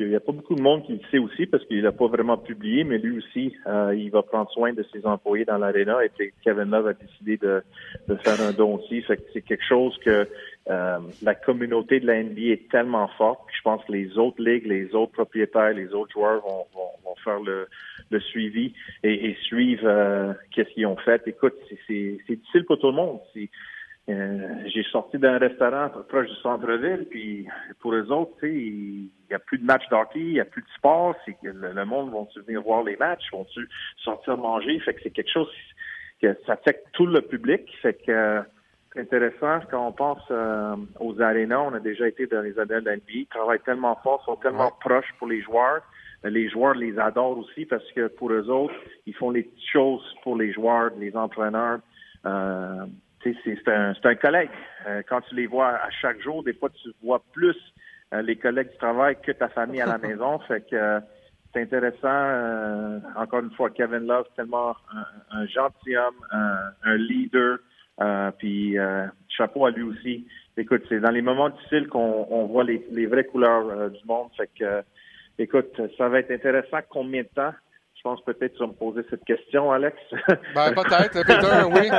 il 0.00 0.08
n'y 0.08 0.16
a 0.16 0.20
pas 0.20 0.32
beaucoup 0.32 0.54
de 0.54 0.62
monde 0.62 0.84
qui 0.84 0.92
le 0.92 1.00
sait 1.10 1.18
aussi 1.18 1.46
parce 1.46 1.64
qu'il 1.66 1.82
n'a 1.82 1.92
pas 1.92 2.06
vraiment 2.06 2.38
publié, 2.38 2.84
mais 2.84 2.98
lui 2.98 3.18
aussi, 3.18 3.54
euh, 3.66 3.94
il 3.94 4.10
va 4.10 4.22
prendre 4.22 4.50
soin 4.50 4.72
de 4.72 4.84
ses 4.92 5.04
employés 5.06 5.44
dans 5.44 5.58
l'aréna 5.58 5.98
et 6.04 6.32
Kevin 6.42 6.70
Love 6.70 6.88
a 6.88 6.92
décidé 6.94 7.36
de, 7.36 7.62
faire 8.22 8.40
un 8.40 8.52
don 8.52 8.76
aussi. 8.76 9.04
c'est 9.06 9.42
quelque 9.42 9.64
chose 9.64 9.96
que 10.04 10.26
euh, 10.70 10.98
la 11.22 11.34
communauté 11.34 12.00
de 12.00 12.06
la 12.06 12.22
NBA 12.22 12.40
est 12.40 12.70
tellement 12.70 13.08
forte 13.18 13.46
que 13.46 13.52
je 13.56 13.62
pense 13.62 13.84
que 13.84 13.92
les 13.92 14.16
autres 14.18 14.42
ligues, 14.42 14.66
les 14.66 14.94
autres 14.94 15.12
propriétaires, 15.12 15.72
les 15.72 15.92
autres 15.92 16.12
joueurs 16.12 16.42
vont, 16.42 16.66
faire 17.22 17.40
le, 17.40 18.20
suivi 18.20 18.72
et, 19.02 19.36
suivre 19.42 19.82
euh, 19.84 20.32
qu'est-ce 20.50 20.70
qu'ils 20.70 20.86
ont 20.86 20.96
fait. 20.96 21.20
Écoute, 21.26 21.52
c'est 21.86 22.16
difficile 22.28 22.64
pour 22.64 22.78
tout 22.78 22.86
le 22.86 22.94
monde. 22.94 23.18
Euh, 24.10 24.38
j'ai 24.66 24.82
sorti 24.84 25.18
d'un 25.18 25.38
restaurant 25.38 25.88
proche 26.08 26.28
du 26.28 26.36
centre-ville, 26.36 27.06
puis 27.08 27.46
pour 27.80 27.94
eux 27.94 28.10
autres, 28.10 28.44
il 28.44 29.08
n'y 29.28 29.34
a 29.34 29.38
plus 29.38 29.58
de 29.58 29.64
matchs 29.64 29.88
d'hockey, 29.88 30.20
il 30.20 30.32
n'y 30.32 30.40
a 30.40 30.44
plus 30.44 30.62
de 30.62 30.68
sport, 30.76 31.14
c'est 31.24 31.34
que 31.34 31.48
le, 31.48 31.84
monde 31.84 32.10
va 32.10 32.42
venir 32.42 32.62
voir 32.62 32.82
les 32.82 32.96
matchs, 32.96 33.30
vont-tu 33.32 33.68
sortir 34.02 34.36
manger, 34.36 34.80
fait 34.80 34.94
que 34.94 35.00
c'est 35.02 35.10
quelque 35.10 35.30
chose 35.30 35.50
que 36.20 36.36
ça 36.46 36.54
affecte 36.54 36.86
tout 36.92 37.06
le 37.06 37.20
public, 37.20 37.62
fait 37.82 37.94
que 38.06 38.40
c'est 38.92 39.00
intéressant 39.00 39.60
quand 39.70 39.86
on 39.86 39.92
pense 39.92 40.22
euh, 40.30 40.74
aux 40.98 41.20
arénas, 41.20 41.60
on 41.60 41.74
a 41.74 41.80
déjà 41.80 42.08
été 42.08 42.26
dans 42.26 42.42
les 42.42 42.58
années 42.58 42.80
de 42.80 43.00
ils 43.14 43.26
travaillent 43.26 43.60
tellement 43.60 43.96
fort, 44.02 44.24
sont 44.24 44.36
tellement 44.36 44.72
proches 44.80 45.12
pour 45.18 45.28
les 45.28 45.42
joueurs, 45.42 45.82
les 46.24 46.48
joueurs 46.48 46.74
les 46.74 46.98
adorent 46.98 47.38
aussi 47.38 47.64
parce 47.64 47.88
que 47.92 48.08
pour 48.08 48.32
eux 48.32 48.48
autres, 48.50 48.74
ils 49.06 49.14
font 49.14 49.30
les 49.30 49.44
petites 49.44 49.70
choses 49.72 50.14
pour 50.22 50.36
les 50.36 50.52
joueurs, 50.52 50.90
les 50.98 51.16
entraîneurs. 51.16 51.80
Euh, 52.26 52.84
c'est 53.22 53.68
un, 53.68 53.92
un, 54.02 54.14
collègue. 54.14 54.50
Euh, 54.86 55.02
quand 55.08 55.20
tu 55.22 55.34
les 55.34 55.46
vois 55.46 55.68
à 55.68 55.90
chaque 55.90 56.20
jour, 56.20 56.42
des 56.42 56.54
fois, 56.54 56.70
tu 56.70 56.90
vois 57.02 57.22
plus 57.32 57.56
euh, 58.12 58.22
les 58.22 58.36
collègues 58.36 58.70
du 58.70 58.76
travail 58.78 59.16
que 59.22 59.32
ta 59.32 59.48
famille 59.48 59.80
à 59.80 59.86
la 59.86 59.98
maison. 60.08 60.38
Fait 60.40 60.62
que 60.68 60.76
euh, 60.76 61.00
c'est 61.52 61.62
intéressant. 61.62 63.00
encore 63.16 63.40
une 63.40 63.50
fois, 63.50 63.70
Kevin 63.70 64.06
Love, 64.06 64.26
tellement 64.36 64.76
un, 65.32 65.46
gentilhomme, 65.46 66.14
un, 66.30 66.96
leader. 66.96 67.58
puis 68.38 68.76
chapeau 69.28 69.66
à 69.66 69.72
lui 69.72 69.82
aussi. 69.82 70.28
Écoute, 70.56 70.82
c'est 70.88 71.00
dans 71.00 71.10
les 71.10 71.22
moments 71.22 71.48
difficiles 71.48 71.88
qu'on 71.88 72.26
on 72.30 72.46
voit 72.46 72.62
les, 72.62 72.86
les 72.92 73.06
vraies 73.06 73.24
couleurs 73.24 73.90
du 73.90 73.98
monde. 74.06 74.28
Fait 74.36 74.48
que, 74.56 74.84
écoute, 75.40 75.80
ça 75.98 76.08
va 76.08 76.20
être 76.20 76.30
intéressant 76.30 76.78
combien 76.88 77.22
de 77.22 77.28
temps 77.34 77.54
je 78.00 78.08
pense 78.08 78.24
peut-être 78.24 78.52
que 78.52 78.56
tu 78.56 78.60
vas 78.60 78.68
me 78.68 78.72
poser 78.72 79.02
cette 79.10 79.24
question, 79.26 79.70
Alex. 79.70 79.94
Ben, 80.54 80.72
peut-être, 80.72 81.22
Peter, 81.22 81.64
oui. 81.70 81.90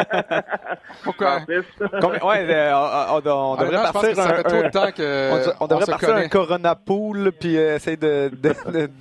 Pourquoi? 1.03 1.41
ouais, 1.45 2.71
on, 2.73 3.21
on, 3.23 3.55
devrait 3.55 3.91
partir 3.93 4.19
un, 4.19 4.41
on, 5.59 5.67
devrait 5.67 5.85
partir 5.85 6.15
un 6.15 6.27
Corona 6.27 6.73
Pool 6.75 7.31
puis 7.39 7.55
euh, 7.55 7.75
essayer 7.75 7.97
de, 7.97 8.31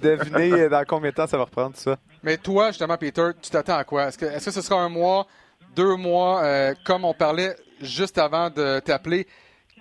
deviner 0.02 0.68
dans 0.68 0.84
combien 0.86 1.10
de 1.10 1.14
temps 1.14 1.26
ça 1.26 1.38
va 1.38 1.44
reprendre 1.44 1.74
ça. 1.76 1.96
Mais 2.22 2.36
toi, 2.36 2.68
justement, 2.68 2.98
Peter, 2.98 3.30
tu 3.40 3.50
t'attends 3.50 3.78
à 3.78 3.84
quoi? 3.84 4.08
Est-ce 4.08 4.18
que, 4.18 4.26
est-ce 4.26 4.46
que 4.46 4.50
ce 4.50 4.60
sera 4.60 4.80
un 4.80 4.90
mois, 4.90 5.26
deux 5.74 5.96
mois, 5.96 6.42
euh, 6.44 6.74
comme 6.84 7.06
on 7.06 7.14
parlait 7.14 7.56
juste 7.80 8.18
avant 8.18 8.50
de 8.50 8.78
t'appeler? 8.80 9.26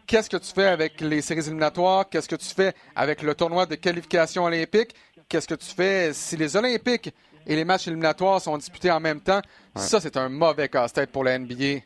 Qu'est-ce 0.08 0.30
que 0.30 0.38
tu 0.38 0.52
fais 0.52 0.68
avec 0.68 1.02
les 1.02 1.22
séries 1.22 1.46
éliminatoires? 1.46 2.08
Qu'est-ce 2.10 2.30
que 2.30 2.36
tu 2.36 2.48
fais 2.48 2.74
avec 2.96 3.22
le 3.22 3.36
tournoi 3.36 3.66
de 3.66 3.76
qualification 3.76 4.46
olympique? 4.46 4.96
Qu'est-ce 5.30 5.48
que 5.48 5.56
tu 5.56 5.74
fais? 5.74 6.12
Si 6.14 6.36
les 6.36 6.58
Olympiques 6.58 7.14
et 7.48 7.56
les 7.56 7.64
matchs 7.64 7.88
éliminatoires 7.88 8.42
sont 8.42 8.58
disputés 8.58 8.92
en 8.92 9.00
même 9.00 9.22
temps? 9.22 9.42
Ça, 9.76 10.00
c'est 10.00 10.18
un 10.18 10.28
mauvais 10.28 10.68
casse-tête 10.68 11.12
pour 11.12 11.24
la 11.24 11.38
NBA. 11.38 11.86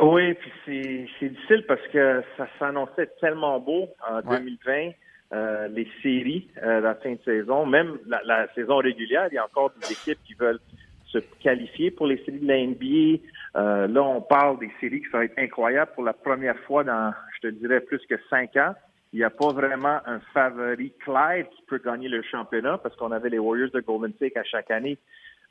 Oui, 0.00 0.34
puis 0.34 1.08
c'est 1.18 1.28
difficile 1.28 1.64
parce 1.66 1.86
que 1.92 2.22
ça 2.36 2.46
s'annonçait 2.58 3.08
tellement 3.20 3.58
beau 3.58 3.88
en 4.08 4.20
2020. 4.20 4.90
Euh, 5.32 5.68
les 5.68 5.88
séries, 6.02 6.48
euh, 6.62 6.80
la 6.80 6.94
fin 6.96 7.12
de 7.12 7.18
saison, 7.24 7.64
même 7.64 7.98
la, 8.06 8.46
saison 8.54 8.76
régulière, 8.76 9.28
il 9.30 9.36
y 9.36 9.38
a 9.38 9.44
encore 9.44 9.72
des 9.80 9.92
équipes 9.92 10.18
qui 10.26 10.34
veulent 10.34 10.60
se 11.06 11.18
qualifier 11.42 11.90
pour 11.90 12.06
les 12.06 12.22
séries 12.24 12.40
de 12.40 12.48
la 12.48 12.58
NBA. 12.58 13.22
Euh, 13.56 13.86
là, 13.86 14.02
on 14.02 14.20
parle 14.20 14.58
des 14.58 14.70
séries 14.78 15.00
qui 15.00 15.08
vont 15.08 15.22
être 15.22 15.38
incroyables 15.38 15.90
pour 15.94 16.04
la 16.04 16.12
première 16.12 16.58
fois 16.66 16.84
dans, 16.84 17.14
je 17.36 17.48
te 17.48 17.54
dirais, 17.54 17.80
plus 17.80 18.00
que 18.06 18.16
cinq 18.28 18.56
ans 18.56 18.74
il 19.12 19.18
n'y 19.18 19.24
a 19.24 19.30
pas 19.30 19.52
vraiment 19.52 20.00
un 20.06 20.20
favori 20.32 20.92
clair 21.04 21.46
qui 21.50 21.62
peut 21.66 21.80
gagner 21.84 22.08
le 22.08 22.22
championnat 22.22 22.78
parce 22.78 22.96
qu'on 22.96 23.12
avait 23.12 23.28
les 23.28 23.38
Warriors 23.38 23.70
de 23.70 23.80
Golden 23.80 24.12
State 24.14 24.36
à 24.36 24.44
chaque 24.44 24.70
année. 24.70 24.98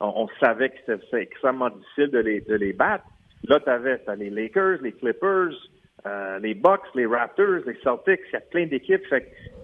On, 0.00 0.26
savait 0.40 0.70
que 0.70 0.76
c'était 0.84 1.22
extrêmement 1.22 1.70
difficile 1.70 2.08
de 2.08 2.18
les, 2.18 2.40
de 2.40 2.54
les 2.56 2.72
battre. 2.72 3.04
Là, 3.44 3.60
tu 3.60 3.70
avais 3.70 4.00
les 4.18 4.30
Lakers, 4.30 4.78
les 4.82 4.92
Clippers, 4.92 5.52
euh, 6.06 6.38
les 6.40 6.54
Bucks, 6.54 6.82
les 6.96 7.06
Raptors, 7.06 7.60
les 7.66 7.78
Celtics, 7.84 8.20
il 8.28 8.32
y 8.32 8.36
a 8.36 8.40
plein 8.40 8.66
d'équipes. 8.66 9.04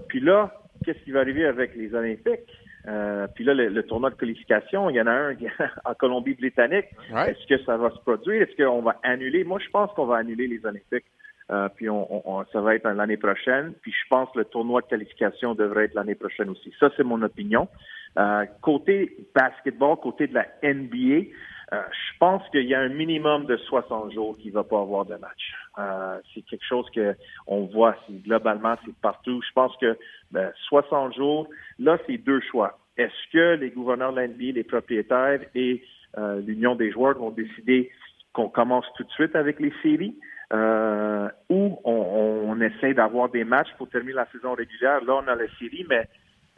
Puis 0.07 0.21
là, 0.21 0.53
qu'est-ce 0.85 0.99
qui 1.01 1.11
va 1.11 1.21
arriver 1.21 1.45
avec 1.45 1.75
les 1.75 1.93
Olympiques? 1.93 2.49
Euh, 2.87 3.27
puis 3.35 3.45
là, 3.45 3.55
le, 3.55 3.83
tournoi 3.83 4.11
de 4.11 4.15
qualification, 4.15 4.89
il 4.91 4.97
y 4.97 5.01
en 5.01 5.09
a 5.09 5.13
un 5.13 5.37
en 5.85 5.95
Colombie-Britannique. 5.95 6.87
Est-ce 7.27 7.47
que 7.49 7.63
ça 7.65 7.77
va 7.77 7.91
se 7.91 7.99
produire? 7.99 8.43
Est-ce 8.43 8.63
qu'on 8.63 8.83
va 8.83 9.01
annuler? 9.03 9.43
Moi, 9.43 9.59
je 9.59 9.69
pense 9.71 9.91
qu'on 9.95 10.07
va 10.07 10.19
annuler 10.19 10.47
les 10.47 10.65
Olympiques. 10.65 11.07
Euh, 11.51 11.69
puis 11.75 11.89
on, 11.89 12.45
ça 12.53 12.61
va 12.61 12.75
être 12.75 12.89
l'année 12.89 13.17
prochaine. 13.17 13.73
Puis 13.81 13.93
je 13.93 14.09
pense 14.09 14.31
que 14.33 14.39
le 14.39 14.45
tournoi 14.45 14.83
de 14.83 14.87
qualification 14.87 15.55
devrait 15.55 15.85
être 15.85 15.95
l'année 15.95 16.15
prochaine 16.15 16.51
aussi. 16.51 16.73
Ça, 16.79 16.91
c'est 16.97 17.05
mon 17.05 17.23
opinion. 17.23 17.69
Euh, 18.19 18.45
côté 18.61 19.17
basketball, 19.35 19.97
côté 19.97 20.27
de 20.27 20.35
la 20.35 20.47
NBA, 20.63 21.29
euh, 21.73 21.83
je 21.91 22.19
pense 22.19 22.43
qu'il 22.51 22.65
y 22.65 22.75
a 22.75 22.81
un 22.81 22.89
minimum 22.89 23.45
de 23.45 23.57
60 23.57 24.13
jours 24.13 24.37
qu'il 24.39 24.53
va 24.53 24.65
pas 24.65 24.81
avoir 24.81 25.05
de 25.05 25.17
match. 25.17 25.55
Euh, 25.79 26.19
c'est 26.35 26.43
quelque 26.43 26.65
chose 26.65 26.87
que 26.95 27.15
on 27.47 27.67
voit 27.67 27.97
globalement, 28.11 28.77
c'est 28.85 28.97
partout. 28.97 29.43
Je 29.47 29.53
pense 29.53 29.77
que 29.77 29.97
ben, 30.31 30.51
60 30.69 31.15
jours, 31.15 31.47
là, 31.79 31.99
c'est 32.07 32.17
deux 32.17 32.41
choix. 32.41 32.79
Est-ce 32.97 33.33
que 33.33 33.61
les 33.61 33.71
gouverneurs 33.71 34.13
de 34.13 34.21
l'NBA, 34.21 34.53
les 34.55 34.65
propriétaires 34.65 35.41
et 35.55 35.83
euh, 36.17 36.41
l'Union 36.41 36.75
des 36.75 36.91
joueurs 36.91 37.19
vont 37.19 37.31
décider 37.31 37.91
qu'on 38.33 38.49
commence 38.49 38.87
tout 38.97 39.05
de 39.05 39.11
suite 39.11 39.35
avec 39.37 39.61
les 39.61 39.73
séries 39.83 40.17
euh, 40.53 41.29
ou 41.51 41.79
on, 41.85 41.93
on 41.93 42.61
essaie 42.61 42.95
d'avoir 42.95 43.29
des 43.29 43.45
matchs 43.45 43.73
pour 43.77 43.89
terminer 43.89 44.15
la 44.15 44.27
saison 44.33 44.55
régulière? 44.55 45.05
Là, 45.05 45.21
on 45.23 45.29
a 45.29 45.35
la 45.35 45.49
série, 45.59 45.85
mais 45.89 46.09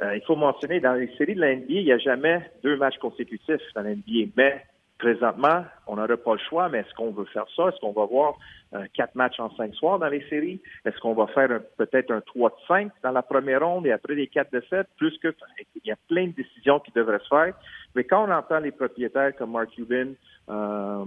euh, 0.03 0.17
il 0.17 0.23
faut 0.23 0.37
mentionner, 0.37 0.81
dans 0.81 0.95
les 0.95 1.15
séries 1.17 1.35
de 1.35 1.41
la 1.41 1.55
NBA, 1.55 1.65
il 1.69 1.85
n'y 1.85 1.93
a 1.93 1.99
jamais 1.99 2.51
deux 2.63 2.77
matchs 2.77 2.99
consécutifs 2.99 3.61
dans 3.75 3.83
la 3.83 3.95
NBA. 3.95 4.31
Mais 4.37 4.65
présentement, 4.99 5.65
on 5.87 5.97
n'aurait 5.97 6.17
pas 6.17 6.35
le 6.35 6.41
choix, 6.49 6.69
mais 6.69 6.79
est-ce 6.81 6.95
qu'on 6.95 7.11
veut 7.11 7.25
faire 7.27 7.47
ça? 7.57 7.69
Est-ce 7.69 7.81
qu'on 7.81 7.93
va 7.93 8.05
voir 8.05 8.35
euh, 8.75 8.85
quatre 8.95 9.15
matchs 9.15 9.41
en 9.41 9.51
cinq 9.57 9.75
soirs 9.75 9.99
dans 9.99 10.09
les 10.09 10.25
séries? 10.29 10.61
Est-ce 10.85 10.99
qu'on 11.01 11.15
va 11.15 11.27
faire 11.29 11.49
peut-être 11.77 12.13
un 12.13 12.21
3 12.21 12.51
de 12.51 12.55
5 12.69 12.93
dans 13.03 13.11
la 13.11 13.23
première 13.23 13.67
ronde 13.67 13.87
et 13.87 13.93
après 13.93 14.15
les 14.15 14.29
4 14.29 14.53
de 14.53 14.63
7? 14.71 14.87
Plus 14.97 15.19
que 15.19 15.35
il 15.75 15.89
y 15.89 15.93
a 15.93 15.97
plein 16.09 16.29
de 16.29 16.33
décisions 16.33 16.81
qui 16.81 16.93
devraient 16.93 17.19
se 17.19 17.29
faire. 17.29 17.55
Mais 17.95 18.05
quand 18.05 18.27
on 18.27 18.31
entend 18.31 18.61
les 18.61 18.71
propriétaires 18.71 19.35
comme 19.37 19.53
Mark 19.53 19.71
Cuban 19.71 20.13
euh, 20.49 21.05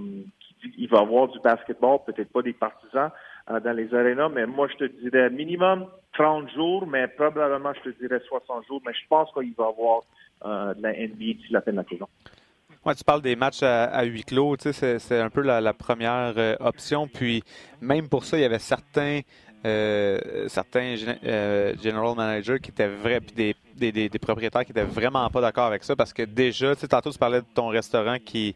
qu'il 0.72 0.90
va 0.90 1.00
avoir 1.00 1.28
du 1.28 1.40
basketball, 1.40 2.00
peut-être 2.06 2.32
pas 2.32 2.42
des 2.42 2.54
partisans, 2.54 3.12
euh, 3.50 3.60
dans 3.60 3.74
les 3.74 3.94
arénas, 3.94 4.30
mais 4.30 4.46
moi, 4.46 4.68
je 4.72 4.86
te 4.86 5.02
dirais 5.02 5.30
minimum 5.30 5.88
30 6.14 6.50
jours, 6.52 6.88
mais 6.88 7.08
probablement, 7.08 7.74
je 7.74 7.92
te 7.92 8.00
dirais 8.00 8.22
60 8.26 8.66
jours, 8.68 8.82
mais 8.86 8.94
je 8.94 9.08
pense 9.10 9.30
qu'il 9.34 9.54
va 9.54 9.66
y 9.66 9.68
avoir 9.68 10.02
euh, 10.46 10.74
de 10.74 10.82
la 10.82 10.94
NBA 10.94 11.18
d'ici 11.18 11.48
la 11.52 11.62
fin 11.62 11.72
de 11.72 11.78
la 11.78 11.84
saison. 11.84 12.08
Ouais, 12.86 12.96
tu 12.96 13.04
parles 13.04 13.22
des 13.22 13.36
matchs 13.36 13.64
à, 13.64 14.04
huis 14.04 14.24
clos, 14.24 14.56
c'est 14.60 15.20
un 15.20 15.30
peu 15.30 15.42
la, 15.42 15.74
première 15.74 16.34
euh, 16.38 16.56
option. 16.60 17.08
Puis 17.08 17.44
même 17.82 18.10
pour 18.10 18.26
ça, 18.26 18.38
il 18.38 18.42
y 18.42 18.46
avait 18.46 18.60
certains 18.60 19.22
certains 20.48 20.96
general 20.98 22.18
managers 22.18 22.60
qui 22.60 22.72
étaient 22.72 22.90
vrais, 22.90 23.22
puis 23.22 23.34
des 23.34 23.56
des, 23.76 24.10
propriétaires 24.20 24.66
qui 24.66 24.72
étaient 24.72 24.84
vraiment 24.84 25.30
pas 25.30 25.42
d'accord 25.42 25.66
avec 25.66 25.84
ça 25.84 25.96
parce 25.96 26.14
que 26.14 26.24
déjà, 26.24 26.76
tu 26.76 26.82
sais, 26.82 26.88
tantôt 26.88 27.12
tu 27.12 27.18
parlais 27.18 27.42
de 27.42 27.46
ton 27.54 27.68
restaurant 27.68 28.18
qui, 28.24 28.56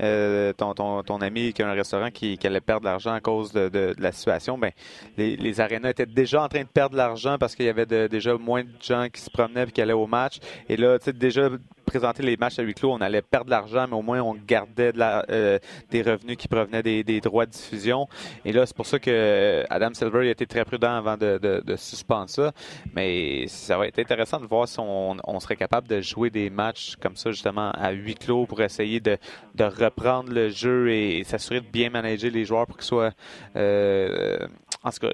euh, 0.00 0.52
ton, 0.52 0.74
ton, 0.74 1.02
ton, 1.02 1.20
ami 1.20 1.52
qui 1.52 1.62
a 1.62 1.68
un 1.68 1.72
restaurant 1.72 2.10
qui, 2.10 2.38
qui 2.38 2.46
allait 2.46 2.60
perdre 2.60 2.82
de 2.82 2.86
l'argent 2.86 3.12
à 3.12 3.20
cause 3.20 3.52
de, 3.52 3.94
la 3.98 4.12
situation. 4.12 4.58
Ben, 4.58 4.72
les, 5.16 5.36
les 5.36 5.60
arénas 5.60 5.90
étaient 5.90 6.06
déjà 6.06 6.42
en 6.42 6.48
train 6.48 6.62
de 6.62 6.68
perdre 6.68 6.92
de 6.92 6.98
l'argent 6.98 7.36
parce 7.38 7.54
qu'il 7.54 7.66
y 7.66 7.68
avait 7.68 7.86
déjà 7.86 8.34
moins 8.36 8.62
de 8.62 8.70
gens 8.80 9.08
qui 9.12 9.20
se 9.20 9.30
promenaient 9.30 9.64
et 9.64 9.70
qui 9.70 9.80
allaient 9.80 9.92
au 9.92 10.06
match. 10.06 10.38
Et 10.68 10.76
là, 10.76 10.98
tu 10.98 11.06
sais, 11.06 11.12
déjà 11.12 11.48
présenter 11.88 12.22
les 12.22 12.36
matchs 12.36 12.58
à 12.58 12.62
huis 12.62 12.74
clos, 12.74 12.92
on 12.92 13.00
allait 13.00 13.22
perdre 13.22 13.46
de 13.46 13.50
l'argent, 13.50 13.86
mais 13.88 13.96
au 13.96 14.02
moins 14.02 14.20
on 14.20 14.34
gardait 14.34 14.92
euh, 14.98 15.58
des 15.90 16.02
revenus 16.02 16.36
qui 16.36 16.46
provenaient 16.46 16.82
des, 16.82 17.20
droits 17.20 17.46
de 17.46 17.50
diffusion. 17.50 18.06
Et 18.44 18.52
là, 18.52 18.66
c'est 18.66 18.76
pour 18.76 18.86
ça 18.86 18.98
que 18.98 19.64
Adam 19.70 19.92
Silver 19.94 20.28
a 20.28 20.30
été 20.30 20.46
très 20.46 20.64
prudent 20.64 20.92
avant 20.92 21.16
de, 21.16 21.38
de, 21.38 21.62
de 21.64 21.76
suspendre 21.76 22.28
ça. 22.28 22.52
Mais 22.94 23.46
ça 23.48 23.78
va 23.78 23.86
être 23.86 23.98
intéressant 23.98 24.38
de 24.38 24.46
voir 24.46 24.57
si 24.66 24.78
on, 24.80 25.40
serait 25.40 25.56
capable 25.56 25.88
de 25.88 26.00
jouer 26.00 26.30
des 26.30 26.50
matchs 26.50 26.96
comme 27.00 27.16
ça, 27.16 27.30
justement, 27.30 27.70
à 27.70 27.90
huis 27.90 28.14
clos 28.14 28.46
pour 28.46 28.60
essayer 28.60 29.00
de, 29.00 29.18
reprendre 29.60 30.32
le 30.32 30.48
jeu 30.48 30.90
et, 30.90 31.24
s'assurer 31.24 31.60
de 31.60 31.66
bien 31.66 31.90
manager 31.90 32.30
les 32.30 32.44
joueurs 32.44 32.66
pour 32.66 32.76
qu'ils 32.76 32.86
soient. 32.86 33.12
Euh, 33.56 34.38
en 34.82 34.90
tout 34.90 35.00
cas, 35.00 35.10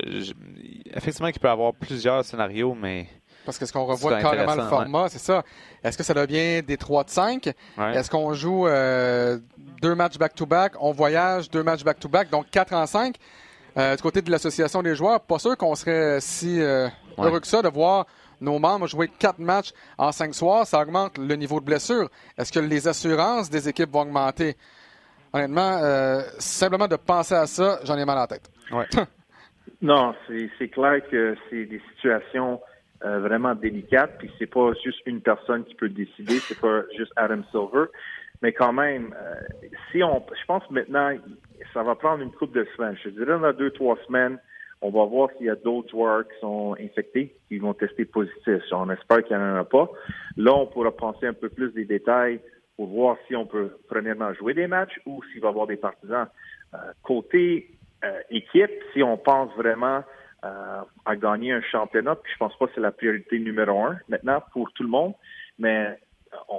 effectivement, 0.95 1.31
qu'il 1.31 1.41
peut 1.41 1.49
y 1.49 1.51
avoir 1.51 1.75
plusieurs 1.75 2.25
scénarios, 2.25 2.75
mais. 2.75 3.07
Parce 3.45 3.59
que 3.59 3.67
ce 3.67 3.73
qu'on 3.73 3.85
revoit 3.85 4.21
carrément 4.23 4.55
le 4.55 4.63
format, 4.63 5.09
c'est 5.11 5.19
ça. 5.19 5.43
Est-ce 5.83 5.99
que 5.99 6.05
ça 6.05 6.15
devient 6.15 6.63
des 6.63 6.79
3 6.79 7.05
de 7.05 7.11
5? 7.11 7.51
Est-ce 7.79 8.11
qu'on 8.11 8.33
joue 8.33 8.67
euh, 8.67 9.39
deux 9.83 9.95
matchs 9.95 10.17
back-to-back? 10.17 10.75
On 10.81 10.93
voyage 10.93 11.51
deux 11.51 11.63
matchs 11.63 11.85
back-to-back, 11.85 12.31
donc 12.31 12.47
4 12.51 12.73
en 12.73 12.87
5? 12.87 13.17
Euh, 13.77 13.97
du 13.97 14.03
côté 14.03 14.23
de 14.23 14.31
l'association 14.31 14.83
des 14.83 14.95
joueurs, 14.95 15.21
pas 15.21 15.39
sûr 15.39 15.57
qu'on 15.59 15.75
serait 15.75 16.19
si 16.21 16.59
heureux 17.19 17.41
que 17.41 17.47
ça 17.47 17.61
de 17.61 17.69
voir 17.69 18.07
nos 18.41 18.59
membres 18.59 18.85
ont 18.85 18.89
joué 18.89 19.09
quatre 19.09 19.39
matchs 19.39 19.73
en 19.99 20.13
cinq 20.13 20.35
soirs, 20.35 20.67
ça 20.67 20.81
augmente 20.81 21.19
le 21.19 21.35
niveau 21.37 21.61
de 21.61 21.65
blessure. 21.65 22.09
Est-ce 22.39 22.53
que 22.53 22.61
les 22.61 22.89
assurances 22.89 23.51
des 23.51 23.69
équipes 23.69 23.91
vont 23.91 24.03
augmenter? 24.03 24.57
Honnêtement, 25.33 25.79
euh, 25.83 26.21
simplement 26.39 26.87
de 26.87 26.97
penser 26.97 27.35
à 27.35 27.47
ça, 27.47 27.81
j'en 27.85 27.97
ai 27.97 28.05
mal 28.05 28.19
à 28.19 28.21
la 28.21 28.27
tête. 28.27 28.51
non, 29.83 30.15
c'est 30.29 30.69
clair 30.69 31.01
que 31.11 31.37
c'est 31.51 31.65
des 31.67 31.83
situations 31.95 32.61
euh, 33.05 33.19
vraiment 33.21 33.55
délicates, 33.55 34.17
puis 34.19 34.31
c'est 34.39 34.47
pas 34.47 34.73
juste 34.85 35.01
une 35.07 35.21
personne 35.21 35.65
qui 35.65 35.75
peut 35.75 35.89
décider, 35.89 36.39
c'est 36.39 36.61
pas 36.61 36.83
juste 36.97 37.13
Adam 37.17 37.43
Silver. 37.51 37.87
Mais 38.43 38.53
quand 38.53 38.73
même, 38.73 39.15
euh, 39.19 39.69
si 39.91 40.03
on, 40.03 40.25
je 40.31 40.45
pense 40.47 40.63
maintenant, 40.71 41.11
ça 41.73 41.83
va 41.83 41.95
prendre 41.95 42.23
une 42.23 42.33
couple 42.33 42.59
de 42.59 42.69
semaines. 42.77 42.97
Je 43.03 43.11
dirais 43.11 43.39
dans 43.39 43.53
deux, 43.53 43.71
trois 43.71 43.99
semaines, 44.07 44.39
on 44.85 44.91
va 44.91 45.07
voir 45.07 45.31
s'il 45.39 45.47
y 45.47 45.51
a 45.51 45.55
d'autres 45.55 45.89
joueurs 45.89 46.29
qui 46.29 46.39
sont 46.41 46.77
infectés, 46.79 47.35
qui 47.49 47.57
vont 47.57 47.73
tester 47.73 48.05
positif. 48.05 48.61
On 48.71 48.91
espère 48.91 49.25
qu'il 49.25 49.35
n'y 49.35 49.43
en 49.43 49.57
a 49.57 49.65
pas. 49.65 49.89
Là, 50.37 50.53
on 50.55 50.67
pourra 50.67 50.95
penser 50.95 51.27
un 51.27 51.33
peu 51.33 51.49
plus 51.49 51.73
des 51.73 51.87
détails 51.87 52.39
pour 52.77 52.89
voir 52.89 53.17
si 53.27 53.35
on 53.35 53.47
peut 53.47 53.79
premièrement 53.89 54.35
jouer 54.35 54.53
des 54.53 54.67
matchs 54.67 55.01
ou 55.07 55.23
s'il 55.33 55.41
va 55.41 55.49
y 55.49 55.51
avoir 55.51 55.67
des 55.67 55.79
partisans. 55.79 56.27
Euh, 56.75 56.77
côté 57.03 57.71
euh, 58.05 58.21
équipe, 58.29 58.73
si 58.93 59.03
on 59.03 59.17
pense 59.17 59.51
vraiment 59.57 60.05
euh, 60.45 60.81
à 61.07 61.17
gagner 61.17 61.53
un 61.53 61.63
championnat, 61.63 62.17
puis 62.17 62.31
je 62.35 62.39
pense 62.39 62.55
pas 62.59 62.67
que 62.67 62.73
c'est 62.75 62.83
la 62.83 62.93
priorité 62.93 63.39
numéro 63.39 63.85
un 63.85 63.99
maintenant 64.11 64.43
pour 64.53 64.71
tout 64.75 64.83
le 64.83 64.91
monde, 64.91 65.15
mais 65.59 65.99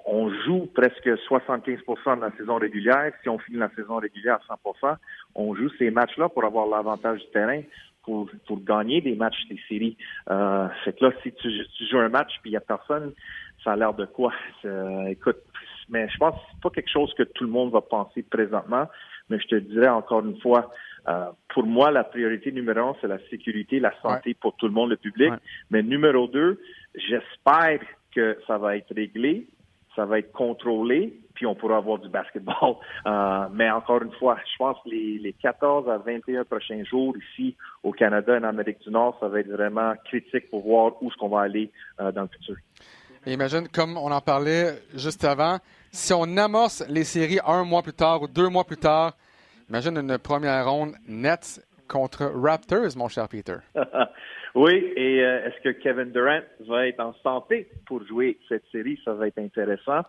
on 0.08 0.32
joue 0.46 0.66
presque 0.74 1.06
75% 1.06 2.16
de 2.16 2.22
la 2.22 2.32
saison 2.38 2.56
régulière. 2.56 3.12
Si 3.22 3.30
on 3.30 3.38
finit 3.38 3.60
la 3.60 3.70
saison 3.76 3.98
régulière 3.98 4.40
à 4.50 4.56
100% 4.56 4.96
on 5.36 5.54
joue 5.54 5.70
ces 5.78 5.92
matchs-là 5.92 6.30
pour 6.30 6.44
avoir 6.46 6.66
l'avantage 6.66 7.20
du 7.20 7.30
terrain 7.32 7.62
pour, 8.06 8.30
pour 8.48 8.64
gagner 8.64 9.02
des 9.02 9.16
matchs 9.16 9.48
des 9.50 9.60
séries. 9.68 9.98
Euh, 10.30 10.68
fait 10.84 10.94
que 10.94 11.06
là, 11.06 11.12
si 11.24 11.34
tu, 11.34 11.50
joues 11.90 11.98
un 11.98 12.10
match 12.10 12.32
puis 12.42 12.52
il 12.52 12.54
n'y 12.54 12.58
a 12.58 12.62
personne, 12.62 13.14
ça 13.64 13.74
a 13.74 13.76
l'air 13.76 13.94
de 13.94 14.06
quoi? 14.06 14.32
Euh, 14.64 15.08
écoute, 15.08 15.38
mais 15.90 16.08
je 16.10 16.18
pense 16.18 16.36
que 16.36 16.42
c'est 16.52 16.62
pas 16.62 16.70
quelque 16.70 16.92
chose 16.92 17.14
que 17.16 17.24
tout 17.24 17.44
le 17.44 17.50
monde 17.50 17.72
va 17.72 17.82
penser 17.82 18.24
présentement, 18.24 18.88
mais 19.30 19.40
je 19.40 19.48
te 19.48 19.56
dirais 19.56 19.90
encore 19.90 20.26
une 20.26 20.40
fois, 20.40 20.72
euh, 21.08 21.26
pour 21.50 21.66
moi, 21.66 21.92
la 21.92 22.04
priorité 22.04 22.52
numéro 22.52 22.90
un, 22.90 22.96
c'est 23.02 23.08
la 23.08 23.20
sécurité, 23.30 23.80
la 23.80 23.94
santé 24.02 24.34
pour 24.34 24.56
tout 24.56 24.68
le 24.68 24.74
monde, 24.74 24.92
le 24.92 24.98
public. 24.98 25.34
Mais 25.70 25.84
numéro 25.84 26.28
deux, 26.28 26.60
j'espère 26.96 27.80
que 28.14 28.38
ça 28.48 28.58
va 28.58 28.78
être 28.78 28.94
réglé, 28.96 29.48
ça 29.96 30.06
va 30.06 30.20
être 30.20 30.32
contrôlé, 30.32 31.20
puis 31.36 31.46
on 31.46 31.54
pourra 31.54 31.78
avoir 31.78 32.00
du 32.00 32.10
basketball. 32.10 32.76
Euh, 33.06 33.48
mais 33.54 33.70
encore 33.70 34.02
une 34.02 34.12
fois, 34.14 34.38
je 34.52 34.58
pense 34.58 34.78
que 34.84 34.90
les, 34.90 35.20
les 35.20 35.34
14 35.34 35.88
à 35.90 35.98
21 35.98 36.44
prochains 36.46 36.84
jours 36.84 37.14
ici 37.18 37.56
au 37.84 37.92
Canada 37.92 38.34
et 38.34 38.40
en 38.40 38.44
Amérique 38.44 38.80
du 38.82 38.90
Nord, 38.90 39.16
ça 39.20 39.28
va 39.28 39.42
être 39.42 39.50
vraiment 39.50 39.94
critique 40.06 40.50
pour 40.50 40.64
voir 40.64 40.94
où 41.04 41.08
est-ce 41.08 41.18
qu'on 41.18 41.30
va 41.30 41.42
aller 41.42 41.72
euh, 42.00 42.12
dans 42.12 42.24
le 42.24 42.28
futur. 42.30 42.56
imagine, 43.28 43.68
comme 43.68 43.98
on 43.98 44.12
en 44.12 44.22
parlait 44.22 44.80
juste 44.96 45.24
avant, 45.24 45.60
si 45.92 46.14
on 46.14 46.38
amorce 46.38 46.84
les 46.90 47.04
séries 47.04 47.40
un 47.46 47.64
mois 47.64 47.84
plus 47.84 47.94
tard 47.94 48.24
ou 48.24 48.28
deux 48.28 48.50
mois 48.50 48.64
plus 48.64 48.78
tard, 48.78 49.14
imagine 49.70 49.98
une 49.98 50.18
première 50.18 50.68
ronde 50.68 50.94
nette 51.08 51.62
contre 51.88 52.32
Raptors, 52.34 52.98
mon 52.98 53.08
cher 53.08 53.28
Peter. 53.30 53.58
oui, 54.56 54.94
et 54.96 55.22
euh, 55.24 55.48
est-ce 55.48 55.62
que 55.62 55.70
Kevin 55.70 56.12
Durant 56.12 56.42
va 56.68 56.88
être 56.88 57.00
en 57.00 57.14
santé 57.24 57.70
pour 57.86 58.06
jouer 58.06 58.40
cette 58.50 58.64
série? 58.72 59.00
Ça 59.06 59.14
va 59.14 59.28
être 59.28 59.40
intéressant. 59.40 60.02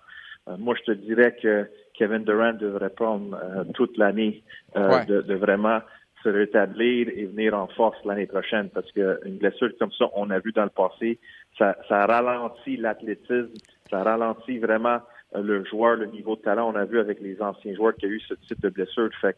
Euh, 0.48 0.56
moi, 0.59 0.74
je 0.78 0.92
te 0.92 0.92
dirais 0.92 1.37
que 1.40 1.68
Kevin 1.94 2.24
Durant 2.24 2.52
devrait 2.52 2.90
prendre 2.90 3.37
euh, 3.37 3.64
toute 3.74 3.96
l'année 3.96 4.42
euh, 4.76 5.04
de, 5.04 5.35
vraiment 5.35 5.80
se 6.22 6.28
rétablir 6.28 7.09
et 7.09 7.26
venir 7.26 7.54
en 7.54 7.66
force 7.68 7.96
l'année 8.04 8.26
prochaine 8.26 8.68
parce 8.70 8.90
qu'une 8.92 9.38
blessure 9.38 9.70
comme 9.78 9.92
ça, 9.92 10.06
on 10.14 10.30
a 10.30 10.38
vu 10.38 10.52
dans 10.52 10.64
le 10.64 10.70
passé, 10.70 11.18
ça, 11.59 11.76
ça 11.88 12.06
ralentit 12.06 12.76
l'athlétisme, 12.76 13.52
ça 13.90 14.02
ralentit 14.02 14.59
vraiment 14.59 14.98
le 15.34 15.64
joueur, 15.64 15.96
le 15.96 16.06
niveau 16.06 16.36
de 16.36 16.40
talent. 16.40 16.70
On 16.72 16.76
a 16.76 16.84
vu 16.84 16.98
avec 16.98 17.20
les 17.20 17.40
anciens 17.42 17.74
joueurs 17.74 17.94
qu'il 17.94 18.08
y 18.08 18.12
a 18.12 18.14
eu 18.14 18.20
ce 18.20 18.34
type 18.34 18.60
de 18.60 18.68
blessure. 18.68 19.10
Fait 19.20 19.36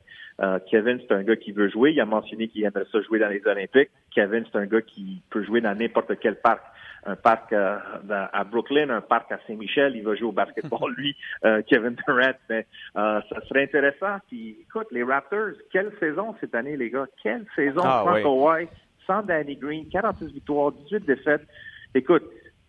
Kevin, 0.70 1.00
c'est 1.00 1.14
un 1.14 1.22
gars 1.22 1.36
qui 1.36 1.52
veut 1.52 1.68
jouer. 1.68 1.92
Il 1.92 2.00
a 2.00 2.06
mentionné 2.06 2.48
qu'il 2.48 2.64
aimerait 2.64 2.86
ça 2.92 3.00
jouer 3.02 3.18
dans 3.18 3.28
les 3.28 3.42
Olympiques. 3.46 3.90
Kevin, 4.14 4.44
c'est 4.50 4.58
un 4.58 4.66
gars 4.66 4.82
qui 4.82 5.22
peut 5.30 5.42
jouer 5.44 5.60
dans 5.60 5.74
n'importe 5.74 6.18
quel 6.20 6.36
parc 6.36 6.62
un 7.08 7.16
parc 7.16 7.52
euh, 7.52 7.78
à 8.10 8.44
Brooklyn, 8.44 8.90
un 8.90 9.00
parc 9.00 9.32
à 9.32 9.38
Saint-Michel. 9.46 9.96
Il 9.96 10.02
va 10.02 10.14
jouer 10.14 10.28
au 10.28 10.32
basketball, 10.32 10.92
lui, 10.96 11.16
euh, 11.44 11.62
Kevin 11.66 11.96
Durant. 12.06 12.34
Mais 12.50 12.66
euh, 12.96 13.20
ça 13.28 13.40
serait 13.48 13.64
intéressant. 13.64 14.18
Puis, 14.28 14.58
écoute, 14.60 14.88
les 14.90 15.02
Raptors, 15.02 15.54
quelle 15.72 15.92
saison 15.98 16.34
cette 16.40 16.54
année, 16.54 16.76
les 16.76 16.90
gars? 16.90 17.06
Quelle 17.22 17.46
saison 17.56 17.82
ah, 17.84 18.04
sans 18.04 18.22
Kawhi, 18.22 18.68
sans 19.06 19.22
Danny 19.22 19.56
Green, 19.56 19.88
46 19.88 20.32
victoires, 20.32 20.72
18 20.72 21.06
défaites. 21.06 21.46
Écoute, 21.94 22.24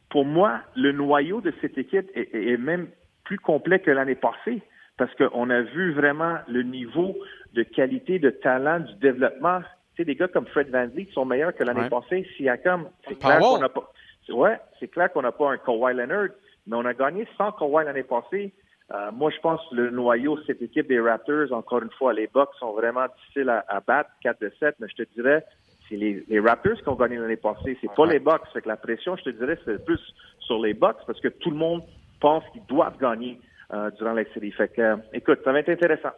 pour 0.10 0.26
moi, 0.26 0.62
le 0.76 0.92
noyau 0.92 1.42
de 1.42 1.54
cette 1.62 1.78
équipe 1.78 2.10
est, 2.16 2.58
même 2.58 2.88
plus 3.30 3.38
complet 3.38 3.78
que 3.78 3.92
l'année 3.92 4.16
passée 4.16 4.60
parce 4.98 5.14
qu'on 5.14 5.52
a 5.52 5.62
vu 5.62 5.94
vraiment 5.94 6.40
le 6.48 6.64
niveau 6.64 7.16
de 7.54 7.62
qualité, 7.62 8.18
de 8.18 8.32
talent, 8.32 8.80
du 8.80 8.96
développement. 8.96 9.60
Tu 9.60 9.98
sais, 9.98 10.06
des 10.06 10.16
gars 10.16 10.28
comme 10.28 10.48
Fred 10.48 10.72
Van 10.72 10.88
Vliet 10.88 11.08
sont 11.14 11.26
meilleurs 11.26 11.54
que 11.54 11.64
l'année 11.64 11.88
passée. 11.90 12.28
Comme, 12.64 12.90
c'est 13.08 13.20
clair 13.20 13.40
qu'on 13.40 13.60
n'a 13.60 13.70
pas, 13.70 13.94
ouais, 14.30 14.60
c'est 14.80 14.88
clair 14.88 15.14
qu'on 15.14 15.22
n'a 15.22 15.32
pas 15.32 15.52
un 15.52 15.58
Kawhi 15.58 15.94
Leonard, 15.94 16.30
mais 16.66 16.76
on 16.76 16.86
a 16.86 16.96
gagné 16.96 17.28
sans 17.38 17.52
Kawhi 17.52 17.86
l'année 17.86 18.02
passée. 18.02 18.52
Euh, 18.92 19.12
moi, 19.14 19.30
je 19.30 19.40
pense 19.42 19.62
que 19.70 19.76
le 19.76 19.92
noyau, 19.92 20.40
cette 20.48 20.64
équipe 20.64 20.88
des 20.88 21.00
Raptors, 21.00 21.54
encore 21.54 21.84
une 21.84 21.92
fois, 21.92 22.12
les 22.12 22.26
Bucks 22.26 22.50
sont 22.60 22.74
vraiment 22.74 23.06
difficiles 23.16 23.50
à, 23.50 23.80
battre, 23.82 24.10
4 24.24 24.42
de 24.42 24.52
7, 24.60 24.76
mais 24.80 24.88
je 24.90 25.04
te 25.04 25.14
dirais, 25.14 25.46
c'est 25.88 25.98
les, 25.98 26.26
les, 26.28 26.40
Raptors 26.40 26.82
qui 26.82 26.90
ont 26.90 26.96
gagné 26.96 27.18
l'année 27.18 27.38
passée, 27.38 27.78
c'est 27.80 27.94
pas 27.94 28.08
les 28.08 28.18
Bucks. 28.18 28.48
Fait 28.54 28.64
que 28.64 28.68
la 28.68 28.78
pression, 28.78 29.16
je 29.18 29.26
te 29.26 29.30
dirais, 29.30 29.60
c'est 29.64 29.86
plus 29.86 30.02
sur 30.40 30.60
les 30.60 30.74
Bucks 30.74 31.06
parce 31.06 31.22
que 31.22 31.28
tout 31.28 31.52
le 31.52 31.58
monde 31.58 31.84
pense 32.20 32.44
qu'ils 32.52 32.66
doivent 32.66 32.98
gagner 32.98 33.40
euh, 33.74 33.92
durant 33.98 34.14
la 34.14 34.24
série. 34.34 34.52
Fait 34.52 34.68
que, 34.70 34.82
euh, 34.82 34.96
écoute, 35.14 35.40
ça 35.44 35.52
va 35.52 35.60
être 35.60 35.70
intéressant. 35.70 36.12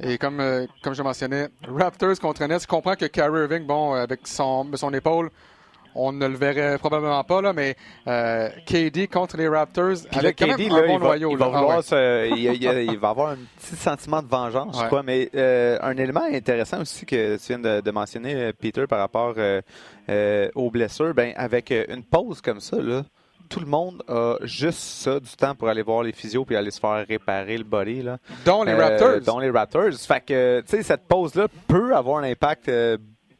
Et 0.00 0.18
comme, 0.18 0.40
euh, 0.40 0.66
comme 0.82 0.94
je 0.94 1.02
mentionnais, 1.02 1.48
Raptors 1.68 2.18
contre 2.20 2.44
Nets, 2.46 2.62
je 2.62 2.66
comprends 2.66 2.94
que 2.94 3.06
Kyrie 3.06 3.42
Irving, 3.42 3.66
bon, 3.66 3.92
avec 3.92 4.26
son, 4.26 4.68
son 4.74 4.92
épaule, 4.92 5.30
on 5.94 6.10
ne 6.12 6.26
le 6.26 6.34
verrait 6.34 6.76
probablement 6.78 7.22
pas, 7.22 7.40
là, 7.40 7.52
mais 7.52 7.76
euh, 8.08 8.48
KD 8.66 9.06
contre 9.06 9.36
les 9.36 9.46
Raptors 9.46 9.98
avec 10.12 10.36
KD, 10.36 10.68
un 10.68 10.86
bon 10.88 10.98
noyau. 10.98 11.30
Il 11.30 11.38
va, 11.38 11.46
il, 12.26 12.98
va 12.98 13.08
avoir 13.10 13.30
un 13.30 13.38
petit 13.56 13.76
sentiment 13.76 14.20
de 14.20 14.26
vengeance, 14.26 14.82
crois. 14.84 15.04
Mais 15.04 15.30
euh, 15.36 15.78
un 15.82 15.96
élément 15.96 16.24
intéressant 16.24 16.80
aussi 16.80 17.06
que 17.06 17.36
tu 17.36 17.56
viens 17.56 17.80
de, 17.80 17.90
mentionner, 17.92 18.52
Peter, 18.54 18.86
par 18.88 18.98
rapport 18.98 19.36
aux 20.56 20.70
blessures, 20.70 21.14
ben, 21.14 21.32
avec 21.36 21.70
une 21.70 22.02
pause 22.02 22.40
comme 22.40 22.60
ça, 22.60 22.80
là, 22.80 23.04
tout 23.48 23.60
le 23.60 23.66
monde 23.66 24.02
a 24.08 24.36
juste 24.42 24.78
ça 24.78 25.20
du 25.20 25.30
temps 25.36 25.54
pour 25.54 25.68
aller 25.68 25.82
voir 25.82 26.02
les 26.02 26.12
physios 26.12 26.44
puis 26.44 26.56
aller 26.56 26.70
se 26.70 26.80
faire 26.80 27.06
réparer 27.06 27.58
le 27.58 27.64
body. 27.64 28.02
Là. 28.02 28.18
Dont 28.44 28.64
les 28.64 28.74
Raptors. 28.74 29.20
Dont 29.20 29.38
les 29.38 29.50
Raptors. 29.50 29.92
Fait 29.92 30.24
que, 30.24 30.60
tu 30.62 30.76
sais, 30.76 30.82
cette 30.82 31.06
pause-là 31.06 31.46
peut 31.68 31.94
avoir 31.94 32.18
un 32.18 32.24
impact 32.24 32.70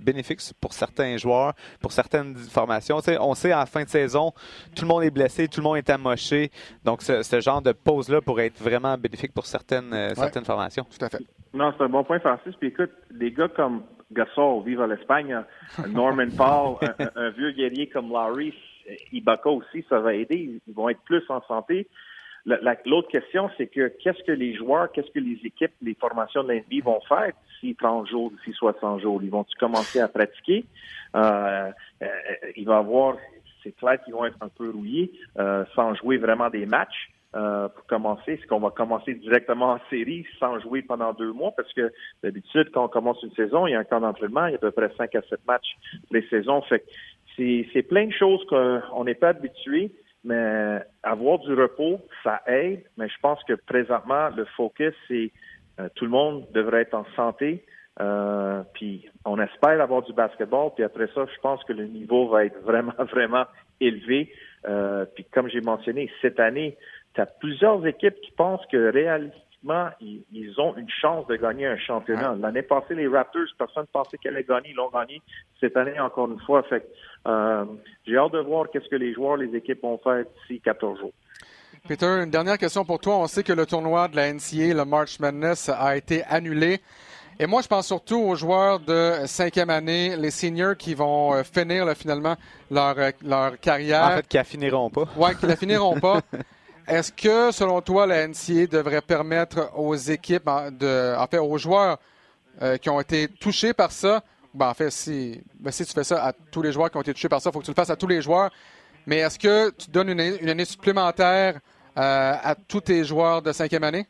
bénéfique 0.04 0.40
pour 0.60 0.72
certains 0.72 1.16
joueurs, 1.16 1.54
pour 1.80 1.92
certaines 1.92 2.36
formations. 2.36 3.00
on 3.20 3.34
sait 3.34 3.54
en 3.54 3.66
fin 3.66 3.82
de 3.82 3.88
saison, 3.88 4.32
tout 4.76 4.82
le 4.82 4.88
monde 4.88 5.02
est 5.02 5.10
blessé, 5.10 5.48
tout 5.48 5.60
le 5.60 5.64
monde 5.64 5.78
est 5.78 5.90
amoché. 5.90 6.50
Donc, 6.84 7.02
ce, 7.02 7.40
genre 7.40 7.62
de 7.62 7.72
pause-là 7.72 8.20
pourrait 8.20 8.46
être 8.46 8.62
vraiment 8.62 8.96
bénéfique 8.96 9.32
pour 9.32 9.46
certaines, 9.46 9.92
euh, 9.92 10.14
certaines 10.14 10.44
formations. 10.44 10.84
Tout 10.84 11.04
à 11.04 11.08
fait. 11.08 11.22
Non, 11.52 11.72
c'est 11.76 11.84
un 11.84 11.88
bon 11.88 12.04
point, 12.04 12.20
Francis. 12.20 12.54
Puis 12.56 12.68
écoute, 12.68 12.90
des 13.10 13.32
gars 13.32 13.48
comme 13.48 13.82
Gasol 14.12 14.64
vivent 14.64 14.82
à 14.82 14.86
l'Espagne, 14.86 15.36
Norman 15.88 16.28
Paul, 16.36 16.76
un, 17.16 17.30
vieux 17.30 17.52
guerrier 17.52 17.88
comme 17.88 18.12
Larry, 18.12 18.54
Ibaka 19.12 19.50
aussi, 19.50 19.84
ça 19.88 20.00
va 20.00 20.14
aider. 20.14 20.60
Ils 20.66 20.74
vont 20.74 20.88
être 20.88 21.00
plus 21.02 21.22
en 21.28 21.42
santé. 21.42 21.88
L'autre 22.46 23.08
question, 23.08 23.50
c'est 23.56 23.68
que 23.68 23.88
qu'est-ce 23.88 24.22
que 24.22 24.32
les 24.32 24.54
joueurs, 24.54 24.92
qu'est-ce 24.92 25.10
que 25.10 25.18
les 25.18 25.40
équipes, 25.44 25.72
les 25.80 25.94
formations 25.94 26.44
de 26.44 26.52
l'NBA 26.52 26.84
vont 26.84 27.00
faire 27.08 27.32
d'ici 27.48 27.74
30 27.74 28.06
jours, 28.06 28.30
d'ici 28.30 28.52
60 28.52 29.00
jours? 29.00 29.22
Ils 29.22 29.30
vont-ils 29.30 29.56
commencer 29.56 30.00
à 30.00 30.08
pratiquer? 30.08 30.66
Euh, 31.16 31.70
euh, 32.02 32.06
il 32.56 32.66
va 32.66 32.74
y 32.74 32.78
avoir, 32.78 33.16
c'est 33.62 33.74
clair 33.74 33.98
qu'ils 34.04 34.12
vont 34.12 34.26
être 34.26 34.36
un 34.42 34.48
peu 34.48 34.70
rouillés 34.70 35.10
euh, 35.38 35.64
sans 35.74 35.94
jouer 35.94 36.18
vraiment 36.18 36.50
des 36.50 36.66
matchs. 36.66 37.10
Euh, 37.34 37.68
pour 37.68 37.84
commencer, 37.86 38.34
est-ce 38.34 38.46
qu'on 38.46 38.60
va 38.60 38.70
commencer 38.70 39.12
directement 39.14 39.72
en 39.72 39.80
série 39.90 40.24
sans 40.38 40.60
jouer 40.60 40.82
pendant 40.82 41.12
deux 41.12 41.32
mois? 41.32 41.50
Parce 41.50 41.72
que 41.72 41.92
d'habitude, 42.22 42.70
quand 42.72 42.84
on 42.84 42.88
commence 42.88 43.20
une 43.24 43.32
saison, 43.32 43.66
il 43.66 43.72
y 43.72 43.74
a 43.74 43.80
un 43.80 43.84
camp 43.84 44.00
d'entraînement, 44.00 44.46
il 44.46 44.50
y 44.50 44.54
a 44.54 44.56
à 44.56 44.60
peu 44.60 44.70
près 44.70 44.88
5 44.96 45.12
à 45.16 45.22
7 45.22 45.40
matchs 45.44 45.76
les 46.12 46.24
saisons. 46.28 46.62
Fait 46.62 46.84
c'est 47.36 47.82
plein 47.88 48.06
de 48.06 48.12
choses 48.12 48.44
qu'on 48.46 49.04
n'est 49.04 49.14
pas 49.14 49.28
habitué. 49.28 49.90
Mais 50.24 50.80
avoir 51.02 51.38
du 51.40 51.52
repos, 51.52 52.00
ça 52.22 52.40
aide, 52.46 52.82
mais 52.96 53.08
je 53.10 53.18
pense 53.20 53.42
que 53.44 53.52
présentement, 53.52 54.30
le 54.34 54.46
focus, 54.56 54.94
c'est 55.06 55.30
euh, 55.78 55.88
tout 55.94 56.04
le 56.06 56.10
monde 56.10 56.46
devrait 56.52 56.82
être 56.82 56.94
en 56.94 57.04
santé. 57.14 57.64
Euh, 58.00 58.62
puis 58.72 59.08
on 59.24 59.38
espère 59.38 59.80
avoir 59.80 60.02
du 60.02 60.12
basketball, 60.12 60.70
puis 60.74 60.82
après 60.82 61.08
ça, 61.14 61.26
je 61.26 61.40
pense 61.40 61.62
que 61.64 61.72
le 61.72 61.84
niveau 61.84 62.28
va 62.28 62.46
être 62.46 62.58
vraiment, 62.62 62.94
vraiment 63.12 63.44
élevé. 63.80 64.32
Euh, 64.66 65.04
puis 65.14 65.24
comme 65.24 65.48
j'ai 65.48 65.60
mentionné, 65.60 66.10
cette 66.22 66.40
année, 66.40 66.76
tu 67.14 67.20
as 67.20 67.26
plusieurs 67.26 67.86
équipes 67.86 68.18
qui 68.22 68.32
pensent 68.32 68.64
que 68.72 68.90
ils, 70.00 70.54
ont 70.58 70.76
une 70.76 70.88
chance 70.88 71.26
de 71.26 71.36
gagner 71.36 71.66
un 71.66 71.78
championnat. 71.78 72.36
L'année 72.40 72.62
passée, 72.62 72.94
les 72.94 73.08
Raptors, 73.08 73.42
personne 73.58 73.84
ne 73.84 73.88
pensait 73.88 74.18
qu'elle 74.18 74.34
allait 74.34 74.44
gagner, 74.44 74.70
ils 74.70 74.76
l'ont 74.76 74.90
gagné. 74.90 75.22
Cette 75.60 75.76
année, 75.76 75.98
encore 75.98 76.30
une 76.30 76.40
fois, 76.40 76.62
fait 76.64 76.86
euh, 77.26 77.64
j'ai 78.06 78.16
hâte 78.16 78.32
de 78.32 78.40
voir 78.40 78.66
qu'est-ce 78.70 78.88
que 78.88 78.96
les 78.96 79.14
joueurs, 79.14 79.36
les 79.36 79.54
équipes 79.56 79.82
vont 79.82 79.98
faire 79.98 80.24
d'ici 80.24 80.60
14 80.60 81.00
jours. 81.00 81.12
Peter, 81.88 82.06
une 82.06 82.30
dernière 82.30 82.58
question 82.58 82.84
pour 82.84 82.98
toi. 82.98 83.16
On 83.16 83.26
sait 83.26 83.42
que 83.42 83.52
le 83.52 83.66
tournoi 83.66 84.08
de 84.08 84.16
la 84.16 84.32
NCA, 84.32 84.74
le 84.74 84.84
March 84.84 85.18
Madness, 85.20 85.68
a 85.68 85.96
été 85.96 86.22
annulé. 86.24 86.80
Et 87.38 87.46
moi, 87.46 87.62
je 87.62 87.68
pense 87.68 87.86
surtout 87.86 88.20
aux 88.20 88.36
joueurs 88.36 88.78
de 88.78 89.26
cinquième 89.26 89.70
année, 89.70 90.16
les 90.16 90.30
seniors 90.30 90.76
qui 90.76 90.94
vont 90.94 91.34
euh, 91.34 91.42
finir 91.42 91.92
finalement 91.96 92.36
leur, 92.70 92.96
euh, 92.98 93.10
leur 93.24 93.58
carrière. 93.58 94.04
En 94.04 94.16
fait, 94.16 94.28
qui 94.28 94.36
la 94.36 94.44
finiront 94.44 94.88
pas. 94.88 95.04
Oui, 95.16 95.30
qui 95.38 95.46
la 95.46 95.56
finiront 95.56 95.98
pas. 95.98 96.20
Est-ce 96.86 97.12
que, 97.12 97.50
selon 97.50 97.80
toi, 97.80 98.06
la 98.06 98.28
NCA 98.28 98.66
devrait 98.66 99.00
permettre 99.00 99.70
aux 99.78 99.94
équipes, 99.94 100.44
de, 100.44 101.16
en 101.16 101.26
fait, 101.26 101.38
aux 101.38 101.56
joueurs 101.56 101.98
euh, 102.60 102.76
qui 102.76 102.90
ont 102.90 103.00
été 103.00 103.28
touchés 103.28 103.72
par 103.72 103.90
ça, 103.90 104.22
ben, 104.52 104.68
en 104.68 104.74
fait, 104.74 104.90
si, 104.90 105.42
ben, 105.58 105.70
si 105.70 105.86
tu 105.86 105.92
fais 105.92 106.04
ça 106.04 106.22
à 106.22 106.32
tous 106.32 106.60
les 106.60 106.72
joueurs 106.72 106.90
qui 106.90 106.98
ont 106.98 107.00
été 107.00 107.14
touchés 107.14 107.28
par 107.28 107.40
ça, 107.40 107.48
il 107.48 107.52
faut 107.54 107.60
que 107.60 107.64
tu 107.64 107.70
le 107.70 107.74
fasses 107.74 107.90
à 107.90 107.96
tous 107.96 108.06
les 108.06 108.20
joueurs. 108.20 108.50
Mais 109.06 109.18
est-ce 109.18 109.38
que 109.38 109.70
tu 109.70 109.90
donnes 109.90 110.10
une, 110.10 110.20
année 110.20 110.64
supplémentaire 110.66 111.54
euh, 111.96 112.32
à 112.42 112.54
tous 112.54 112.82
tes 112.82 113.02
joueurs 113.02 113.40
de 113.40 113.52
cinquième 113.52 113.84
année? 113.84 114.06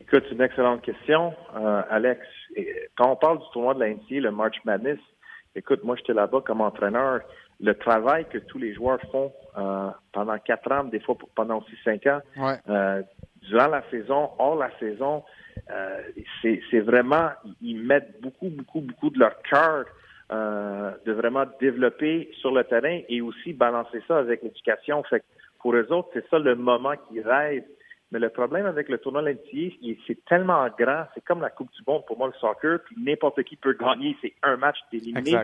Écoute, 0.00 0.24
c'est 0.28 0.34
une 0.34 0.42
excellente 0.42 0.82
question, 0.82 1.32
euh, 1.56 1.82
Alex. 1.88 2.20
Quand 2.96 3.12
on 3.12 3.16
parle 3.16 3.38
du 3.38 3.44
tournoi 3.52 3.74
de 3.74 3.80
la 3.80 3.90
NCA, 3.90 4.20
le 4.20 4.32
March 4.32 4.56
Madness, 4.64 4.98
écoute, 5.54 5.84
moi, 5.84 5.94
j'étais 5.96 6.14
là-bas 6.14 6.40
comme 6.44 6.62
entraîneur 6.62 7.20
le 7.60 7.74
travail 7.74 8.26
que 8.30 8.38
tous 8.38 8.58
les 8.58 8.74
joueurs 8.74 9.00
font 9.12 9.32
euh, 9.58 9.90
pendant 10.12 10.38
quatre 10.38 10.70
ans, 10.72 10.84
des 10.84 11.00
fois 11.00 11.16
pendant 11.34 11.58
aussi 11.58 11.76
cinq 11.84 12.06
ans, 12.06 12.20
euh, 12.68 13.02
durant 13.42 13.66
la 13.66 13.82
saison, 13.90 14.30
hors 14.38 14.56
la 14.56 14.70
saison, 14.78 15.22
euh, 15.70 16.00
c'est 16.42 16.80
vraiment, 16.80 17.30
ils 17.60 17.80
mettent 17.80 18.20
beaucoup, 18.22 18.48
beaucoup, 18.48 18.80
beaucoup 18.80 19.10
de 19.10 19.18
leur 19.18 19.40
cœur 19.42 19.84
de 20.30 21.10
vraiment 21.12 21.44
développer 21.60 22.30
sur 22.40 22.52
le 22.52 22.62
terrain 22.62 23.00
et 23.08 23.20
aussi 23.20 23.52
balancer 23.52 24.00
ça 24.06 24.18
avec 24.18 24.42
l'éducation. 24.44 25.02
Fait 25.02 25.24
pour 25.58 25.74
eux 25.74 25.92
autres, 25.92 26.08
c'est 26.14 26.26
ça 26.30 26.38
le 26.38 26.54
moment 26.54 26.94
qu'ils 27.08 27.26
rêvent. 27.26 27.64
Mais 28.12 28.20
le 28.20 28.28
problème 28.28 28.64
avec 28.66 28.88
le 28.88 28.98
tournoi 28.98 29.22
l'NCA, 29.22 29.74
c'est 30.06 30.24
tellement 30.26 30.66
grand, 30.78 31.04
c'est 31.14 31.24
comme 31.24 31.40
la 31.40 31.50
Coupe 31.50 31.70
du 31.72 31.82
Monde 31.86 32.06
pour 32.06 32.16
moi 32.16 32.28
le 32.28 32.32
soccer, 32.40 32.78
puis 32.84 32.96
n'importe 32.98 33.42
qui 33.42 33.56
peut 33.56 33.76
gagner, 33.78 34.16
c'est 34.22 34.34
un 34.42 34.56
match 34.56 34.78
d'éliminé 34.92 35.36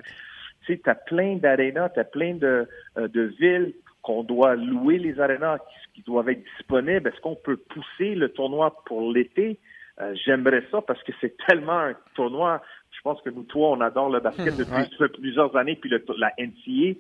tu 0.67 0.91
as 0.91 0.95
plein 0.95 1.37
d'arénas, 1.37 1.91
tu 1.91 2.01
as 2.01 2.05
plein 2.05 2.35
de, 2.35 2.69
euh, 2.99 3.09
de 3.09 3.23
villes 3.39 3.75
qu'on 4.03 4.23
doit 4.23 4.55
louer 4.55 4.99
les 4.99 5.19
arénas 5.21 5.59
qui, 5.95 6.03
doivent 6.03 6.29
être 6.29 6.45
disponibles. 6.59 7.09
Est-ce 7.09 7.21
qu'on 7.21 7.37
peut 7.37 7.57
pousser 7.57 8.15
le 8.15 8.29
tournoi 8.29 8.83
pour 8.85 9.11
l'été? 9.11 9.59
Euh, 9.99 10.15
j'aimerais 10.27 10.63
ça 10.71 10.83
parce 10.83 11.03
que 11.03 11.13
c'est 11.21 11.35
tellement 11.49 11.79
un 11.79 11.95
tournoi. 12.15 12.63
Je 12.93 13.01
pense 13.03 13.21
que 13.23 13.31
nous, 13.31 13.45
toi, 13.45 13.71
on 13.71 13.81
adore 13.81 14.11
le 14.11 14.21
basket 14.21 14.55
hmm, 14.55 14.59
depuis 14.59 15.21
plusieurs 15.21 15.57
années, 15.57 15.77
puis 15.77 15.91
le, 15.91 16.05
la 16.19 16.33
NCA. 16.39 16.99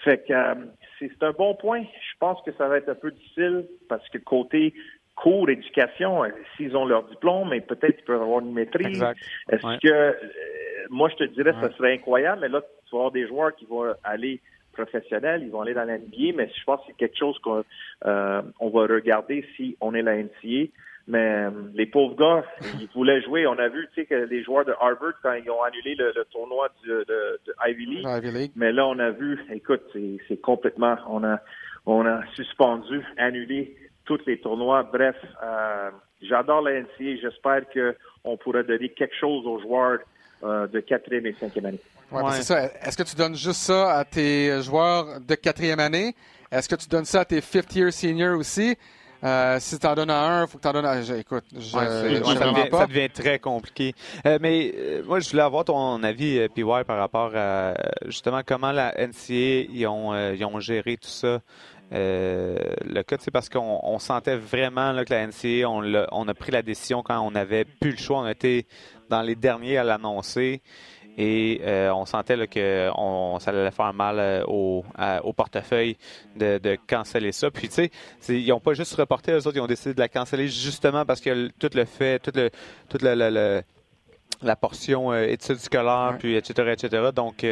Fait 0.00 0.24
que 0.26 0.32
euh, 0.32 0.54
c'est 0.98 1.22
un 1.22 1.32
bon 1.32 1.54
point. 1.54 1.82
Je 1.82 2.18
pense 2.18 2.42
que 2.42 2.52
ça 2.52 2.68
va 2.68 2.78
être 2.78 2.88
un 2.88 2.94
peu 2.94 3.10
difficile 3.10 3.66
parce 3.88 4.06
que 4.10 4.18
côté 4.18 4.74
cours, 5.14 5.48
éducation, 5.48 6.22
s'ils 6.56 6.76
ont 6.76 6.84
leur 6.84 7.04
diplôme, 7.04 7.48
mais 7.50 7.60
peut-être 7.60 7.96
qu'ils 7.96 8.04
peuvent 8.04 8.22
avoir 8.22 8.40
une 8.40 8.52
maîtrise. 8.52 9.02
Est-ce 9.50 9.78
que 9.80 10.16
moi, 10.90 11.08
je 11.10 11.16
te 11.16 11.24
dirais 11.24 11.52
que 11.52 11.68
ce 11.68 11.76
serait 11.76 11.94
incroyable, 11.94 12.42
mais 12.42 12.48
là, 12.48 12.62
tu 12.88 12.96
vas 12.96 13.00
avoir 13.00 13.12
des 13.12 13.26
joueurs 13.26 13.54
qui 13.54 13.66
vont 13.66 13.94
aller 14.04 14.40
professionnels, 14.72 15.42
ils 15.42 15.50
vont 15.50 15.62
aller 15.62 15.74
dans 15.74 15.84
la 15.84 15.98
NBA, 15.98 16.36
mais 16.36 16.50
je 16.56 16.64
pense 16.64 16.80
que 16.80 16.86
c'est 16.88 16.96
quelque 16.96 17.18
chose 17.18 17.38
qu'on 17.40 17.64
euh, 18.06 18.42
on 18.60 18.70
va 18.70 18.82
regarder 18.86 19.44
si 19.56 19.76
on 19.80 19.94
est 19.94 20.02
la 20.02 20.16
NCA. 20.16 20.70
Mais 21.08 21.46
euh, 21.46 21.50
les 21.74 21.86
pauvres 21.86 22.16
gars, 22.16 22.44
ils 22.78 22.88
voulaient 22.94 23.22
jouer. 23.22 23.46
On 23.46 23.58
a 23.58 23.68
vu, 23.68 23.88
tu 23.94 24.02
sais, 24.02 24.06
que 24.06 24.14
les 24.14 24.44
joueurs 24.44 24.66
de 24.66 24.74
Harvard, 24.78 25.14
quand 25.22 25.32
ils 25.32 25.50
ont 25.50 25.62
annulé 25.62 25.94
le, 25.94 26.12
tournoi 26.30 26.68
de, 26.86 27.40
Ivy, 27.66 27.86
League, 27.86 28.52
mais 28.56 28.72
là, 28.72 28.86
on 28.86 28.98
a 28.98 29.10
vu, 29.10 29.42
écoute, 29.50 29.82
c'est 30.28 30.40
complètement, 30.42 30.96
on 31.08 31.24
a, 31.24 31.40
on 31.86 32.04
a 32.04 32.20
suspendu, 32.34 33.02
annulé 33.16 33.74
tous 34.04 34.20
les 34.26 34.38
tournois. 34.38 34.82
Bref, 34.82 35.16
euh, 35.42 35.90
j'adore 36.20 36.60
la 36.60 36.82
NCA. 36.82 37.16
J'espère 37.22 37.62
qu'on 37.70 38.36
pourra 38.36 38.62
donner 38.62 38.90
quelque 38.90 39.16
chose 39.16 39.46
aux 39.46 39.60
joueurs 39.60 40.00
de 40.42 40.80
quatrième 40.80 41.26
et 41.26 41.34
cinquième 41.38 41.66
année. 41.66 41.80
Ouais, 42.10 42.22
c'est 42.32 42.42
ça. 42.42 42.64
Est-ce 42.82 42.96
que 42.96 43.02
tu 43.02 43.16
donnes 43.16 43.36
juste 43.36 43.60
ça 43.60 43.98
à 43.98 44.04
tes 44.04 44.62
joueurs 44.62 45.20
de 45.20 45.34
quatrième 45.34 45.80
année? 45.80 46.14
Est-ce 46.50 46.68
que 46.68 46.76
tu 46.76 46.88
donnes 46.88 47.04
ça 47.04 47.20
à 47.20 47.24
tes 47.24 47.40
fifth 47.40 47.74
year 47.74 47.92
seniors 47.92 48.38
aussi? 48.38 48.76
Euh, 49.24 49.56
si 49.58 49.78
tu 49.78 49.86
en 49.86 49.94
donnes 49.94 50.10
à 50.10 50.20
un, 50.20 50.44
il 50.44 50.48
faut 50.48 50.58
que 50.58 50.62
tu 50.62 50.68
en 50.68 50.72
donnes 50.72 50.86
à. 50.86 51.00
Écoute, 51.18 51.44
je, 51.52 51.60
ça, 51.60 52.02
devient, 52.04 52.68
ça, 52.70 52.86
devient, 52.86 53.10
très 53.10 53.38
compliqué. 53.40 53.92
Euh, 54.26 54.38
mais 54.40 54.72
moi, 55.04 55.18
je 55.18 55.28
voulais 55.30 55.42
avoir 55.42 55.64
ton 55.64 56.02
avis, 56.04 56.48
PY, 56.54 56.62
par 56.86 56.98
rapport 56.98 57.32
à 57.34 57.74
justement 58.06 58.42
comment 58.46 58.70
la 58.70 58.94
NCA 58.96 59.66
ils 59.72 59.86
ont, 59.88 60.14
ils 60.32 60.44
ont 60.44 60.60
géré 60.60 60.96
tout 60.96 61.08
ça. 61.08 61.40
le 61.90 63.02
cas, 63.02 63.16
c'est 63.18 63.32
parce 63.32 63.48
qu'on 63.48 63.98
sentait 63.98 64.36
vraiment 64.36 64.92
là, 64.92 65.04
que 65.04 65.12
la 65.12 65.26
NCA, 65.26 65.68
on 65.68 65.82
a, 65.94 66.06
on 66.12 66.28
a 66.28 66.34
pris 66.34 66.52
la 66.52 66.62
décision 66.62 67.02
quand 67.02 67.20
on 67.20 67.34
avait 67.34 67.64
plus 67.64 67.90
le 67.90 67.96
choix. 67.96 68.20
On 68.20 68.28
était 68.28 68.66
dans 69.08 69.22
les 69.22 69.34
derniers 69.34 69.78
à 69.78 69.84
l'annoncer. 69.84 70.60
et 71.16 71.60
on 71.92 72.04
sentait 72.04 72.46
que 72.46 72.90
on, 72.94 73.38
ça 73.40 73.50
allait 73.50 73.70
faire 73.70 73.92
mal 73.92 74.44
au, 74.46 74.84
au 75.24 75.32
portefeuille 75.32 75.96
de, 76.36 76.58
de, 76.58 76.76
canceller 76.86 77.32
ça. 77.32 77.50
Puis, 77.50 77.68
tu 77.68 77.90
sais, 78.20 78.40
ils 78.40 78.48
n'ont 78.48 78.60
pas 78.60 78.74
juste 78.74 78.94
reporté, 78.94 79.32
eux 79.32 79.46
autres, 79.46 79.56
ils 79.56 79.60
ont 79.60 79.66
décidé 79.66 79.94
de 79.94 80.00
la 80.00 80.08
canceller 80.08 80.46
justement 80.46 81.04
parce 81.04 81.20
que 81.20 81.48
tout 81.58 81.70
le 81.74 81.84
fait, 81.84 82.20
tout 82.20 82.32
le, 82.34 82.50
tout 82.88 82.98
le, 83.02 83.62
la 84.42 84.56
portion 84.56 85.12
études 85.14 85.56
scolaires, 85.56 86.16
puis 86.18 86.36
etc., 86.36 86.70
etc. 86.72 87.08
Donc, 87.14 87.44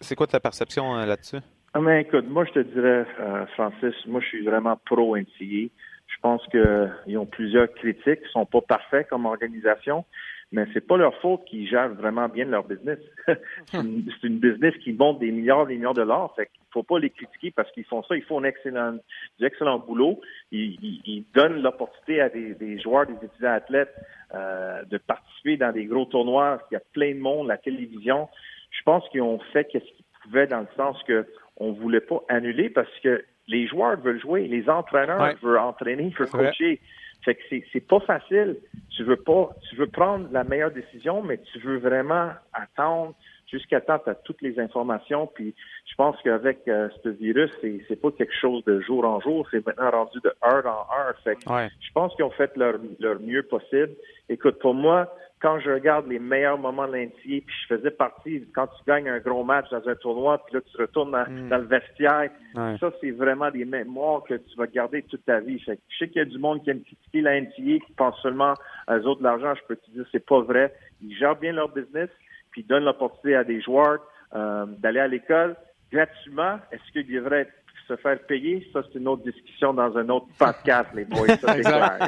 c'est 0.00 0.16
quoi 0.16 0.26
ta 0.26 0.40
perception 0.40 0.94
là-dessus? 1.04 1.40
Ah, 1.76 1.80
mais 1.80 2.02
écoute, 2.02 2.26
moi, 2.28 2.44
je 2.44 2.52
te 2.52 2.58
dirais, 2.60 3.04
euh, 3.18 3.46
Francis, 3.54 3.94
moi, 4.06 4.20
je 4.20 4.26
suis 4.26 4.44
vraiment 4.44 4.78
pro-NCA. 4.86 5.72
Je 6.14 6.20
pense 6.20 6.46
qu'ils 6.48 7.18
ont 7.18 7.26
plusieurs 7.26 7.72
critiques, 7.74 8.20
ils 8.22 8.30
sont 8.32 8.46
pas 8.46 8.60
parfaits 8.60 9.08
comme 9.08 9.26
organisation, 9.26 10.04
mais 10.52 10.66
c'est 10.72 10.86
pas 10.86 10.96
leur 10.96 11.14
faute 11.20 11.44
qu'ils 11.46 11.68
gèrent 11.68 11.92
vraiment 11.94 12.28
bien 12.28 12.44
leur 12.44 12.64
business. 12.64 12.98
c'est 13.26 13.78
une, 13.78 14.38
business 14.38 14.74
qui 14.84 14.92
monte 14.92 15.18
des 15.18 15.32
milliards, 15.32 15.66
des 15.66 15.74
milliards 15.74 15.94
de 15.94 16.02
dollars. 16.02 16.32
Fait 16.36 16.46
qu'il 16.46 16.62
faut 16.72 16.84
pas 16.84 16.98
les 16.98 17.10
critiquer 17.10 17.50
parce 17.50 17.70
qu'ils 17.72 17.84
font 17.84 18.02
ça. 18.04 18.14
Ils 18.14 18.22
font 18.22 18.40
un 18.40 18.44
excellent, 18.44 18.98
du 19.38 19.44
excellent 19.44 19.80
boulot. 19.80 20.20
Ils, 20.52 21.00
ils, 21.04 21.24
donnent 21.34 21.60
l'opportunité 21.60 22.20
à 22.20 22.28
des, 22.28 22.54
des, 22.54 22.78
joueurs, 22.78 23.06
des 23.06 23.14
étudiants 23.24 23.52
athlètes 23.52 23.94
euh, 24.34 24.84
de 24.84 24.98
participer 24.98 25.56
dans 25.56 25.72
des 25.72 25.86
gros 25.86 26.04
tournois. 26.04 26.60
Il 26.70 26.74
y 26.74 26.76
a 26.76 26.82
plein 26.92 27.14
de 27.14 27.20
monde, 27.20 27.48
la 27.48 27.58
télévision. 27.58 28.28
Je 28.70 28.82
pense 28.84 29.08
qu'ils 29.08 29.22
ont 29.22 29.40
fait 29.52 29.66
ce 29.72 29.78
qu'ils 29.78 30.04
pouvaient 30.22 30.46
dans 30.46 30.60
le 30.60 30.68
sens 30.76 31.02
que 31.02 31.26
on 31.56 31.72
voulait 31.72 32.00
pas 32.00 32.22
annuler 32.28 32.70
parce 32.70 32.88
que 33.02 33.24
les 33.48 33.66
joueurs 33.66 33.98
veulent 34.00 34.20
jouer, 34.20 34.48
les 34.48 34.68
entraîneurs 34.68 35.34
veulent 35.42 35.58
entraîner, 35.58 36.12
veulent 36.18 36.28
coacher. 36.28 36.80
Fait 37.24 37.34
que 37.34 37.40
c'est, 37.48 37.64
c'est 37.72 37.86
pas 37.86 38.00
facile. 38.00 38.56
Tu 38.90 39.02
veux 39.02 39.16
pas, 39.16 39.50
tu 39.68 39.76
veux 39.76 39.86
prendre 39.86 40.28
la 40.30 40.44
meilleure 40.44 40.70
décision, 40.70 41.22
mais 41.22 41.38
tu 41.52 41.58
veux 41.60 41.78
vraiment 41.78 42.30
attendre 42.52 43.14
jusqu'à 43.54 43.80
temps 43.80 43.98
tu 43.98 44.10
as 44.10 44.14
toutes 44.14 44.42
les 44.42 44.58
informations. 44.58 45.26
Puis 45.26 45.54
je 45.86 45.94
pense 45.96 46.16
qu'avec 46.22 46.66
euh, 46.68 46.88
ce 47.02 47.08
virus, 47.08 47.50
c'est, 47.60 47.80
c'est 47.88 48.00
pas 48.00 48.10
quelque 48.10 48.34
chose 48.40 48.64
de 48.64 48.80
jour 48.80 49.04
en 49.04 49.20
jour, 49.20 49.46
c'est 49.50 49.64
maintenant 49.64 49.90
rendu 49.90 50.18
de 50.22 50.32
heure 50.44 50.66
en 50.66 50.86
heure. 50.96 51.14
Fait 51.22 51.36
que 51.36 51.40
je 51.42 51.92
pense 51.92 52.14
qu'ils 52.16 52.24
ont 52.24 52.30
fait 52.30 52.56
leur, 52.56 52.74
leur 52.98 53.20
mieux 53.20 53.42
possible. 53.42 53.92
Écoute, 54.28 54.58
pour 54.58 54.74
moi, 54.74 55.14
quand 55.44 55.60
je 55.60 55.70
regarde 55.70 56.06
les 56.08 56.18
meilleurs 56.18 56.56
moments 56.56 56.88
de 56.88 56.94
l'NCA, 56.94 57.12
puis 57.22 57.54
je 57.68 57.76
faisais 57.76 57.90
partie, 57.90 58.48
quand 58.54 58.66
tu 58.66 58.82
gagnes 58.86 59.10
un 59.10 59.18
gros 59.18 59.44
match 59.44 59.68
dans 59.70 59.86
un 59.86 59.94
tournoi, 59.94 60.42
puis 60.46 60.54
là, 60.54 60.60
tu 60.62 60.80
retournes 60.80 61.12
dans, 61.12 61.30
hmm. 61.30 61.50
le 61.50 61.66
vestiaire, 61.66 62.30
ça, 62.54 62.90
c'est 62.98 63.10
vraiment 63.10 63.50
des 63.50 63.66
mémoires 63.66 64.22
que 64.24 64.34
tu 64.34 64.56
vas 64.56 64.66
garder 64.66 65.02
toute 65.02 65.22
ta 65.26 65.40
vie. 65.40 65.58
je 65.58 65.74
sais 65.98 66.08
qu'il 66.08 66.16
y 66.16 66.20
a 66.20 66.24
du 66.24 66.38
monde 66.38 66.62
qui 66.64 66.70
aime 66.70 66.80
critiquer 66.80 67.20
NCA, 67.20 67.84
qui 67.84 67.92
pense 67.94 68.18
seulement 68.22 68.54
à 68.86 68.96
eux 68.96 69.06
autres 69.06 69.20
de 69.20 69.24
l'argent. 69.24 69.54
Je 69.54 69.66
peux 69.68 69.76
te 69.76 69.90
dire, 69.90 70.06
c'est 70.12 70.24
pas 70.24 70.40
vrai. 70.40 70.74
Ils 71.02 71.14
gèrent 71.14 71.36
bien 71.36 71.52
leur 71.52 71.68
business, 71.68 72.08
puis 72.54 72.62
ils 72.62 72.66
donnent 72.68 72.84
l'opportunité 72.84 73.34
à 73.34 73.42
des 73.42 73.60
joueurs 73.60 73.98
euh, 74.32 74.64
d'aller 74.78 75.00
à 75.00 75.08
l'école 75.08 75.56
gratuitement. 75.92 76.60
Est-ce 76.70 76.92
qu'ils 76.92 77.12
devraient 77.12 77.48
se 77.88 77.96
faire 77.96 78.16
payer, 78.28 78.64
ça, 78.72 78.80
c'est 78.84 78.98
une 79.00 79.08
autre 79.08 79.24
discussion 79.24 79.74
dans 79.74 79.94
un 79.98 80.08
autre 80.08 80.26
podcast, 80.38 80.88
les 80.94 81.04
boys. 81.04 81.36
Ça, 81.36 81.98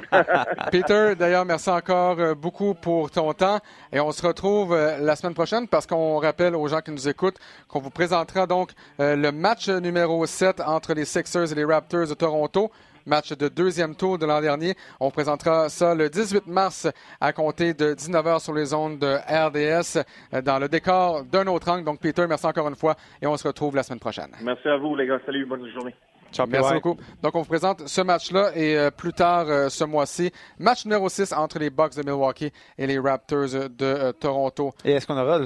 Peter, 0.70 1.14
d'ailleurs, 1.18 1.44
merci 1.44 1.68
encore 1.68 2.18
euh, 2.20 2.34
beaucoup 2.34 2.74
pour 2.74 3.11
ton 3.11 3.32
temps. 3.32 3.59
Et 3.92 3.99
on 3.99 4.12
se 4.12 4.24
retrouve 4.24 4.72
euh, 4.72 4.99
la 4.99 5.16
semaine 5.16 5.34
prochaine 5.34 5.66
parce 5.66 5.84
qu'on 5.84 6.18
rappelle 6.18 6.55
aux 6.55 6.68
gens 6.68 6.80
qui 6.80 6.92
nous 6.92 7.09
écoutent 7.09 7.38
qu'on 7.66 7.80
vous 7.80 7.90
présentera 7.90 8.47
donc 8.47 8.70
le 9.01 9.30
match 9.32 9.68
numéro 9.68 10.24
7 10.24 10.61
entre 10.61 10.94
les 10.94 11.05
Sixers 11.05 11.51
et 11.51 11.57
les 11.57 11.64
Raptors 11.64 12.07
de 12.07 12.14
Toronto 12.14 12.70
match 13.07 13.32
de 13.32 13.48
deuxième 13.48 13.94
tour 13.94 14.18
de 14.18 14.26
l'an 14.26 14.40
dernier. 14.40 14.74
On 15.00 15.11
présentera 15.11 15.68
ça 15.68 15.94
le 15.94 16.11
18 16.11 16.46
mars 16.46 16.88
à 17.20 17.32
compter 17.32 17.72
de 17.74 17.94
19h 17.94 18.40
sur 18.40 18.52
les 18.52 18.74
ondes 18.74 18.98
de 18.98 19.16
RDS 19.28 20.04
euh, 20.34 20.42
dans 20.42 20.59
le 20.59 20.68
décor 20.68 21.24
d'un 21.24 21.46
autre 21.46 21.70
angle. 21.70 21.84
Donc, 21.84 22.00
Peter, 22.00 22.26
merci 22.28 22.46
encore 22.46 22.68
une 22.68 22.76
fois 22.76 22.96
et 23.22 23.26
on 23.26 23.36
se 23.36 23.46
retrouve 23.46 23.76
la 23.76 23.82
semaine 23.82 24.00
prochaine. 24.00 24.30
Merci 24.42 24.68
à 24.68 24.76
vous, 24.76 24.94
les 24.96 25.07
gars. 25.07 25.20
Salut, 25.24 25.46
bonne 25.46 25.66
journée. 25.72 25.94
Ciao, 26.32 26.46
Merci 26.46 26.74
beaucoup. 26.74 26.96
Donc, 27.22 27.34
on 27.34 27.40
vous 27.40 27.48
présente 27.48 27.86
ce 27.86 28.00
match-là 28.00 28.50
et 28.54 28.76
euh, 28.76 28.90
plus 28.90 29.12
tard 29.12 29.46
euh, 29.48 29.68
ce 29.68 29.84
mois-ci, 29.84 30.32
match 30.59 30.84
numéro 30.84 31.09
6 31.09 31.32
entre 31.32 31.59
les 31.59 31.70
Bucks 31.70 31.96
de 31.96 32.02
Milwaukee 32.02 32.52
et 32.76 32.86
les 32.86 32.98
Raptors 32.98 33.70
de 33.70 34.12
Toronto. 34.12 34.72
Et 34.84 34.92
est-ce 34.92 35.07
qu'on 35.07 35.16
aura 35.16 35.38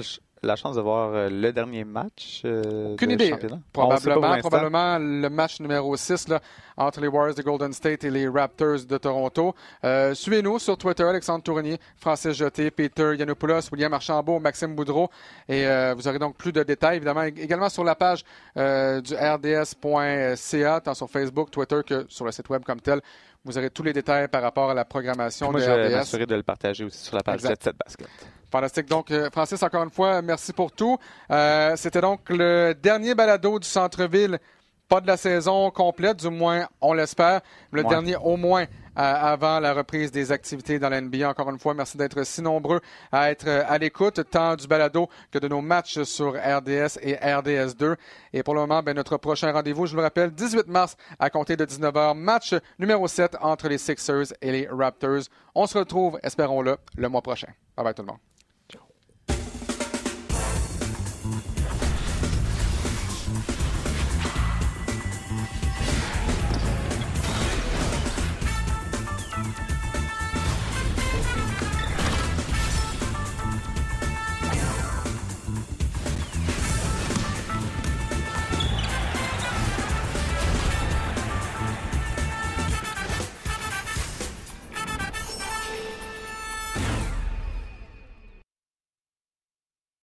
la 0.43 0.55
chance 0.55 0.75
de 0.75 0.81
voir 0.81 1.13
euh, 1.13 1.29
le 1.29 1.53
dernier 1.53 1.83
match 1.83 2.41
euh, 2.45 2.95
Qu'une 2.95 3.11
idée. 3.11 3.33
Probablement, 3.71 4.39
probablement 4.39 4.97
le 4.97 5.29
match 5.29 5.59
numéro 5.59 5.95
6 5.95 6.29
là, 6.29 6.41
entre 6.77 6.99
les 6.99 7.07
Warriors 7.07 7.35
de 7.35 7.43
Golden 7.43 7.71
State 7.73 8.03
et 8.03 8.09
les 8.09 8.27
Raptors 8.27 8.85
de 8.87 8.97
Toronto. 8.97 9.53
Euh, 9.83 10.15
suivez-nous 10.15 10.57
sur 10.57 10.77
Twitter, 10.77 11.03
Alexandre 11.03 11.43
Tournier, 11.43 11.77
Francis 11.95 12.33
Jeté, 12.33 12.71
Peter 12.71 13.15
Yanopoulos, 13.15 13.69
William 13.71 13.93
Archambault, 13.93 14.39
Maxime 14.39 14.75
Boudreau. 14.75 15.09
Et 15.47 15.65
vous 15.95 16.07
aurez 16.07 16.19
donc 16.19 16.35
plus 16.35 16.51
de 16.51 16.63
détails, 16.63 16.97
évidemment, 16.97 17.23
également 17.23 17.69
sur 17.69 17.83
la 17.83 17.95
page 17.95 18.23
du 18.55 19.15
rds.ca, 19.15 20.81
tant 20.81 20.93
sur 20.93 21.09
Facebook, 21.09 21.51
Twitter 21.51 21.81
que 21.85 22.05
sur 22.09 22.25
le 22.25 22.31
site 22.31 22.49
web 22.49 22.63
comme 22.63 22.81
tel. 22.81 23.01
Vous 23.43 23.57
aurez 23.57 23.69
tous 23.69 23.83
les 23.83 23.93
détails 23.93 24.27
par 24.27 24.41
rapport 24.41 24.69
à 24.69 24.73
la 24.73 24.85
programmation 24.85 25.51
moi, 25.51 25.59
de 25.59 25.65
je 25.65 25.71
vais 25.71 25.95
m'assurer 25.95 26.25
de 26.25 26.35
le 26.35 26.43
partager 26.43 26.83
aussi 26.83 27.03
sur 27.05 27.15
la 27.15 27.23
page 27.23 27.41
Jet 27.41 27.61
Set 27.61 27.75
Basket. 27.75 28.07
Fantastique. 28.51 28.87
Donc, 28.87 29.09
euh, 29.11 29.29
Francis, 29.31 29.63
encore 29.63 29.83
une 29.83 29.89
fois, 29.89 30.21
merci 30.21 30.51
pour 30.51 30.71
tout. 30.71 30.97
Euh, 31.31 31.73
c'était 31.77 32.01
donc 32.01 32.29
le 32.29 32.73
dernier 32.73 33.15
balado 33.15 33.57
du 33.57 33.67
centre-ville. 33.67 34.39
Pas 34.89 34.99
de 34.99 35.07
la 35.07 35.15
saison 35.15 35.71
complète, 35.71 36.17
du 36.17 36.29
moins, 36.29 36.67
on 36.81 36.91
l'espère. 36.91 37.39
Le 37.71 37.81
dernier, 37.85 38.17
au 38.17 38.35
moins, 38.35 38.63
euh, 38.63 38.65
avant 38.95 39.61
la 39.61 39.73
reprise 39.73 40.11
des 40.11 40.33
activités 40.33 40.79
dans 40.79 40.89
la 40.89 40.99
NBA. 40.99 41.29
Encore 41.29 41.49
une 41.49 41.59
fois, 41.59 41.73
merci 41.73 41.95
d'être 41.95 42.25
si 42.25 42.41
nombreux 42.41 42.81
à 43.09 43.31
être 43.31 43.47
à 43.47 43.77
l'écoute, 43.77 44.19
tant 44.29 44.57
du 44.57 44.67
balado 44.67 45.07
que 45.31 45.39
de 45.39 45.47
nos 45.47 45.61
matchs 45.61 46.03
sur 46.03 46.33
RDS 46.33 46.99
et 47.01 47.15
RDS2. 47.15 47.95
Et 48.33 48.43
pour 48.43 48.53
le 48.53 48.59
moment, 48.59 48.83
ben, 48.83 48.93
notre 48.93 49.15
prochain 49.15 49.53
rendez-vous, 49.53 49.85
je 49.85 49.91
vous 49.91 49.97
le 49.99 50.03
rappelle, 50.03 50.31
18 50.31 50.67
mars 50.67 50.97
à 51.19 51.29
compter 51.29 51.55
de 51.55 51.63
19h, 51.63 52.13
match 52.17 52.53
numéro 52.77 53.07
7 53.07 53.37
entre 53.39 53.69
les 53.69 53.77
Sixers 53.77 54.33
et 54.41 54.51
les 54.51 54.67
Raptors. 54.69 55.21
On 55.55 55.67
se 55.67 55.77
retrouve, 55.77 56.19
espérons-le, 56.21 56.75
le 56.97 57.07
mois 57.07 57.21
prochain. 57.21 57.47
Bye 57.77 57.85
bye 57.85 57.93
tout 57.93 58.01
le 58.01 58.07
monde. 58.07 58.30